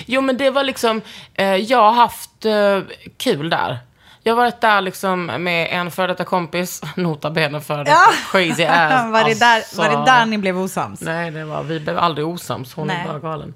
Jo, 0.06 0.20
men 0.20 0.36
det 0.36 0.50
var 0.50 0.64
liksom... 0.64 1.00
Eh, 1.34 1.54
jag 1.56 1.78
har 1.78 1.92
haft 1.92 2.44
eh, 2.44 2.80
kul 3.16 3.50
där. 3.50 3.78
Jag 4.22 4.32
har 4.32 4.36
varit 4.36 4.60
där 4.60 4.80
liksom 4.80 5.26
med 5.26 5.68
en 5.70 5.90
före 5.90 6.06
detta 6.06 6.24
kompis, 6.24 6.82
nota 6.96 7.30
bene 7.30 7.60
före 7.60 7.78
detta 7.84 7.90
Ja. 7.90 8.12
crazy 8.32 8.64
ass. 8.68 9.12
var, 9.12 9.24
det 9.24 9.40
där, 9.40 9.56
Alltså- 9.56 9.76
var 9.82 9.88
det 9.88 10.04
där 10.04 10.26
ni 10.26 10.38
blev 10.38 10.58
osams? 10.58 11.00
Nej, 11.00 11.30
det 11.30 11.44
var, 11.44 11.62
vi 11.62 11.80
blev 11.80 11.98
aldrig 11.98 12.26
osams. 12.26 12.74
Hon 12.74 12.86
Nej. 12.86 12.96
Mm. 12.96 13.08
är 13.16 13.18
bara 13.20 13.30
galen. 13.30 13.54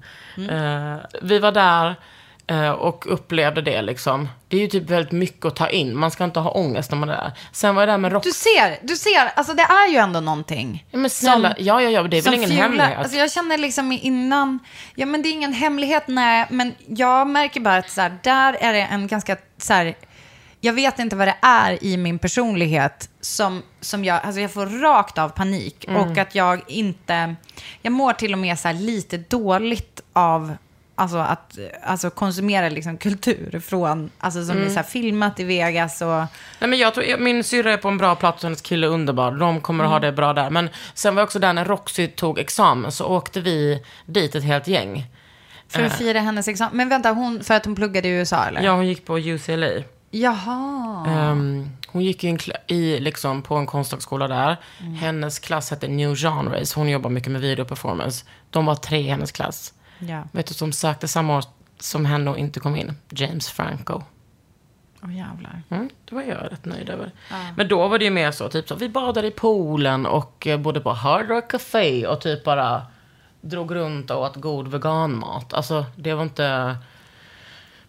Eh, 0.49 0.97
vi 1.21 1.39
var 1.39 1.51
där 1.51 1.95
och 2.79 3.13
upplevde 3.13 3.61
det 3.61 3.81
liksom. 3.81 4.29
Det 4.47 4.57
är 4.57 4.61
ju 4.61 4.67
typ 4.67 4.89
väldigt 4.89 5.11
mycket 5.11 5.45
att 5.45 5.55
ta 5.55 5.69
in. 5.69 5.97
Man 5.97 6.11
ska 6.11 6.23
inte 6.23 6.39
ha 6.39 6.51
ångest 6.51 6.91
när 6.91 6.97
man 6.97 7.09
är 7.09 7.13
där. 7.17 7.31
Sen 7.51 7.75
var 7.75 7.81
jag 7.81 7.89
där 7.89 7.97
med 7.97 8.11
rock... 8.11 8.23
Du 8.23 8.31
ser, 8.31 8.79
du 8.87 8.95
ser, 8.95 9.31
alltså 9.35 9.53
det 9.53 9.61
är 9.63 9.87
ju 9.91 9.97
ändå 9.97 10.19
någonting. 10.19 10.85
Ja, 10.91 10.97
men 10.97 11.09
snälla, 11.09 11.55
ja, 11.57 11.81
ja, 11.81 11.89
ja, 11.89 12.03
det 12.03 12.17
är 12.17 12.21
väl 12.21 12.23
som 12.23 12.33
ingen 12.33 12.49
fjular- 12.49 12.63
hemlighet. 12.63 12.97
Alltså 12.97 13.17
jag 13.17 13.31
känner 13.31 13.57
liksom 13.57 13.91
innan, 13.91 14.59
ja 14.95 15.05
men 15.05 15.21
det 15.21 15.29
är 15.29 15.31
ingen 15.31 15.53
hemlighet, 15.53 16.03
nej, 16.07 16.45
men 16.49 16.73
jag 16.87 17.27
märker 17.27 17.59
bara 17.59 17.77
att 17.77 17.89
så 17.89 18.01
här, 18.01 18.17
där 18.23 18.53
är 18.53 18.73
det 18.73 18.81
en 18.81 19.07
ganska, 19.07 19.37
så 19.57 19.73
här, 19.73 19.95
jag 20.63 20.73
vet 20.73 20.99
inte 20.99 21.15
vad 21.15 21.27
det 21.27 21.35
är 21.41 21.83
i 21.83 21.97
min 21.97 22.19
personlighet 22.19 23.09
som, 23.21 23.63
som 23.81 24.05
jag, 24.05 24.19
alltså 24.23 24.41
jag 24.41 24.51
får 24.53 24.65
rakt 24.65 25.17
av 25.17 25.29
panik 25.29 25.85
Mm. 25.87 26.01
och 26.11 26.17
att 26.17 26.35
jag 26.35 26.61
inte, 26.67 27.35
jag 27.81 27.93
mår 27.93 28.13
till 28.13 28.33
och 28.33 28.39
med 28.39 28.59
så 28.59 28.71
lite 28.71 29.17
dåligt 29.17 30.01
av 30.13 30.55
Alltså 31.01 31.17
att 31.17 31.57
alltså 31.83 32.09
konsumera 32.09 32.69
liksom 32.69 32.97
kultur 32.97 33.59
från, 33.59 34.09
alltså 34.19 34.45
som 34.45 34.57
är 34.63 34.69
så 34.69 34.83
filmat 34.83 35.39
i 35.39 35.43
Vegas 35.43 36.01
och... 36.01 36.07
Nej, 36.59 36.69
men 36.69 36.79
jag 36.79 36.93
tror, 36.93 37.17
min 37.17 37.43
syrra 37.43 37.73
är 37.73 37.77
på 37.77 37.87
en 37.87 37.97
bra 37.97 38.15
plats 38.15 38.37
och 38.37 38.47
hennes 38.47 38.61
kille 38.61 38.87
är 38.87 38.91
underbar. 38.91 39.31
De 39.31 39.61
kommer 39.61 39.83
att 39.83 39.89
ha 39.89 39.99
det 39.99 40.11
bra 40.11 40.33
där. 40.33 40.49
Men 40.49 40.69
sen 40.93 41.15
var 41.15 41.21
jag 41.21 41.25
också 41.27 41.39
där 41.39 41.53
när 41.53 41.65
Roxy 41.65 42.07
tog 42.07 42.39
examen 42.39 42.91
så 42.91 43.05
åkte 43.05 43.41
vi 43.41 43.83
dit 44.05 44.35
ett 44.35 44.43
helt 44.43 44.67
gäng. 44.67 45.05
För 45.67 45.83
att 45.83 45.97
fira 45.97 46.19
hennes 46.19 46.47
examen. 46.47 46.77
Men 46.77 46.89
vänta, 46.89 47.11
hon, 47.11 47.43
för 47.43 47.53
att 47.53 47.65
hon 47.65 47.75
pluggade 47.75 48.07
i 48.07 48.11
USA 48.11 48.45
eller? 48.45 48.61
Ja, 48.61 48.71
hon 48.75 48.87
gick 48.87 49.05
på 49.05 49.19
UCLA. 49.19 49.67
Jaha. 50.11 51.05
Ehm, 51.07 51.69
hon 51.87 52.01
gick 52.01 52.23
kla- 52.23 52.57
i, 52.67 52.99
liksom, 52.99 53.41
på 53.41 53.55
en 53.55 53.65
konsthögskola 53.65 54.27
där. 54.27 54.57
Hennes 54.99 55.39
klass 55.39 55.69
hette 55.71 55.87
New 55.87 56.15
Genres. 56.15 56.73
Hon 56.73 56.89
jobbar 56.89 57.09
mycket 57.09 57.31
med 57.31 57.41
videoperformance. 57.41 58.25
De 58.49 58.65
var 58.65 58.75
tre 58.75 58.99
i 58.99 59.07
hennes 59.09 59.31
klass. 59.31 59.73
Ja. 60.07 60.23
Vet 60.31 60.47
du 60.47 60.53
som 60.53 60.71
sökte 60.71 61.07
samma 61.07 61.37
år 61.37 61.43
som 61.79 62.05
henne 62.05 62.29
och 62.31 62.37
inte 62.37 62.59
kom 62.59 62.75
in? 62.75 62.93
James 63.09 63.49
Franco. 63.49 64.01
Åh 65.03 65.15
jävlar. 65.17 65.61
Mm, 65.69 65.89
det 66.05 66.15
var 66.15 66.21
jag 66.21 66.51
rätt 66.51 66.65
nöjd 66.65 66.89
över. 66.89 67.11
Men 67.57 67.67
då 67.67 67.87
var 67.87 67.99
det 67.99 68.05
ju 68.05 68.11
mer 68.11 68.31
så, 68.31 68.49
typ 68.49 68.67
så, 68.67 68.75
vi 68.75 68.89
badade 68.89 69.27
i 69.27 69.31
poolen 69.31 70.05
och 70.05 70.47
eh, 70.47 70.59
bodde 70.59 70.79
på 70.81 70.93
Hard 70.93 71.29
Rock 71.29 71.51
Café 71.51 72.07
och 72.07 72.21
typ 72.21 72.43
bara 72.43 72.81
drog 73.41 73.75
runt 73.75 74.11
och 74.11 74.21
åt 74.21 74.35
god 74.35 74.67
veganmat. 74.67 75.53
Alltså, 75.53 75.85
det 75.95 76.13
var 76.13 76.23
inte... 76.23 76.77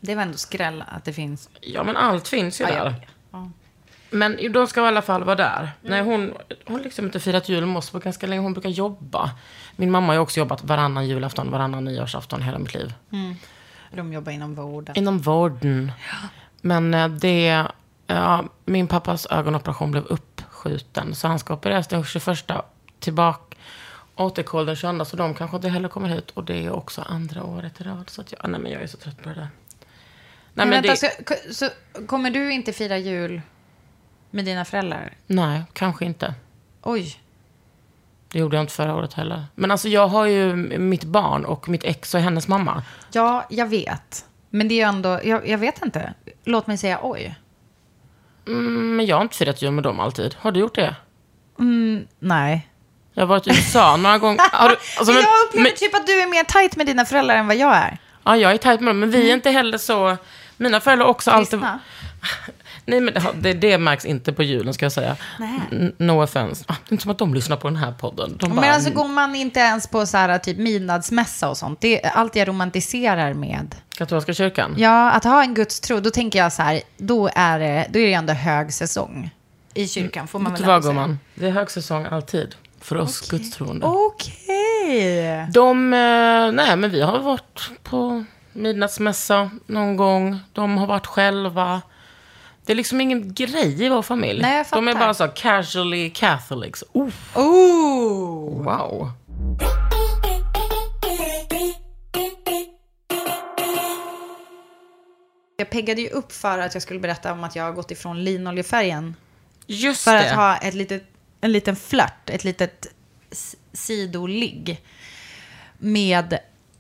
Det 0.00 0.14
var 0.14 0.22
ändå 0.22 0.38
skräll 0.38 0.84
att 0.88 1.04
det 1.04 1.12
finns. 1.12 1.48
Ja, 1.60 1.82
men 1.84 1.96
allt 1.96 2.28
finns 2.28 2.60
ju 2.60 2.64
Ja, 2.64 2.70
där. 2.70 2.84
ja, 2.84 2.94
ja. 3.30 3.50
Men 4.10 4.52
de 4.52 4.66
ska 4.66 4.84
i 4.84 4.88
alla 4.88 5.02
fall 5.02 5.24
vara 5.24 5.36
där. 5.36 5.70
Nej, 5.82 6.02
hon 6.02 6.32
hon 6.66 6.76
har 6.76 6.84
liksom 6.84 7.04
inte 7.04 7.20
firat 7.20 7.48
jul 7.48 7.66
med 7.66 7.76
oss 7.76 7.90
på 7.90 7.98
ganska 7.98 8.26
länge. 8.26 8.42
Hon 8.42 8.52
brukar 8.52 8.70
jobba. 8.70 9.30
Min 9.76 9.90
mamma 9.90 10.12
har 10.12 10.20
också 10.20 10.40
jobbat 10.40 10.64
varannan 10.64 11.08
julafton, 11.08 11.50
varannan 11.50 11.84
nyårsafton 11.84 12.42
hela 12.42 12.58
mitt 12.58 12.74
liv. 12.74 12.94
De 13.90 14.12
jobbar 14.12 14.32
inom 14.32 14.54
vården. 14.54 14.96
Inom 14.98 15.18
vården. 15.18 15.92
Men 16.60 16.94
eh, 16.94 17.08
det... 17.08 17.66
Ja, 18.06 18.44
min 18.64 18.86
pappas 18.86 19.26
ögonoperation 19.26 19.90
blev 19.90 20.04
uppskjuten. 20.04 21.14
Så 21.14 21.28
han 21.28 21.38
ska 21.38 21.54
opereras 21.54 21.88
den 21.88 22.04
21 22.04 22.26
tillbaka. 22.98 23.56
Återkoll 24.16 24.66
den 24.66 24.76
22. 24.76 25.04
Så 25.04 25.16
de 25.16 25.34
kanske 25.34 25.56
inte 25.56 25.68
heller 25.68 25.88
kommer 25.88 26.08
hit. 26.08 26.30
Och 26.30 26.44
det 26.44 26.64
är 26.64 26.70
också 26.70 27.02
andra 27.02 27.44
året 27.44 27.80
i 27.80 27.84
rad. 27.84 28.10
Så 28.10 28.20
att 28.20 28.32
jag, 28.32 28.50
nej, 28.50 28.60
men 28.60 28.72
jag 28.72 28.82
är 28.82 28.86
så 28.86 28.96
trött 28.96 29.22
på 29.22 29.28
det 29.28 29.34
där. 29.34 29.40
Nej, 29.40 29.48
Men, 30.54 30.68
men 30.68 30.82
vänta, 30.82 31.08
det, 31.08 31.54
så, 31.54 31.66
så 31.66 31.70
kommer 32.06 32.30
du 32.30 32.52
inte 32.52 32.72
fira 32.72 32.98
jul 32.98 33.42
med 34.30 34.44
dina 34.44 34.64
föräldrar? 34.64 35.14
nej, 35.26 35.62
kanske 35.72 36.04
inte. 36.04 36.34
Oj. 36.82 37.16
Det 38.32 38.38
gjorde 38.38 38.56
jag 38.56 38.62
inte 38.62 38.72
förra 38.72 38.94
året 38.94 39.14
heller. 39.14 39.44
Men 39.54 39.70
alltså 39.70 39.88
jag 39.88 40.08
har 40.08 40.26
ju 40.26 40.56
mitt 40.78 41.04
barn 41.04 41.44
och 41.44 41.68
mitt 41.68 41.84
ex 41.84 42.14
och 42.14 42.20
hennes 42.20 42.48
mamma. 42.48 42.82
Ja, 43.12 43.46
jag 43.50 43.66
vet. 43.66 44.24
Men 44.50 44.68
det 44.68 44.74
är 44.74 44.76
ju 44.76 44.82
ändå, 44.82 45.20
jag, 45.24 45.48
jag 45.48 45.58
vet 45.58 45.82
inte. 45.84 46.14
Låt 46.44 46.66
mig 46.66 46.78
säga 46.78 46.98
oj. 47.02 47.34
Mm, 48.46 48.96
men 48.96 49.06
jag 49.06 49.16
har 49.16 49.22
inte 49.22 49.36
firat 49.36 49.62
jul 49.62 49.70
med 49.70 49.84
dem 49.84 50.00
alltid. 50.00 50.34
Har 50.38 50.52
du 50.52 50.60
gjort 50.60 50.74
det? 50.74 50.96
Nej. 52.18 52.68
Jag 53.14 53.22
har 53.22 53.26
varit 53.26 53.46
i 53.46 53.50
USA 53.50 53.96
några 53.96 54.18
gånger. 54.18 54.40
Har 54.52 54.68
du, 54.68 54.76
alltså, 54.98 55.12
men 55.12 55.22
jag 55.22 55.28
upplever 55.48 55.68
men- 55.70 55.76
typ 55.76 55.94
att 55.94 56.06
du 56.06 56.20
är 56.20 56.26
mer 56.26 56.44
tajt 56.44 56.76
med 56.76 56.86
dina 56.86 57.04
föräldrar 57.04 57.36
än 57.36 57.46
vad 57.46 57.56
jag 57.56 57.76
är. 57.76 57.98
Ja, 58.24 58.36
jag 58.36 58.52
är 58.52 58.56
tajt 58.58 58.80
med 58.80 58.90
dem, 58.90 59.00
men 59.00 59.10
vi 59.10 59.30
är 59.30 59.34
inte 59.34 59.50
heller 59.50 59.78
så... 59.78 60.16
Mina 60.56 60.80
föräldrar 60.80 61.06
också 61.06 61.30
alltid... 61.30 61.60
Nej, 62.84 63.00
men 63.00 63.14
det, 63.34 63.52
det, 63.52 63.78
märks 63.78 64.04
inte 64.04 64.32
på 64.32 64.42
julen, 64.42 64.74
ska 64.74 64.84
jag 64.84 64.92
säga. 64.92 65.16
Nej. 65.38 65.92
No 65.98 66.22
offense. 66.22 66.64
Ah, 66.68 66.74
det 66.84 66.90
är 66.90 66.92
inte 66.92 67.02
som 67.02 67.10
att 67.10 67.18
de 67.18 67.34
lyssnar 67.34 67.56
på 67.56 67.68
den 67.68 67.76
här 67.76 67.92
podden. 67.92 68.36
De 68.36 68.50
bara, 68.50 68.60
Men 68.60 68.74
alltså 68.74 68.90
går 68.90 69.08
man 69.08 69.34
inte 69.34 69.60
ens 69.60 69.86
på 69.86 70.06
så 70.06 70.16
här 70.16 70.38
typ 70.38 70.58
midnaddsmässa 70.58 71.48
och 71.50 71.56
sånt. 71.56 71.80
Det 71.80 72.04
är 72.04 72.10
allt 72.10 72.36
jag 72.36 72.48
romantiserar 72.48 73.34
med. 73.34 73.74
Katolska 73.96 74.34
kyrkan? 74.34 74.74
Ja, 74.78 75.10
att 75.10 75.24
ha 75.24 75.42
en 75.42 75.54
gudstro, 75.54 76.00
då 76.00 76.10
tänker 76.10 76.38
jag 76.38 76.52
så 76.52 76.62
här, 76.62 76.80
då 76.96 77.30
är 77.34 77.58
det, 77.58 77.86
då 77.90 77.98
är 77.98 78.06
det 78.06 78.12
ändå 78.12 78.32
hög 78.32 78.72
säsong. 78.72 79.30
I 79.74 79.88
kyrkan 79.88 80.28
får 80.28 80.38
man 80.38 80.52
väl 80.52 80.62
ändå 80.62 80.82
säga. 80.82 80.92
gumman? 80.92 81.18
Det 81.34 81.46
är 81.46 81.50
högsäsong 81.50 82.06
alltid. 82.10 82.54
För 82.80 82.96
oss 82.96 83.30
gudstroende. 83.30 83.86
Okej. 83.86 85.46
De, 85.54 85.92
eh, 85.92 86.52
nej 86.52 86.76
men 86.76 86.90
vi 86.90 87.02
har 87.02 87.18
varit 87.18 87.70
på 87.82 88.24
midnattsmässa 88.52 89.50
någon 89.66 89.96
gång. 89.96 90.38
De 90.52 90.78
har 90.78 90.86
varit 90.86 91.06
själva. 91.06 91.82
Det 92.64 92.72
är 92.72 92.76
liksom 92.76 93.00
ingen 93.00 93.34
grej 93.34 93.82
i 93.84 93.88
vår 93.88 94.02
familj. 94.02 94.42
Nej, 94.42 94.56
jag 94.56 94.66
De 94.70 94.88
är 94.88 94.92
fattar. 94.92 95.04
bara 95.06 95.14
så 95.14 95.28
casually 95.28 96.10
catholics. 96.10 96.84
Oh, 96.92 97.10
Oh. 97.34 98.62
wow. 98.64 99.10
Jag 105.56 105.70
peggade 105.70 106.00
ju 106.00 106.08
upp 106.08 106.32
för 106.32 106.58
att 106.58 106.74
jag 106.74 106.82
skulle 106.82 107.00
berätta 107.00 107.32
om 107.32 107.44
att 107.44 107.56
jag 107.56 107.64
har 107.64 107.72
gått 107.72 107.90
ifrån 107.90 108.24
linoljefärgen. 108.24 109.16
Just 109.66 110.04
För 110.04 110.12
det. 110.14 110.30
att 110.30 110.36
ha 110.36 110.56
ett 110.56 110.74
litet, 110.74 111.02
en 111.40 111.52
liten 111.52 111.76
flört, 111.76 112.30
ett 112.30 112.44
litet 112.44 112.86
sidoligg. 113.72 114.80
Med 115.78 116.38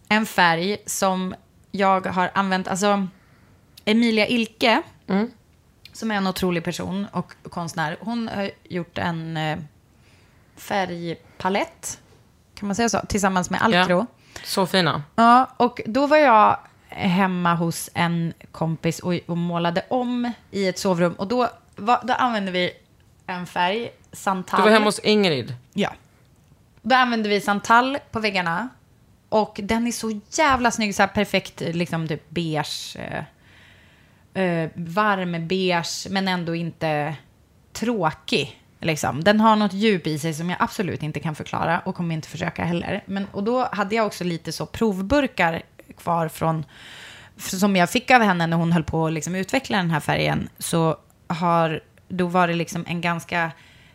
en 0.08 0.26
färg 0.26 0.76
som 0.86 1.34
jag 1.70 2.06
har 2.06 2.30
använt, 2.34 2.68
alltså 2.68 3.06
Emilia 3.84 4.26
Ilke, 4.28 4.82
som 5.92 6.10
är 6.10 6.14
en 6.14 6.26
otrolig 6.26 6.64
person 6.64 7.06
och 7.12 7.34
konstnär, 7.50 7.96
hon 8.00 8.28
har 8.28 8.50
gjort 8.64 8.98
en 8.98 9.36
eh, 9.36 9.58
färgpalett, 10.56 12.00
kan 12.54 12.66
man 12.66 12.76
säga 12.76 12.88
så, 12.88 13.00
tillsammans 13.08 13.50
med 13.50 13.62
Alcro. 13.62 13.98
Ja. 13.98 14.06
Så 14.44 14.66
fina. 14.66 15.02
Ja, 15.14 15.50
och 15.56 15.80
då 15.86 16.06
var 16.06 16.16
jag 16.16 16.58
hemma 16.88 17.54
hos 17.54 17.90
en 17.94 18.32
kompis 18.52 18.98
och, 18.98 19.14
och 19.26 19.36
målade 19.36 19.84
om 19.88 20.32
i 20.50 20.68
ett 20.68 20.78
sovrum. 20.78 21.12
Och 21.12 21.28
då, 21.28 21.48
var, 21.76 22.00
då 22.04 22.12
använde 22.12 22.50
vi 22.50 22.72
en 23.26 23.46
färg, 23.46 23.90
santal. 24.12 24.60
Du 24.60 24.64
var 24.64 24.70
hemma 24.70 24.84
hos 24.84 24.98
Ingrid. 24.98 25.54
Ja. 25.72 25.92
Då 26.82 26.94
använde 26.94 27.28
vi 27.28 27.40
santal 27.40 27.98
på 28.10 28.20
väggarna. 28.20 28.68
Och 29.28 29.60
den 29.62 29.86
är 29.86 29.92
så 29.92 30.20
jävla 30.30 30.70
snygg, 30.70 30.94
så 30.94 31.02
här 31.02 31.08
perfekt, 31.08 31.60
liksom 31.60 32.08
typ 32.08 32.30
beige. 32.30 32.96
Eh, 34.34 34.70
varm 34.74 35.48
beige, 35.48 36.06
men 36.10 36.28
ändå 36.28 36.54
inte 36.54 37.14
tråkig. 37.72 38.62
Liksom. 38.80 39.24
Den 39.24 39.40
har 39.40 39.56
något 39.56 39.72
djup 39.72 40.06
i 40.06 40.18
sig 40.18 40.34
som 40.34 40.50
jag 40.50 40.56
absolut 40.60 41.02
inte 41.02 41.20
kan 41.20 41.34
förklara 41.34 41.80
och 41.80 41.94
kommer 41.94 42.14
inte 42.14 42.28
försöka 42.28 42.64
heller. 42.64 43.02
Men, 43.06 43.26
och 43.32 43.44
då 43.44 43.68
hade 43.72 43.94
jag 43.94 44.06
också 44.06 44.24
lite 44.24 44.52
så 44.52 44.66
provburkar 44.66 45.62
kvar 45.96 46.28
från, 46.28 46.64
som 47.36 47.76
jag 47.76 47.90
fick 47.90 48.10
av 48.10 48.22
henne 48.22 48.46
när 48.46 48.56
hon 48.56 48.72
höll 48.72 48.84
på 48.84 49.06
att 49.06 49.12
liksom 49.12 49.34
utveckla 49.34 49.76
den 49.76 49.90
här 49.90 50.00
färgen. 50.00 50.48
Så 50.58 50.96
har, 51.26 51.80
då 52.08 52.26
var 52.26 52.48
det 52.48 52.54
liksom 52.54 52.84
en 52.88 53.00
ganska 53.00 53.50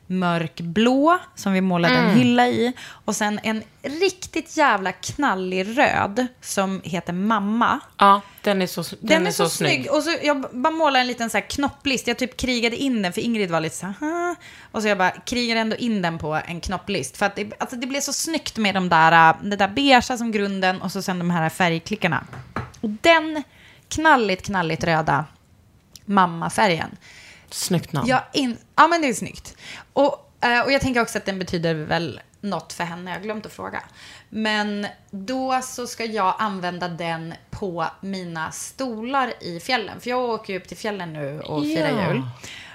mörkblå 0.08 1.20
som 1.36 1.53
vi 1.53 1.62
målade 1.62 1.95
en 1.95 2.18
hylla 2.18 2.47
i. 2.47 2.74
Och 3.05 3.16
sen 3.16 3.39
en 3.43 3.64
riktigt 3.82 4.58
jävla 4.58 4.91
knallig 4.91 5.78
röd 5.78 6.28
som 6.41 6.82
heter 6.84 7.14
Mamma. 7.14 7.80
Ja, 7.97 8.22
den 8.41 8.62
är 8.62 8.68
så, 8.68 8.82
den 8.82 8.97
Den, 9.01 9.28
är, 9.28 9.32
så, 9.32 9.49
snygg. 9.49 9.91
Och 9.91 10.03
så 10.03 10.16
jag 10.24 10.41
bara 10.51 10.72
målade 10.72 10.99
en 10.99 11.08
liten 11.08 11.30
så 11.30 11.38
här 11.38 11.49
knopplist. 11.49 12.08
Jag 12.08 12.18
typ 12.18 12.38
krigade 12.38 12.76
in 12.76 13.01
den, 13.01 13.14
för 13.14 13.22
Ingrid 13.22 13.51
var 13.51 13.60
lite 13.60 13.76
så 13.76 13.93
här... 13.99 14.36
Och 14.72 14.82
så 14.82 14.88
jag 14.88 14.97
bara 14.97 15.12
krigade 15.12 15.60
ändå 15.60 15.76
in 15.76 16.01
den 16.01 16.18
på 16.18 16.41
en 16.47 16.62
knopplist. 16.62 17.18
För 17.18 17.26
att 17.26 17.36
det, 17.36 17.51
alltså 17.58 17.76
det 17.76 17.88
blev 17.88 18.01
så 18.01 18.14
snyggt 18.14 18.58
med 18.58 18.76
de 18.76 18.89
där, 18.89 19.30
äh, 19.30 19.36
det 19.41 19.55
där 19.55 19.68
beigea 19.68 20.01
som 20.01 20.32
grunden 20.32 20.82
och 20.82 20.91
så 20.91 21.01
sen 21.01 21.20
de 21.20 21.30
här 21.30 21.49
färgklickarna. 21.49 22.24
Och 22.82 22.89
den 22.89 23.43
knalligt, 23.89 24.45
knalligt 24.45 24.84
röda 24.84 25.26
mammafärgen. 26.05 26.97
Snyggt 27.50 27.93
namn. 27.93 28.08
Ja, 28.08 28.24
in, 28.34 28.58
ja, 28.76 28.88
men 28.88 29.02
det 29.02 29.08
är 29.10 29.14
snyggt. 29.14 29.56
Och, 29.93 30.32
eh, 30.41 30.62
och 30.62 30.72
jag 30.72 30.82
tänker 30.82 31.02
också 31.02 31.18
att 31.18 31.26
den 31.26 31.39
betyder 31.39 31.74
väl 31.74 32.20
något 32.41 32.74
för 32.74 32.84
henne. 32.84 33.12
Jag 33.12 33.18
har 33.18 33.24
glömt 33.24 33.45
att 33.45 33.54
fråga. 33.54 33.84
Men 34.30 34.88
då 35.12 35.60
så 35.64 35.88
ska 35.88 36.06
jag 36.06 36.36
använda 36.39 36.88
den 36.88 37.34
på 37.50 37.86
mina 38.02 38.52
stolar 38.52 39.34
i 39.43 39.60
fjällen. 39.60 40.00
För 40.02 40.10
jag 40.10 40.22
åker 40.30 40.54
ju 40.54 40.60
upp 40.60 40.68
till 40.68 40.78
fjällen 40.78 41.14
nu 41.14 41.41
och 41.41 41.64
firar 41.64 41.89
Ja. 42.02 42.14
jul. 42.14 42.22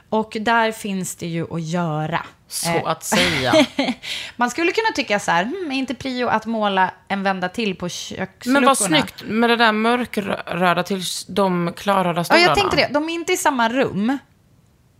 Och 0.08 0.36
där 0.40 0.72
finns 0.72 1.16
det 1.16 1.26
ju 1.26 1.54
att 1.54 1.62
göra. 1.62 2.26
Så 2.48 2.68
Eh, 2.70 2.86
att 2.86 3.04
säga. 3.04 3.66
Man 4.36 4.50
skulle 4.50 4.72
kunna 4.72 4.92
tycka 4.94 5.18
så 5.18 5.30
här, 5.30 5.44
hmm, 5.44 5.70
är 5.70 5.74
inte 5.76 5.94
prio 5.94 6.28
att 6.28 6.46
måla 6.46 6.90
en 7.08 7.22
vända 7.22 7.48
till 7.48 7.74
på 7.76 7.88
köksluckorna? 7.88 8.60
Men 8.60 8.64
vad 8.66 8.78
snyggt 8.78 9.22
med 9.26 9.50
det 9.50 9.56
där 9.56 9.72
mörkröda 9.72 10.82
till 10.82 11.02
de 11.28 11.72
klarröda 11.76 12.20
Ja, 12.20 12.24
stolarna. 12.24 12.46
jag 12.46 12.56
tänkte 12.56 12.76
det. 12.76 12.88
De 12.92 13.08
är 13.08 13.12
inte 13.14 13.32
i 13.32 13.36
samma 13.36 13.68
rum. 13.68 14.18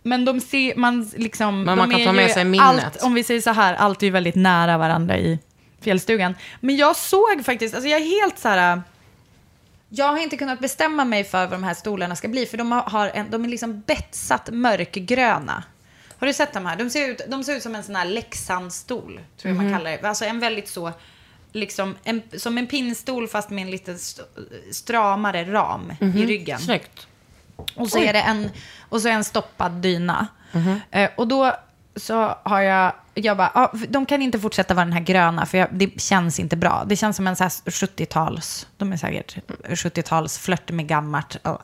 Men 0.03 0.25
de 0.25 0.39
ser, 0.39 0.75
man 0.75 1.11
liksom... 1.15 1.63
Men 1.63 1.77
man 1.77 1.89
kan 1.89 2.03
ta 2.03 2.11
med 2.13 2.31
sig 2.31 2.45
minnet. 2.45 2.65
Allt, 2.85 3.03
om 3.03 3.13
vi 3.13 3.23
säger 3.23 3.41
så 3.41 3.51
här, 3.51 3.73
allt 3.73 4.01
är 4.03 4.07
ju 4.07 4.11
väldigt 4.11 4.35
nära 4.35 4.77
varandra 4.77 5.17
i 5.17 5.39
fjällstugan. 5.81 6.35
Men 6.59 6.75
jag 6.77 6.95
såg 6.95 7.45
faktiskt, 7.45 7.75
alltså 7.75 7.89
jag 7.89 8.01
är 8.01 8.05
helt 8.21 8.39
så 8.39 8.47
här... 8.49 8.81
Jag 9.89 10.05
har 10.07 10.17
inte 10.17 10.37
kunnat 10.37 10.59
bestämma 10.59 11.05
mig 11.05 11.23
för 11.23 11.39
vad 11.39 11.51
de 11.51 11.63
här 11.63 11.73
stolarna 11.73 12.15
ska 12.15 12.27
bli, 12.27 12.45
för 12.45 12.57
de, 12.57 12.71
har- 12.71 13.11
en, 13.13 13.29
de 13.31 13.43
är 13.45 13.49
liksom 13.49 13.81
betsat 13.87 14.49
mörkgröna. 14.51 15.63
Har 16.17 16.27
du 16.27 16.33
sett 16.33 16.53
de 16.53 16.65
här? 16.65 16.75
De 16.75 16.89
ser 16.89 17.09
ut, 17.09 17.21
de 17.27 17.43
ser 17.43 17.55
ut 17.55 17.63
som 17.63 17.75
en 17.75 17.83
sån 17.83 17.95
här 17.95 18.05
Leksandsstol, 18.05 19.11
tror 19.13 19.21
jag 19.41 19.55
Mhm. 19.55 19.63
man 19.71 19.73
kallar 19.79 19.91
det. 19.91 20.07
Alltså 20.07 20.25
en 20.25 20.39
väldigt 20.39 20.67
så, 20.69 20.91
liksom, 21.51 21.95
en, 22.03 22.21
som 22.37 22.57
en 22.57 22.67
pinnstol 22.67 23.27
fast 23.27 23.49
med 23.49 23.61
en 23.61 23.71
lite 23.71 23.91
st- 23.91 24.21
stramare 24.71 25.43
ram 25.53 25.93
Mhm. 25.99 26.17
i 26.17 26.25
ryggen. 26.25 26.59
Snyggt. 26.59 27.07
Och 27.75 27.89
så 27.89 27.97
är 27.99 28.13
det 28.13 28.21
en, 28.21 28.49
och 28.89 29.01
så 29.01 29.07
en 29.07 29.23
stoppad 29.23 29.71
dyna. 29.71 30.27
Eh, 30.91 31.09
och 31.17 31.27
då 31.27 31.55
så 31.95 32.35
har 32.43 32.61
jag, 32.61 32.93
jag 33.13 33.37
bara, 33.37 33.51
ah, 33.53 33.71
de 33.89 34.05
kan 34.05 34.21
inte 34.21 34.39
fortsätta 34.39 34.73
vara 34.73 34.85
den 34.85 34.93
här 34.93 35.01
gröna 35.01 35.45
för 35.45 35.57
jag, 35.57 35.67
det 35.71 36.01
känns 36.01 36.39
inte 36.39 36.55
bra. 36.55 36.83
Det 36.87 36.95
känns 36.95 37.15
som 37.15 37.27
en 37.27 37.35
så 37.35 37.43
här 37.43 37.49
70-tals, 37.49 38.67
de 38.77 38.93
är 38.93 38.97
säkert 38.97 39.37
70-tals 39.69 40.37
flört 40.37 40.71
med 40.71 40.87
gammalt. 40.87 41.37
Ja. 41.43 41.59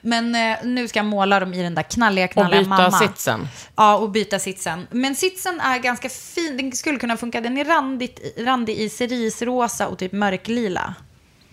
Men 0.00 0.34
eh, 0.34 0.56
nu 0.64 0.88
ska 0.88 0.98
jag 0.98 1.06
måla 1.06 1.40
dem 1.40 1.54
i 1.54 1.62
den 1.62 1.74
där 1.74 1.82
knalliga, 1.82 2.24
Och 2.24 2.30
knalliga 2.30 2.60
byta 2.60 2.68
mamma. 2.68 2.98
sitsen. 2.98 3.48
Ja, 3.76 3.96
och 3.96 4.10
byta 4.10 4.38
sitsen. 4.38 4.86
Men 4.90 5.14
sitsen 5.14 5.60
är 5.60 5.78
ganska 5.78 6.08
fin, 6.08 6.56
den 6.56 6.72
skulle 6.72 6.98
kunna 6.98 7.16
funka. 7.16 7.40
Den 7.40 7.58
är 7.58 7.64
randigt, 7.64 8.20
randig 8.38 8.76
i 8.78 8.88
cerisrosa 8.88 9.88
och 9.88 9.98
typ 9.98 10.12
mörklila. 10.12 10.94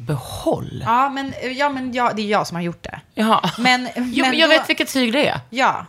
Behåll. 0.07 0.83
Ja, 0.85 1.09
men, 1.09 1.33
ja, 1.51 1.69
men 1.69 1.93
ja, 1.93 2.11
det 2.15 2.21
är 2.21 2.25
jag 2.27 2.47
som 2.47 2.55
har 2.55 2.61
gjort 2.61 2.83
det. 2.83 3.01
Jaha. 3.13 3.49
Men, 3.57 3.87
jo, 3.95 4.25
men 4.25 4.37
jag 4.37 4.49
då- 4.49 4.57
vet 4.57 4.69
vilket 4.69 4.93
tyg 4.93 5.13
det 5.13 5.27
är. 5.27 5.39
Ja, 5.49 5.85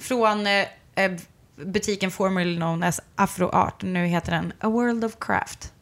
från 0.00 0.46
eh, 0.46 0.66
eh, 0.94 1.12
butiken 1.56 2.10
formerly 2.10 2.56
known 2.56 2.82
as 2.82 3.00
Afro 3.16 3.48
Art. 3.48 3.82
Nu 3.82 4.06
heter 4.06 4.32
den 4.32 4.52
A 4.60 4.68
World 4.68 5.04
of 5.04 5.12
Craft. 5.20 5.72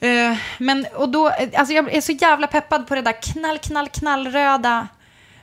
Eh, 0.00 0.36
men, 0.58 0.86
och 0.94 1.08
då, 1.08 1.28
eh, 1.28 1.48
alltså 1.54 1.74
jag 1.74 1.94
är 1.94 2.00
så 2.00 2.12
jävla 2.12 2.46
peppad 2.46 2.86
på 2.88 2.94
det 2.94 3.02
där 3.02 3.22
knall, 3.22 3.58
knall, 3.58 3.88
knallröda 3.88 4.88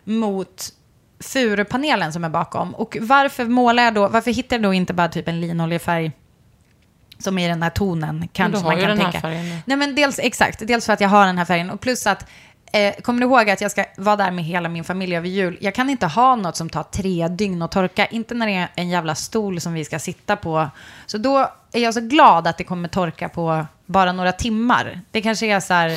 mot 0.04 0.70
furupanelen 1.20 2.14
som 2.14 2.24
är 2.24 2.30
bakom. 2.30 2.76
Och 2.76 2.98
varför 3.02 3.46
målar 3.46 3.84
jag 3.84 3.94
då, 3.94 4.08
varför 4.08 4.32
hittar 4.32 4.56
jag 4.56 4.64
då 4.64 4.74
inte 4.74 4.94
bara 4.94 5.08
typ 5.08 5.28
en 5.28 5.42
linoljefärg 5.42 6.12
som 7.24 7.38
är 7.38 7.50
den 7.50 7.64
här 7.64 7.70
tonen? 7.70 8.28
Kanske 8.34 8.64
man 8.64 8.80
kan 8.80 8.90
den 8.90 8.98
tänka. 8.98 9.22
färgen. 9.22 9.60
Nej 9.66 9.78
men 9.78 9.96
dels, 9.96 10.20
exakt, 10.20 10.68
dels 10.68 10.86
för 10.86 10.94
att 10.94 11.02
jag 11.02 11.10
har 11.10 11.26
den 11.26 11.38
här 11.38 11.46
färgen 11.46 11.70
och 11.70 11.82
plus 11.82 12.08
att 12.08 12.30
Eh, 12.76 12.94
kommer 13.02 13.22
du 13.22 13.26
ihåg 13.26 13.50
att 13.50 13.62
jag 13.62 13.72
ska 13.72 13.86
vara 13.98 14.16
där 14.16 14.32
med 14.32 14.44
hela 14.44 14.70
min 14.70 14.84
familj 14.84 15.16
över 15.16 15.28
jul? 15.28 15.58
Jag 15.62 15.76
kan 15.76 15.90
inte 15.90 16.08
ha 16.08 16.36
något 16.36 16.56
som 16.56 16.70
tar 16.70 16.84
tre 16.84 17.28
dygn 17.28 17.62
att 17.62 17.72
torka. 17.72 18.06
Inte 18.06 18.34
när 18.34 18.48
det 18.48 18.54
är 18.54 18.68
en 18.76 18.90
jävla 18.90 19.16
stol 19.16 19.62
som 19.62 19.74
vi 19.74 19.86
ska 19.86 20.00
sitta 20.00 20.36
på. 20.36 20.70
Så 21.06 21.18
då 21.18 21.50
är 21.72 21.80
jag 21.80 21.94
så 21.94 22.02
glad 22.02 22.48
att 22.48 22.58
det 22.58 22.64
kommer 22.64 22.90
torka 22.90 23.30
på 23.30 23.66
bara 23.86 24.12
några 24.12 24.32
timmar. 24.32 25.02
Det 25.12 25.22
kanske 25.22 25.46
är 25.48 25.60
så 25.60 25.74
här, 25.74 25.92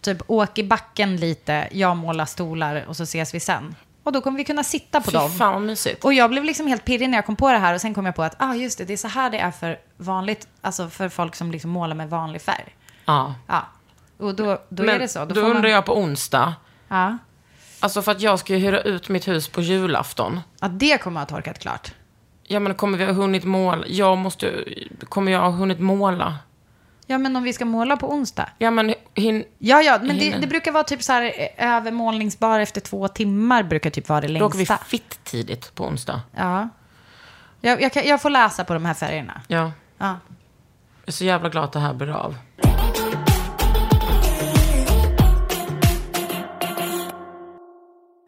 typ 0.00 0.18
åk 0.26 0.58
i 0.58 0.64
backen 0.64 1.16
lite, 1.16 1.68
jag 1.70 1.96
målar 1.96 2.24
stolar 2.24 2.84
och 2.88 2.96
så 2.96 3.02
ses 3.02 3.34
vi 3.34 3.40
sen. 3.40 3.74
Och 4.08 4.12
då 4.12 4.20
kommer 4.20 4.38
vi 4.38 4.44
kunna 4.44 4.64
sitta 4.64 5.00
på 5.00 5.10
Fy 5.10 5.16
dem. 5.16 5.30
fan 5.30 5.52
vad 5.52 5.62
mysigt. 5.62 6.04
Och 6.04 6.12
jag 6.14 6.30
blev 6.30 6.44
liksom 6.44 6.66
helt 6.66 6.84
pirrig 6.84 7.10
när 7.10 7.18
jag 7.18 7.26
kom 7.26 7.36
på 7.36 7.52
det 7.52 7.58
här 7.58 7.74
och 7.74 7.80
sen 7.80 7.94
kom 7.94 8.06
jag 8.06 8.14
på 8.14 8.22
att, 8.22 8.34
ah 8.38 8.54
just 8.54 8.78
det, 8.78 8.84
det 8.84 8.92
är 8.92 8.96
så 8.96 9.08
här 9.08 9.30
det 9.30 9.38
är 9.38 9.50
för 9.50 9.78
vanligt, 9.96 10.48
alltså 10.60 10.88
för 10.88 11.08
folk 11.08 11.34
som 11.34 11.50
liksom 11.52 11.70
målar 11.70 11.94
med 11.96 12.10
vanlig 12.10 12.42
färg. 12.42 12.76
Ja. 13.04 13.34
Ja, 13.46 13.66
och 14.18 14.34
då, 14.34 14.58
då 14.68 14.82
Men 14.82 14.94
är 14.94 14.98
det 14.98 15.08
så. 15.08 15.24
Då, 15.24 15.40
man- 15.40 15.50
undrar 15.56 15.68
jag 15.70 15.84
på 15.84 15.98
onsdag. 15.98 16.54
Ja. 16.88 17.18
Alltså 17.80 18.02
för 18.02 18.12
att 18.12 18.20
jag 18.20 18.38
ska 18.38 18.52
ju 18.54 18.58
hyra 18.58 18.80
ut 18.80 19.08
mitt 19.08 19.28
hus 19.28 19.48
på 19.48 19.60
julafton. 19.60 20.40
ja, 20.60 20.68
det 20.68 20.98
kommer 20.98 21.20
att 21.22 21.30
ha 21.30 21.36
torkat 21.36 21.58
klart. 21.58 21.92
Ja 22.42 22.60
men 22.60 22.74
kommer 22.74 22.98
vi 22.98 23.04
ha 23.04 23.12
hunnit 23.12 23.44
måla? 23.44 23.84
Jag 23.86 24.18
måste 24.18 24.64
Kommer 25.08 25.32
jag 25.32 25.40
ha 25.40 25.50
hunnit 25.50 25.80
måla? 25.80 26.36
Ja, 27.10 27.18
men 27.18 27.36
om 27.36 27.42
vi 27.42 27.52
ska 27.52 27.64
måla 27.64 27.96
på 27.96 28.12
onsdag. 28.12 28.48
Ja 28.58 28.70
men 28.70 28.94
hin... 29.14 29.44
Ja, 29.58 29.82
ja, 29.82 29.98
men 30.02 30.18
det, 30.18 30.38
det 30.40 30.46
brukar 30.46 30.72
vara 30.72 30.84
typ 30.84 31.02
så 31.02 31.12
här 31.12 31.22
eh, 31.22 31.74
övermålningsbar 31.76 32.60
efter 32.60 32.80
två 32.80 33.08
timmar 33.08 33.62
brukar 33.62 33.90
typ 33.90 34.08
vara 34.08 34.20
det 34.20 34.38
Då 34.38 34.46
åker 34.46 34.58
vi 34.58 34.64
längsta. 34.64 34.84
fitt 34.84 35.24
tidigt 35.24 35.74
på 35.74 35.84
onsdag. 35.84 36.20
Ja. 36.36 36.68
Jag, 37.60 37.82
jag, 37.82 37.92
kan, 37.92 38.06
jag 38.06 38.22
får 38.22 38.30
läsa 38.30 38.64
på 38.64 38.74
de 38.74 38.84
här 38.84 38.94
färgerna. 38.94 39.40
Ja. 39.46 39.72
Ja. 39.98 40.06
Jag 40.06 40.18
är 41.06 41.12
så 41.12 41.24
jävla 41.24 41.48
glad 41.48 41.64
att 41.64 41.72
det 41.72 41.80
här 41.80 41.94
blir 41.94 42.10
av. 42.16 42.34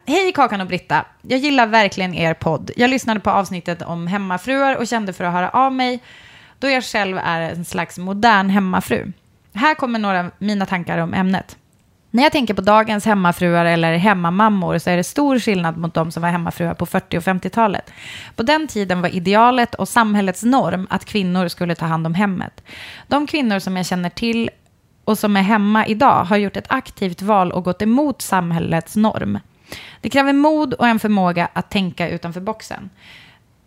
Hej 0.07 0.33
Kakan 0.33 0.61
och 0.61 0.67
Britta. 0.67 1.05
Jag 1.21 1.39
gillar 1.39 1.67
verkligen 1.67 2.13
er 2.13 2.33
podd. 2.33 2.71
Jag 2.75 2.89
lyssnade 2.89 3.19
på 3.19 3.29
avsnittet 3.29 3.81
om 3.81 4.07
hemmafruar 4.07 4.75
och 4.75 4.87
kände 4.87 5.13
för 5.13 5.23
att 5.23 5.33
höra 5.33 5.49
av 5.49 5.73
mig 5.73 5.99
då 6.61 6.69
jag 6.69 6.83
själv 6.83 7.17
är 7.17 7.41
en 7.41 7.65
slags 7.65 7.97
modern 7.97 8.49
hemmafru. 8.49 9.11
Här 9.53 9.75
kommer 9.75 9.99
några 9.99 10.19
av 10.19 10.31
mina 10.37 10.65
tankar 10.65 10.97
om 10.97 11.13
ämnet. 11.13 11.57
När 12.11 12.23
jag 12.23 12.31
tänker 12.31 12.53
på 12.53 12.61
dagens 12.61 13.05
hemmafruar 13.05 13.65
eller 13.65 13.97
hemmamammor 13.97 14.77
så 14.77 14.89
är 14.89 14.97
det 14.97 15.03
stor 15.03 15.39
skillnad 15.39 15.77
mot 15.77 15.93
de 15.93 16.11
som 16.11 16.21
var 16.21 16.29
hemmafruar 16.29 16.73
på 16.73 16.85
40 16.85 17.17
och 17.17 17.23
50-talet. 17.23 17.91
På 18.35 18.43
den 18.43 18.67
tiden 18.67 19.01
var 19.01 19.15
idealet 19.15 19.75
och 19.75 19.89
samhällets 19.89 20.43
norm 20.43 20.87
att 20.89 21.05
kvinnor 21.05 21.47
skulle 21.47 21.75
ta 21.75 21.85
hand 21.85 22.05
om 22.05 22.13
hemmet. 22.13 22.63
De 23.07 23.27
kvinnor 23.27 23.59
som 23.59 23.77
jag 23.77 23.85
känner 23.85 24.09
till 24.09 24.49
och 25.05 25.17
som 25.17 25.37
är 25.37 25.41
hemma 25.41 25.85
idag 25.85 26.23
har 26.23 26.37
gjort 26.37 26.57
ett 26.57 26.71
aktivt 26.71 27.21
val 27.21 27.51
och 27.51 27.63
gått 27.63 27.81
emot 27.81 28.21
samhällets 28.21 28.95
norm. 28.95 29.39
Det 30.01 30.09
kräver 30.09 30.33
mod 30.33 30.73
och 30.73 30.87
en 30.87 30.99
förmåga 30.99 31.49
att 31.53 31.69
tänka 31.69 32.09
utanför 32.09 32.41
boxen. 32.41 32.89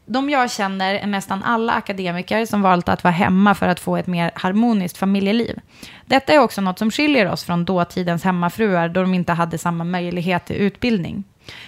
De 0.07 0.31
jag 0.31 0.51
känner 0.51 0.95
är 0.95 1.07
nästan 1.07 1.43
alla 1.43 1.73
akademiker 1.73 2.47
som 2.47 2.63
valt 2.63 2.89
att 2.89 3.05
vara 3.05 3.13
hemma 3.13 3.55
för 3.55 3.69
att 3.69 3.81
få 3.81 3.97
ett 3.97 4.07
mer 4.07 4.31
harmoniskt 4.35 4.97
familjeliv. 4.97 5.61
Detta 6.07 6.33
är 6.33 6.39
också 6.39 6.61
något 6.61 6.79
som 6.79 6.91
skiljer 6.91 7.31
oss 7.31 7.45
från 7.45 7.65
dåtidens 7.65 8.25
hemmafruar 8.25 8.89
då 8.89 9.01
de 9.01 9.15
inte 9.15 9.33
hade 9.33 9.59
samma 9.59 9.85
möjlighet 9.85 10.45
till 10.45 10.57
utbildning. 10.57 11.25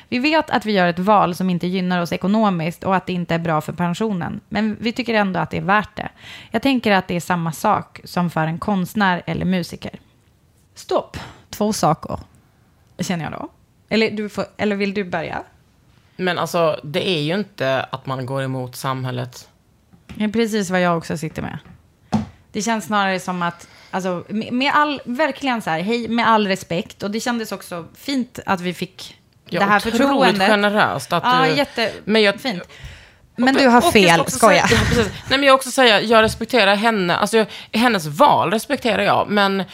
Vi 0.08 0.18
vet 0.18 0.50
att 0.50 0.64
vi 0.66 0.72
gör 0.72 0.86
ett 0.86 0.98
val 0.98 1.34
som 1.34 1.50
inte 1.50 1.66
gynnar 1.66 2.00
oss 2.00 2.12
ekonomiskt 2.12 2.84
och 2.84 2.96
att 2.96 3.06
det 3.06 3.12
inte 3.12 3.34
är 3.34 3.38
bra 3.38 3.60
för 3.60 3.72
pensionen. 3.72 4.40
Men 4.48 4.76
vi 4.80 4.92
tycker 4.92 5.14
ändå 5.14 5.40
att 5.40 5.50
det 5.50 5.56
är 5.56 5.62
värt 5.62 5.96
det. 5.96 6.08
Jag 6.50 6.62
tänker 6.62 6.92
att 6.92 7.08
det 7.08 7.16
är 7.16 7.20
samma 7.20 7.52
sak 7.52 8.00
som 8.04 8.30
för 8.30 8.46
en 8.46 8.58
konstnär 8.58 9.22
eller 9.26 9.44
musiker. 9.44 9.98
Stopp. 10.74 11.16
Två 11.50 11.72
saker, 11.72 12.18
känner 12.98 13.24
jag 13.24 13.32
då. 13.32 13.48
Eller, 13.88 14.10
du 14.10 14.28
får, 14.28 14.44
eller 14.56 14.76
vill 14.76 14.94
du 14.94 15.04
börja? 15.04 15.42
Men 16.16 16.38
alltså, 16.38 16.80
det 16.82 17.08
är 17.08 17.20
ju 17.22 17.34
inte 17.34 17.86
att 17.90 18.06
man 18.06 18.26
går 18.26 18.42
emot 18.42 18.76
samhället. 18.76 19.48
Det 20.06 20.24
är 20.24 20.28
precis 20.28 20.70
vad 20.70 20.80
jag 20.80 20.98
också 20.98 21.18
sitter 21.18 21.42
med. 21.42 21.58
Det 22.52 22.62
känns 22.62 22.84
snarare 22.84 23.20
som 23.20 23.42
att, 23.42 23.68
alltså, 23.90 24.24
med, 24.28 24.72
all, 24.74 25.00
verkligen 25.04 25.62
så 25.62 25.70
här, 25.70 25.80
hej, 25.80 26.08
med 26.08 26.28
all 26.28 26.46
respekt. 26.48 27.02
Och 27.02 27.10
det 27.10 27.20
kändes 27.20 27.52
också 27.52 27.84
fint 27.94 28.38
att 28.46 28.60
vi 28.60 28.74
fick 28.74 29.16
Ja, 29.48 29.60
det 29.60 29.66
här 29.66 29.76
otroligt 29.78 29.96
förtroendet. 29.96 30.48
generöst 30.48 31.12
att 31.12 31.22
Ja, 31.24 31.44
du... 31.48 32.20
jättefint. 32.22 32.62
Men 33.36 33.54
du 33.54 33.68
har 33.68 33.80
fel, 33.80 34.24
skoja. 34.26 34.66
säga- 34.66 34.80
precis. 34.88 35.12
Nej, 35.28 35.38
men 35.38 35.42
jag 35.42 35.54
också 35.54 35.70
säga, 35.70 36.00
jag 36.00 36.22
respekterar 36.22 36.74
henne, 36.76 37.16
alltså 37.16 37.36
jag, 37.36 37.46
hennes 37.72 38.06
val 38.06 38.50
respekterar 38.50 39.02
jag, 39.02 39.28
men 39.28 39.60
eh, 39.60 39.64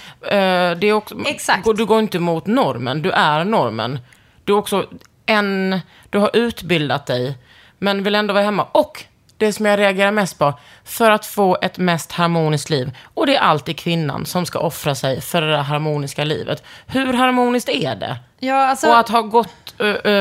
det 0.78 0.86
är 0.86 0.92
också, 0.92 1.16
Exakt. 1.26 1.64
Du 1.76 1.86
går 1.86 1.98
inte 2.00 2.18
mot 2.18 2.46
normen, 2.46 3.02
du 3.02 3.10
är 3.10 3.44
normen. 3.44 3.98
Du 4.44 4.52
är 4.52 4.56
också 4.56 4.86
en, 5.26 5.80
du 6.12 6.18
har 6.18 6.30
utbildat 6.32 7.06
dig, 7.06 7.38
men 7.78 8.02
vill 8.02 8.14
ändå 8.14 8.34
vara 8.34 8.44
hemma. 8.44 8.66
Och 8.72 9.04
det 9.36 9.52
som 9.52 9.66
jag 9.66 9.78
reagerar 9.78 10.10
mest 10.10 10.38
på, 10.38 10.58
för 10.84 11.10
att 11.10 11.26
få 11.26 11.58
ett 11.62 11.78
mest 11.78 12.12
harmoniskt 12.12 12.70
liv, 12.70 12.96
och 13.14 13.26
det 13.26 13.36
är 13.36 13.40
alltid 13.40 13.76
kvinnan 13.76 14.26
som 14.26 14.46
ska 14.46 14.58
offra 14.58 14.94
sig 14.94 15.20
för 15.20 15.42
det 15.42 15.56
harmoniska 15.56 16.24
livet. 16.24 16.62
Hur 16.86 17.12
harmoniskt 17.12 17.68
är 17.68 17.94
det? 17.94 18.16
Ja, 18.38 18.54
alltså, 18.54 18.88
Och 18.88 18.98
att 18.98 19.08
ha 19.08 19.20
gått 19.20 19.74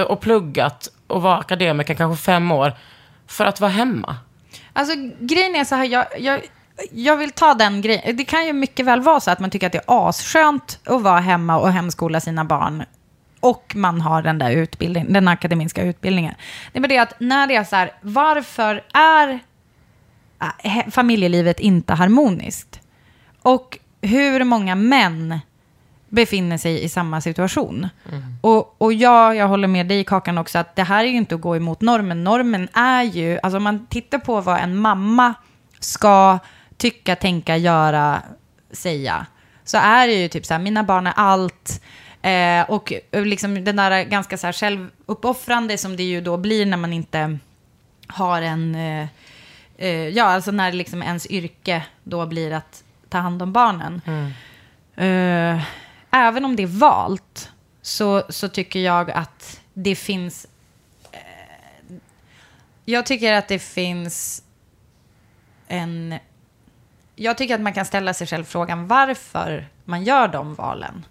och 0.08 0.22
pluggat 0.22 0.88
och 1.08 1.22
vara 1.22 1.38
akademiker 1.38 1.94
kanske 1.94 2.24
fem 2.24 2.52
år 2.52 2.74
för 3.28 3.46
att 3.46 3.62
vara 3.62 3.72
hemma. 3.72 4.16
Alltså 4.74 4.96
grejen 5.20 5.56
är 5.56 5.64
så 5.64 5.76
här, 5.76 5.86
jag, 5.86 6.06
jag, 6.20 6.42
jag 6.92 7.18
vill 7.18 7.32
ta 7.32 7.54
den 7.54 7.82
grejen. 7.82 8.18
Det 8.18 8.24
kan 8.24 8.46
ju 8.46 8.54
mycket 8.54 8.86
väl 8.86 9.02
vara 9.02 9.20
så 9.20 9.32
att 9.32 9.40
man 9.40 9.50
tycker 9.50 9.68
att 9.68 9.74
det 9.74 9.82
är 9.88 10.10
asskönt 10.10 10.80
att 10.86 11.02
vara 11.02 11.20
hemma 11.20 11.60
och 11.60 11.72
hemskola 11.72 12.20
sina 12.20 12.46
barn. 12.46 12.84
Och 13.42 13.74
man 13.76 14.02
har 14.02 14.22
den 14.22 14.38
där 14.38 14.52
utbildningen, 14.52 15.14
den 15.14 15.28
akademiska 15.28 15.84
utbildningen. 15.84 16.34
Det 16.72 16.80
är 16.80 16.82
bara 16.82 16.88
det 16.88 16.98
att 16.98 17.20
när 17.20 17.48
det 17.48 17.56
är 17.56 17.64
så 17.64 17.76
här, 17.76 17.92
varför 18.02 18.84
är 18.94 19.40
äh, 20.64 20.90
familjelivet 20.92 21.60
inte 21.60 21.94
harmoniskt? 21.94 22.80
Och 23.42 23.78
hur 24.02 24.44
många 24.44 24.76
män 24.76 25.40
befinner 26.10 26.58
sig 26.58 26.84
i 26.84 26.90
samma 26.90 27.22
situation. 27.22 27.90
Och, 28.42 28.82
och 28.82 28.94
ja, 28.94 29.34
jag 29.34 29.48
håller 29.48 29.68
med 29.68 29.88
dig 29.88 30.04
Kakan 30.04 30.38
också, 30.38 30.60
att 30.60 30.76
det 30.76 30.84
här 30.84 31.04
är 31.04 31.08
ju 31.08 31.18
inte 31.18 31.36
att 31.36 31.42
gå 31.42 31.56
emot 31.56 31.82
normen. 31.82 32.24
Normen 32.24 32.68
är 32.74 33.04
ju, 33.04 33.40
alltså 33.44 33.58
om 33.58 33.64
man 33.64 33.86
tittar 33.86 34.18
på 34.18 34.42
vad 34.42 34.60
en 34.60 34.78
mamma 34.78 35.34
ska 35.80 36.40
tycka, 36.78 37.16
tänka, 37.16 37.58
göra, 37.58 38.22
säga, 38.72 39.26
så 39.64 39.78
är 39.78 40.08
det 40.08 40.14
ju 40.14 40.28
typ 40.28 40.46
så 40.46 40.54
här, 40.54 40.62
mina 40.62 40.84
barn 40.84 41.08
är 41.08 41.14
allt. 41.16 41.82
Eh, 42.22 42.70
och 42.70 42.94
liksom 43.12 43.64
den 43.64 43.76
där 43.76 44.04
ganska 44.04 44.38
så 44.38 44.48
här 44.48 44.54
självuppoffrande 44.54 45.78
som 45.78 45.96
det 45.98 46.04
ju 46.04 46.22
då 46.22 46.38
blir 46.38 46.66
när 46.66 46.78
man 46.78 46.94
inte 46.94 47.38
har 48.08 48.42
en... 48.42 48.76
Eh, 48.76 49.08
eh, 49.78 50.08
ja, 50.08 50.24
alltså 50.24 50.52
när 50.52 50.72
liksom 50.72 51.04
ens 51.04 51.28
yrke 51.28 51.84
då 52.04 52.26
blir 52.26 52.52
att 52.52 52.84
ta 53.10 53.18
hand 53.18 53.42
om 53.42 53.54
barnen. 53.54 54.02
Eh, 54.96 55.64
även 56.12 56.46
om 56.46 56.56
det 56.56 56.64
är 56.64 56.80
valt 56.80 57.52
så, 57.82 58.24
så 58.30 58.48
tycker 58.48 58.80
jag 58.80 59.12
att 59.12 59.62
det 59.74 59.96
finns... 59.96 60.48
Eh, 61.12 61.20
jag 62.86 63.06
tycker 63.06 63.34
att 63.34 63.48
det 63.48 63.60
finns 63.60 64.44
en... 65.68 66.16
Jag 67.16 67.38
tycker 67.38 67.56
att 67.56 67.62
man 67.62 67.74
kan 67.74 67.86
ställa 67.86 68.14
sig 68.14 68.28
själv 68.28 68.44
frågan 68.44 68.88
varför 68.88 69.68
man 69.86 70.04
gör 70.04 70.28
de 70.28 70.56
valen. 70.56 71.06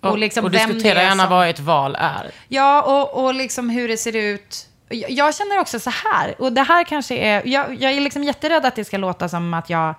Och, 0.00 0.18
liksom 0.18 0.44
och 0.44 0.50
diskutera 0.50 1.02
gärna 1.02 1.22
som- 1.22 1.30
vad 1.30 1.48
ett 1.48 1.60
val 1.60 1.96
är. 2.00 2.30
Ja, 2.48 2.82
och, 2.82 3.24
och 3.24 3.34
liksom 3.34 3.70
hur 3.70 3.88
det 3.88 3.96
ser 3.96 4.16
ut. 4.16 4.66
Jag, 4.88 5.10
jag 5.10 5.34
känner 5.34 5.58
också 5.58 5.80
så 5.80 5.90
här, 5.90 6.34
och 6.42 6.52
det 6.52 6.62
här 6.62 6.84
kanske 6.84 7.16
är... 7.16 7.42
Jag, 7.46 7.82
jag 7.82 7.92
är 7.92 8.00
liksom 8.00 8.24
jätterädd 8.24 8.66
att 8.66 8.76
det 8.76 8.84
ska 8.84 8.96
låta 8.98 9.28
som 9.28 9.54
att 9.54 9.70
jag 9.70 9.94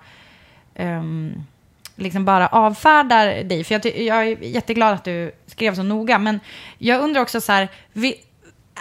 ehm, 0.74 1.32
liksom 1.96 2.24
bara 2.24 2.46
avfärdar 2.46 3.26
dig. 3.44 3.64
För 3.64 3.74
jag, 3.74 3.86
jag 3.86 4.22
är 4.26 4.36
jätteglad 4.44 4.94
att 4.94 5.04
du 5.04 5.32
skrev 5.46 5.74
så 5.74 5.82
noga. 5.82 6.18
Men 6.18 6.40
jag 6.78 7.00
undrar 7.00 7.22
också 7.22 7.40
så 7.40 7.52
här, 7.52 7.68
vi, 7.92 8.14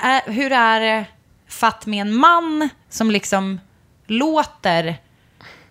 är, 0.03 0.32
hur 0.32 0.51
är 0.51 0.80
det 0.80 1.05
fatt 1.49 1.86
med 1.86 2.01
en 2.01 2.13
man 2.15 2.70
som 2.89 3.11
liksom 3.11 3.59
låter 4.07 4.95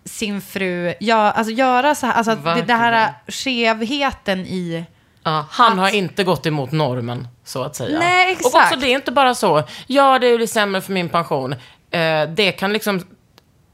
sin 0.05 0.41
fru 0.41 0.93
gör, 0.99 1.31
alltså 1.31 1.53
göra 1.53 1.95
så 1.95 2.05
här, 2.07 2.13
alltså 2.13 2.35
det, 2.35 2.61
det 2.61 2.73
här 2.73 3.13
skevheten 3.27 4.39
i... 4.39 4.85
Ja, 5.27 5.45
han 5.49 5.71
Att- 5.71 5.77
har 5.79 5.89
inte 5.95 6.23
gått 6.23 6.45
emot 6.45 6.71
normen, 6.71 7.27
så 7.43 7.63
att 7.63 7.75
säga. 7.75 7.99
Nej, 7.99 8.31
exakt. 8.31 8.55
Och 8.55 8.61
också, 8.61 8.75
det 8.79 8.87
är 8.87 8.95
inte 8.95 9.11
bara 9.11 9.35
så, 9.35 9.63
ja, 9.87 10.19
det 10.19 10.37
blir 10.37 10.47
sämre 10.47 10.81
för 10.81 10.93
min 10.93 11.09
pension. 11.09 11.53
Eh, 11.91 12.23
det 12.29 12.51
kan 12.51 12.73
liksom, 12.73 13.01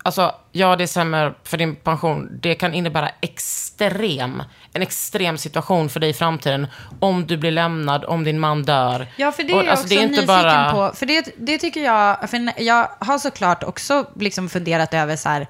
alltså, 0.03 0.35
ja, 0.51 0.75
det 0.75 0.83
är 0.83 0.87
sämre 0.87 1.33
för 1.43 1.57
din 1.57 1.75
pension. 1.75 2.29
Det 2.41 2.55
kan 2.55 2.73
innebära 2.73 3.09
extrem, 3.21 4.43
en 4.73 4.81
extrem 4.81 5.37
situation 5.37 5.89
för 5.89 5.99
dig 5.99 6.09
i 6.09 6.13
framtiden. 6.13 6.67
Om 6.99 7.27
du 7.27 7.37
blir 7.37 7.51
lämnad, 7.51 8.05
om 8.05 8.23
din 8.23 8.39
man 8.39 8.63
dör. 8.63 9.07
Ja, 9.17 9.31
för 9.31 9.43
det 9.43 9.51
är 9.53 9.57
Och, 9.57 9.63
jag 9.63 9.69
alltså, 9.69 9.85
också 9.85 9.95
är 9.95 10.01
inte 10.01 10.11
nyfiken 10.21 10.27
bara- 10.27 10.71
på. 10.89 10.95
För 10.95 11.05
det, 11.05 11.33
det 11.37 11.57
tycker 11.57 11.81
jag, 11.83 12.29
för 12.29 12.61
jag 12.63 12.89
har 12.99 13.17
såklart 13.19 13.63
också 13.63 14.05
liksom 14.19 14.49
funderat 14.49 14.93
över 14.93 15.15
så 15.15 15.29
här, 15.29 15.47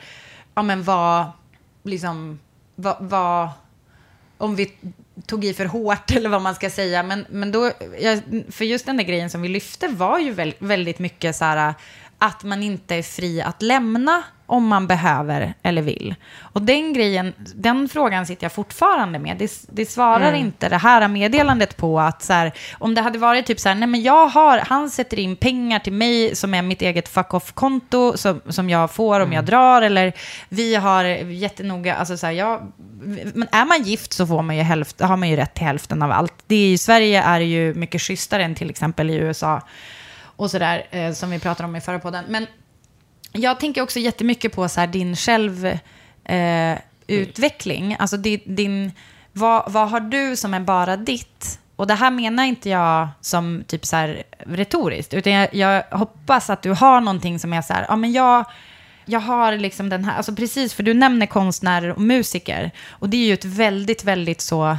ja 0.55 0.61
men 0.61 0.83
vad, 0.83 1.25
liksom, 1.83 2.39
vad, 2.75 2.95
vad 2.99 3.49
om 4.37 4.55
vi 4.55 4.73
tog 5.25 5.45
i 5.45 5.53
för 5.53 5.65
hårt 5.65 6.11
eller 6.15 6.29
vad 6.29 6.41
man 6.41 6.55
ska 6.55 6.69
säga. 6.69 7.03
Men, 7.03 7.25
men 7.29 7.51
då, 7.51 7.71
jag, 7.99 8.19
för 8.51 8.65
just 8.65 8.85
den 8.85 8.97
där 8.97 9.03
grejen 9.03 9.29
som 9.29 9.41
vi 9.41 9.49
lyfte 9.49 9.87
var 9.87 10.19
ju 10.19 10.31
väl, 10.31 10.53
väldigt 10.59 10.99
mycket 10.99 11.35
så 11.35 11.45
här 11.45 11.73
att 12.17 12.43
man 12.43 12.63
inte 12.63 12.95
är 12.95 13.03
fri 13.03 13.41
att 13.41 13.61
lämna 13.61 14.23
om 14.45 14.67
man 14.67 14.87
behöver 14.87 15.53
eller 15.63 15.81
vill. 15.81 16.15
Och 16.39 16.61
den 16.61 16.93
grejen, 16.93 17.33
den 17.55 17.89
frågan 17.89 18.25
sitter 18.25 18.43
jag 18.43 18.51
fortfarande 18.51 19.19
med. 19.19 19.37
Det, 19.37 19.51
det 19.71 19.85
svarar 19.85 20.33
inte 20.33 20.69
det 20.69 20.77
här 20.77 21.07
meddelandet 21.07 21.77
på 21.77 21.99
att 21.99 22.23
så 22.23 22.33
här, 22.33 22.51
om 22.79 22.95
det 22.95 23.01
hade 23.01 23.19
varit 23.19 23.45
typ 23.45 23.59
så 23.59 23.69
här, 23.69 23.75
nej 23.75 23.87
men 23.87 24.01
jag 24.01 24.27
har, 24.27 24.57
han 24.57 24.89
sätter 24.89 25.19
in 25.19 25.35
pengar 25.35 25.79
till 25.79 25.93
mig 25.93 26.35
som 26.35 26.53
är 26.53 26.61
mitt 26.61 26.81
eget 26.81 27.09
fuck 27.09 27.33
off-konto 27.33 28.17
som, 28.17 28.41
som 28.49 28.69
jag 28.69 28.91
får 28.91 29.19
om 29.19 29.33
jag 29.33 29.45
drar 29.45 29.81
eller 29.81 30.13
vi 30.49 30.75
har 30.75 31.03
jättenoga, 31.03 31.95
alltså 31.95 32.17
så 32.17 32.25
här, 32.25 32.33
jag, 32.33 32.71
men 33.33 33.47
är 33.51 33.65
man 33.65 33.83
gift 33.83 34.13
så 34.13 34.27
får 34.27 34.41
man 34.41 34.57
ju 34.57 34.61
hälft, 34.61 35.01
har 35.01 35.17
man 35.17 35.29
ju 35.29 35.35
rätt 35.35 35.53
till 35.53 35.65
hälften 35.65 36.01
av 36.01 36.11
allt. 36.11 36.33
Det 36.47 36.55
är, 36.55 36.73
I 36.73 36.77
Sverige 36.77 37.23
är 37.23 37.39
det 37.39 37.45
ju 37.45 37.73
mycket 37.73 38.01
schysstare 38.01 38.43
än 38.43 38.55
till 38.55 38.69
exempel 38.69 39.09
i 39.09 39.15
USA 39.15 39.61
och 40.35 40.51
sådär, 40.51 40.87
eh, 40.91 41.13
som 41.13 41.29
vi 41.29 41.39
pratade 41.39 41.69
om 41.69 41.75
i 41.75 41.81
förra 41.81 41.99
podden. 41.99 42.25
Men 42.27 42.47
jag 43.31 43.59
tänker 43.59 43.81
också 43.81 43.99
jättemycket 43.99 44.53
på 44.53 44.69
så 44.69 44.79
här, 44.79 44.87
din 44.87 45.15
självutveckling. 45.15 47.93
Eh, 47.93 48.01
alltså 48.01 48.17
din, 48.17 48.41
din, 48.45 48.91
vad, 49.31 49.71
vad 49.71 49.89
har 49.89 49.99
du 49.99 50.35
som 50.35 50.53
är 50.53 50.59
bara 50.59 50.97
ditt? 50.97 51.59
Och 51.75 51.87
det 51.87 51.93
här 51.93 52.11
menar 52.11 52.43
inte 52.43 52.69
jag 52.69 53.07
som 53.21 53.63
typ 53.67 53.85
så 53.85 53.95
här 53.95 54.23
retoriskt, 54.37 55.13
utan 55.13 55.33
jag, 55.33 55.55
jag 55.55 55.83
hoppas 55.83 56.49
att 56.49 56.61
du 56.61 56.71
har 56.71 57.01
någonting 57.01 57.39
som 57.39 57.53
är 57.53 57.61
så 57.61 57.73
här, 57.73 57.85
ja 57.89 57.95
men 57.95 58.11
jag, 58.11 58.45
jag 59.05 59.19
har 59.19 59.57
liksom 59.57 59.89
den 59.89 60.05
här, 60.05 60.17
alltså 60.17 60.35
precis, 60.35 60.73
för 60.73 60.83
du 60.83 60.93
nämner 60.93 61.25
konstnärer 61.25 61.89
och 61.91 62.01
musiker. 62.01 62.71
Och 62.89 63.09
det 63.09 63.17
är 63.17 63.27
ju 63.27 63.33
ett 63.33 63.45
väldigt, 63.45 64.03
väldigt 64.03 64.41
så, 64.41 64.77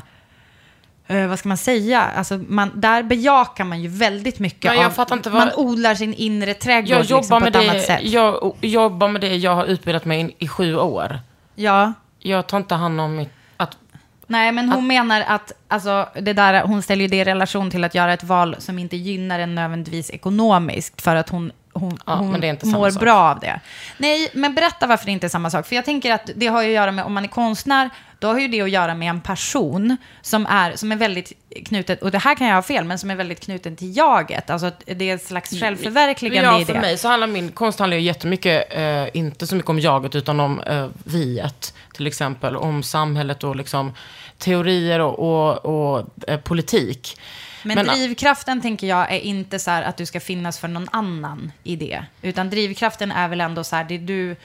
eh, 1.07 1.27
vad 1.27 1.39
ska 1.39 1.49
man 1.49 1.57
säga, 1.59 2.01
alltså 2.03 2.39
man, 2.49 2.71
där 2.75 3.03
bejakar 3.03 3.65
man 3.65 3.83
ju 3.83 3.89
väldigt 3.89 4.39
mycket 4.39 4.65
Ja, 4.65 4.75
jag 4.75 4.85
av, 4.87 4.91
fattar 4.91 5.17
inte 5.17 5.31
vad- 5.31 5.41
man 5.47 5.55
odlar 5.57 5.95
sin 5.95 6.15
inre 6.15 6.55
trädgård 6.55 6.91
Jag 6.91 7.01
liksom, 7.01 7.29
på 7.29 7.41
med 7.41 7.49
ett 7.57 7.63
annat 7.63 7.73
det, 7.75 7.81
sätt. 7.81 8.01
jag 8.03 8.53
jobbar 8.61 9.09
med 9.09 9.21
det 9.21 9.37
jag 9.37 9.55
har 9.55 9.65
utbildat 9.67 10.05
mig 10.05 10.21
in, 10.21 10.33
i 10.39 10.49
sju 10.49 10.77
år. 10.77 11.19
Ja. 11.55 11.93
Jag 12.19 12.47
tar 12.47 12.57
inte 12.59 12.75
hand 12.75 13.01
om 13.01 13.17
mitt... 13.17 13.29
Att, 13.57 13.77
Nej, 14.27 14.53
men 14.53 14.69
hon 14.73 14.87
menar 14.87 15.21
att 15.27 15.53
alltså, 15.69 16.09
det 16.21 16.33
där, 16.33 16.63
hon 16.63 16.83
ställer 16.83 17.03
ju 17.03 17.09
det 17.09 17.17
i 17.17 17.25
relation 17.25 17.71
till 17.71 17.85
att 17.85 17.95
göra 17.95 18.13
ett 18.13 18.25
val 18.25 18.57
som 18.59 18.79
inte 18.79 18.97
gynnar 18.97 19.39
en 19.41 19.55
nödvändigtvis 19.55 20.11
ekonomiskt 20.11 21.03
för 21.03 21.17
att 21.17 21.29
hon, 21.29 21.53
hon, 21.75 21.99
Ja, 22.07 22.15
hon 22.15 22.31
mår 22.63 22.91
sak. 22.91 23.01
bra 23.01 23.15
av 23.15 23.41
det. 23.41 23.61
Nej, 23.99 24.31
men 24.33 24.55
berätta 24.55 24.87
varför 24.87 25.07
det 25.07 25.13
inte 25.13 25.27
är 25.27 25.29
samma 25.29 25.51
sak. 25.51 25.67
För 25.67 25.77
jag 25.77 25.85
tänker 25.85 26.13
att 26.13 26.31
det 26.37 26.47
har 26.47 26.63
ju 26.63 26.69
att 26.69 26.75
göra 26.75 26.93
med, 26.93 27.05
om 27.05 27.13
man 27.13 27.25
är 27.25 27.29
konstnär, 27.29 27.91
då 28.19 28.29
har 28.29 28.41
ju 28.41 28.49
det 28.49 28.61
att 28.61 28.71
göra 28.71 28.95
med 28.95 29.11
en 29.11 29.21
person 29.21 29.97
som 30.23 30.47
är, 30.47 30.77
som 30.77 30.93
är 30.93 30.97
väldigt 30.97 31.33
knuten, 31.67 31.99
och 32.01 32.11
det 32.11 32.19
här 32.19 32.35
kan 32.35 32.47
jag 32.47 32.55
ha 32.55 32.63
fel, 32.63 32.85
men 32.85 32.99
som 32.99 33.11
är 33.11 33.15
väldigt 33.15 33.41
knuten 33.41 33.77
till 33.77 33.97
jaget. 33.97 34.51
Alltså 34.51 34.71
det 34.87 35.11
är 35.11 35.15
ett 35.15 35.25
slags 35.25 35.61
självförverkligande 35.61 36.51
ja, 36.51 36.61
i 36.61 36.65
för 36.65 36.75
det. 36.75 36.81
mig 36.81 36.99
så 36.99 37.09
handlar 37.09 37.27
min 37.27 37.51
konst 37.51 37.79
handlar 37.79 37.97
ju 37.97 38.03
jättemycket, 38.03 38.77
eh, 38.77 39.17
inte 39.17 39.47
så 39.47 39.55
mycket 39.57 39.71
om 39.71 39.81
jaget, 39.81 40.15
utan 40.15 40.41
om 40.41 40.61
eh, 40.61 40.89
viet, 41.05 41.75
till 41.95 42.07
exempel. 42.07 42.57
Om 42.57 42.83
samhället 42.83 43.45
och 43.45 43.57
liksom 43.57 43.93
teorier 44.39 45.01
och, 45.01 45.19
och, 45.19 45.65
och 45.65 46.07
eh, 46.29 46.41
politik. 46.41 47.21
Men, 47.65 47.77
Men- 47.77 47.87
drivkraften 47.87 48.61
tänker 48.61 48.87
jag 48.87 49.13
är 49.13 49.19
inte 49.19 49.59
så 49.59 49.71
att 49.71 49.97
du 49.97 50.07
ska 50.07 50.21
finnas 50.21 50.59
för 50.59 50.69
någon 50.69 50.89
annan 50.93 51.53
i 51.63 51.77
det. 51.77 52.05
Utan 52.23 52.51
drivkraften 52.51 53.13
är 53.13 53.29
väl 53.29 53.41
ändå 53.41 53.65
så 53.65 53.77
här, 53.77 53.85
det 53.85 53.99
du, 53.99 54.37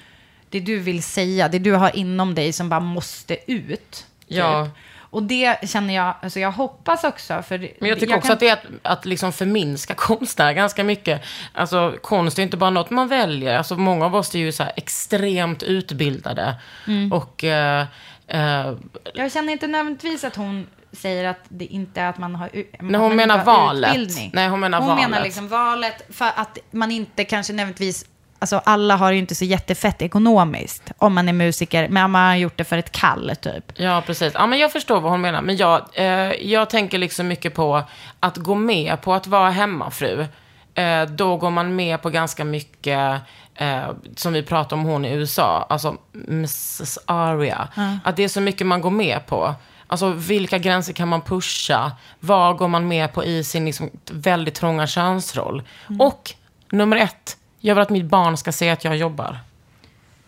det 0.49 0.59
du 0.59 0.79
vill 0.79 1.03
säga, 1.03 1.47
det 1.47 1.59
du 1.59 1.73
har 1.73 1.95
inom 1.95 2.35
dig 2.35 2.53
som 2.53 2.69
bara 2.69 2.79
måste 2.79 3.51
ut. 3.51 3.91
typ. 3.91 4.05
Ja. 4.27 4.69
Och 5.11 5.23
det 5.23 5.69
känner 5.69 5.95
jag, 5.95 6.13
alltså 6.21 6.39
jag 6.39 6.51
hoppas 6.51 7.03
också. 7.03 7.43
För 7.47 7.69
Men 7.79 7.89
jag 7.89 7.99
tycker 7.99 8.15
också 8.15 8.27
kan- 8.27 8.33
att 8.33 8.39
det 8.39 8.47
är 8.49 8.53
att, 8.53 8.65
att 8.81 9.05
liksom 9.05 9.33
förminska 9.33 9.93
konstnärer 9.97 10.53
ganska 10.53 10.83
mycket. 10.83 11.21
Alltså 11.53 11.95
konst 12.01 12.39
är 12.39 12.43
inte 12.43 12.57
bara 12.57 12.69
något 12.69 12.89
man 12.89 13.07
väljer. 13.07 13.57
Alltså 13.57 13.75
många 13.75 14.05
av 14.05 14.15
oss 14.15 14.35
är 14.35 14.39
ju 14.39 14.51
så 14.51 14.63
extremt 14.75 15.63
utbildade. 15.63 16.55
Mm. 16.87 17.11
Och 17.13 17.43
eh, 17.43 17.85
eh, 18.27 18.73
Jag 19.13 19.31
känner 19.31 19.53
inte 19.53 19.67
nödvändigtvis 19.67 20.23
att 20.23 20.35
hon 20.35 20.67
säger 20.91 21.25
att 21.25 21.39
det 21.49 21.65
inte 21.65 22.01
är 22.01 22.09
att 22.09 22.17
man 22.17 22.35
har, 22.35 22.49
u- 22.53 22.65
hon 22.79 22.91
man 22.91 23.15
menar 23.15 23.43
valet. 23.45 23.89
utbildning. 23.89 24.31
Nej, 24.33 24.47
hon 24.49 24.59
menar 24.59 24.79
hon 24.79 24.87
valet. 24.87 25.09
menar 25.09 25.23
liksom 25.23 25.47
valet 25.47 26.15
för 26.15 26.25
att 26.35 26.57
man 26.71 26.91
inte 26.91 27.23
kanske 27.23 27.53
nödvändigtvis 27.53 28.05
Alltså 28.41 28.61
alla 28.65 28.95
har 28.95 29.11
ju 29.11 29.17
inte 29.19 29.35
så 29.35 29.45
jättefett 29.45 30.01
ekonomiskt 30.01 30.91
om 30.97 31.13
man 31.13 31.29
är 31.29 31.33
musiker, 31.33 31.89
men 31.89 32.11
man 32.11 32.27
har 32.27 32.35
gjort 32.35 32.57
det 32.57 32.63
för 32.63 32.77
ett 32.77 32.91
kall 32.91 33.31
typ. 33.41 33.71
Ja, 33.75 34.03
precis. 34.05 34.33
Ja, 34.33 34.47
men 34.47 34.59
jag 34.59 34.71
förstår 34.71 34.99
vad 35.01 35.11
hon 35.11 35.21
menar. 35.21 35.41
Men 35.41 35.57
jag, 35.57 35.81
eh, 35.93 36.05
jag 36.33 36.69
tänker 36.69 36.97
liksom 36.97 37.27
mycket 37.27 37.53
på 37.55 37.83
att 38.19 38.37
gå 38.37 38.55
med 38.55 39.01
på 39.01 39.13
att 39.13 39.27
vara 39.27 39.49
hemmafru. 39.49 40.25
Eh, 40.73 41.03
då 41.03 41.37
går 41.37 41.49
man 41.51 41.75
med 41.75 42.01
på 42.01 42.09
ganska 42.09 42.43
mycket, 42.45 43.21
eh, 43.55 43.83
som 44.15 44.33
vi 44.33 44.43
pratade 44.43 44.81
om 44.81 44.87
hon 44.87 45.05
i 45.05 45.11
USA, 45.13 45.65
alltså 45.69 45.97
Mrs. 46.27 46.97
Aria. 47.05 47.67
Att 48.03 48.15
det 48.15 48.23
är 48.23 48.27
så 48.27 48.41
mycket 48.41 48.67
man 48.67 48.81
går 48.81 48.89
med 48.91 49.25
på. 49.25 49.55
Alltså 49.91 50.09
vilka 50.09 50.57
gränser 50.57 50.93
kan 50.93 51.07
man 51.07 51.21
pusha? 51.21 51.91
Vad 52.19 52.57
går 52.57 52.67
man 52.67 52.87
med 52.87 53.13
på 53.13 53.23
i 53.23 53.43
sin 53.43 53.65
liksom, 53.65 53.89
väldigt 54.11 54.55
trånga 54.55 54.87
könsroll? 54.87 55.63
Och 55.99 56.31
nummer 56.71 56.97
ett, 56.97 57.37
jag 57.59 57.75
vill 57.75 57.81
att 57.81 57.89
mitt 57.89 58.05
barn 58.05 58.37
ska 58.37 58.51
se 58.51 58.69
att 58.69 58.83
jag 58.83 58.97
jobbar. 58.97 59.39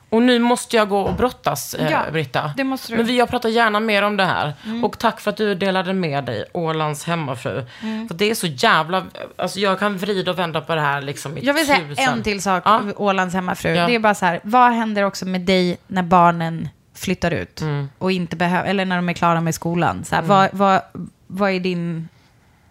Och 0.10 0.22
nu 0.22 0.40
måste 0.40 0.76
jag 0.76 0.90
gå 0.90 1.00
och 1.02 1.14
brottas, 1.16 1.74
eh, 1.74 1.92
Ja, 1.92 2.02
Britta. 2.12 2.54
det 2.58 2.64
måste 2.64 2.92
du. 2.94 2.98
Men 2.98 3.06
vi, 3.06 3.18
jag 3.18 3.30
pratar 3.30 3.50
gärna 3.50 3.80
mer 3.80 4.02
om 4.04 4.18
det 4.18 4.26
här. 4.26 4.54
Mm. 4.66 4.84
Och 4.84 4.98
tack 5.00 5.20
för 5.22 5.32
att 5.32 5.38
du 5.38 5.56
delade 5.56 5.94
med 5.94 6.24
dig, 6.26 6.46
Ålands 6.54 7.04
hemmafru. 7.04 7.66
Mm. 7.82 8.08
För 8.08 8.16
det 8.16 8.30
är 8.32 8.36
så 8.36 8.48
jävla... 8.48 9.04
Alltså 9.38 9.60
jag 9.60 9.80
kan 9.80 9.98
vrida 9.98 10.32
och 10.32 10.40
vända 10.40 10.62
på 10.62 10.76
det 10.76 10.82
här 10.82 11.02
liksom 11.02 11.38
i 11.38 11.46
Jag 11.46 11.54
vill 11.54 11.66
säga 11.66 11.80
tusen. 11.90 12.14
en 12.14 12.24
till 12.24 12.42
sak, 12.42 12.64
Ja. 12.66 12.82
Ålands 12.96 13.36
hemmafru. 13.36 13.70
Ja. 13.76 13.88
Det 13.88 13.96
är 13.96 14.00
bara 14.00 14.16
så 14.16 14.26
här, 14.26 14.40
vad 14.44 14.72
händer 14.72 15.04
också 15.04 15.26
med 15.26 15.42
dig 15.42 15.78
när 15.88 16.04
barnen 16.04 16.70
flyttar 16.94 17.32
ut? 17.32 17.62
Mm. 17.62 17.90
Och 17.98 18.12
inte 18.12 18.36
behöver, 18.36 18.70
eller 18.70 18.86
när 18.86 18.96
de 18.96 19.10
är 19.10 19.14
klara 19.14 19.42
med 19.42 19.56
skolan. 19.56 20.06
Så 20.06 20.16
här, 20.16 20.22
vad, 20.22 20.50
vad, 20.54 20.82
vad 21.28 21.52
är 21.52 21.60
din 21.60 22.08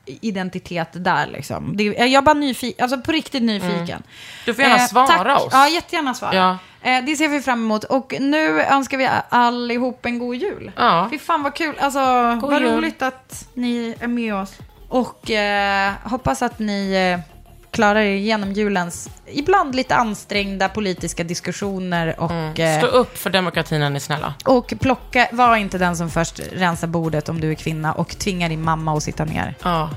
identitet 0.04 0.88
där 0.92 1.26
liksom? 1.26 1.76
Det, 1.76 1.84
jag 1.84 2.12
är 2.12 2.22
bara 2.22 2.34
nyfiken, 2.34 2.82
alltså 2.82 3.00
på 3.00 3.12
riktigt 3.12 3.42
nyfiken. 3.42 4.02
Du 4.46 4.54
får 4.54 4.64
gärna 4.64 4.78
svara 4.78 5.06
tack. 5.06 5.40
oss. 5.40 5.48
Ja, 5.52 5.68
jättegärna 5.68 6.14
svara. 6.14 6.34
Ja. 6.34 6.58
Eh, 6.90 7.04
det 7.04 7.16
ser 7.16 7.28
vi 7.28 7.40
fram 7.40 7.60
emot. 7.60 7.84
Och 7.84 8.14
nu 8.20 8.60
önskar 8.62 8.98
vi 8.98 9.08
allihop 9.28 10.06
en 10.06 10.18
god 10.18 10.36
jul. 10.36 10.72
Ja. 10.76 11.08
Fy 11.10 11.18
fan 11.18 11.42
vad 11.42 11.54
kul. 11.54 11.74
Alltså, 11.78 12.00
God 12.40 12.50
vad 12.50 12.62
jul. 12.62 12.72
roligt 12.72 13.02
att 13.02 13.48
ni 13.54 13.94
är 14.00 14.08
med 14.08 14.34
oss. 14.34 14.58
Och 14.88 15.30
eh, 15.30 15.92
hoppas 16.04 16.42
att 16.42 16.58
ni 16.58 16.92
eh, 16.92 17.29
klarar 17.70 18.00
er 18.00 18.14
igenom 18.16 18.52
julens 18.52 19.08
ibland 19.26 19.74
lite 19.74 19.94
ansträngda 19.96 20.68
politiska 20.68 21.24
diskussioner. 21.24 22.20
Och, 22.20 22.30
Mm. 22.30 22.78
Stå 22.78 22.86
eh, 22.86 22.94
upp 22.94 23.18
för 23.18 23.30
demokratin, 23.30 23.82
är 23.82 23.90
ni 23.90 24.00
snälla. 24.00 24.34
och 24.44 24.72
plocka, 24.80 25.28
var 25.32 25.56
inte 25.56 25.78
den 25.78 25.96
som 25.96 26.10
först 26.10 26.40
rensar 26.52 26.86
bordet 26.88 27.28
om 27.28 27.40
du 27.40 27.50
är 27.50 27.54
kvinna 27.54 27.92
och 27.92 28.18
tvingar 28.18 28.48
din 28.48 28.62
mamma 28.62 28.96
att 28.96 29.02
sitta 29.02 29.24
ner. 29.24 29.54
Ja. 29.62 29.90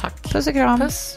Tack. 0.00 0.22
Puss 0.32 0.46
och 0.46 0.52
kram. 0.52 0.80
Puss. 0.80 1.16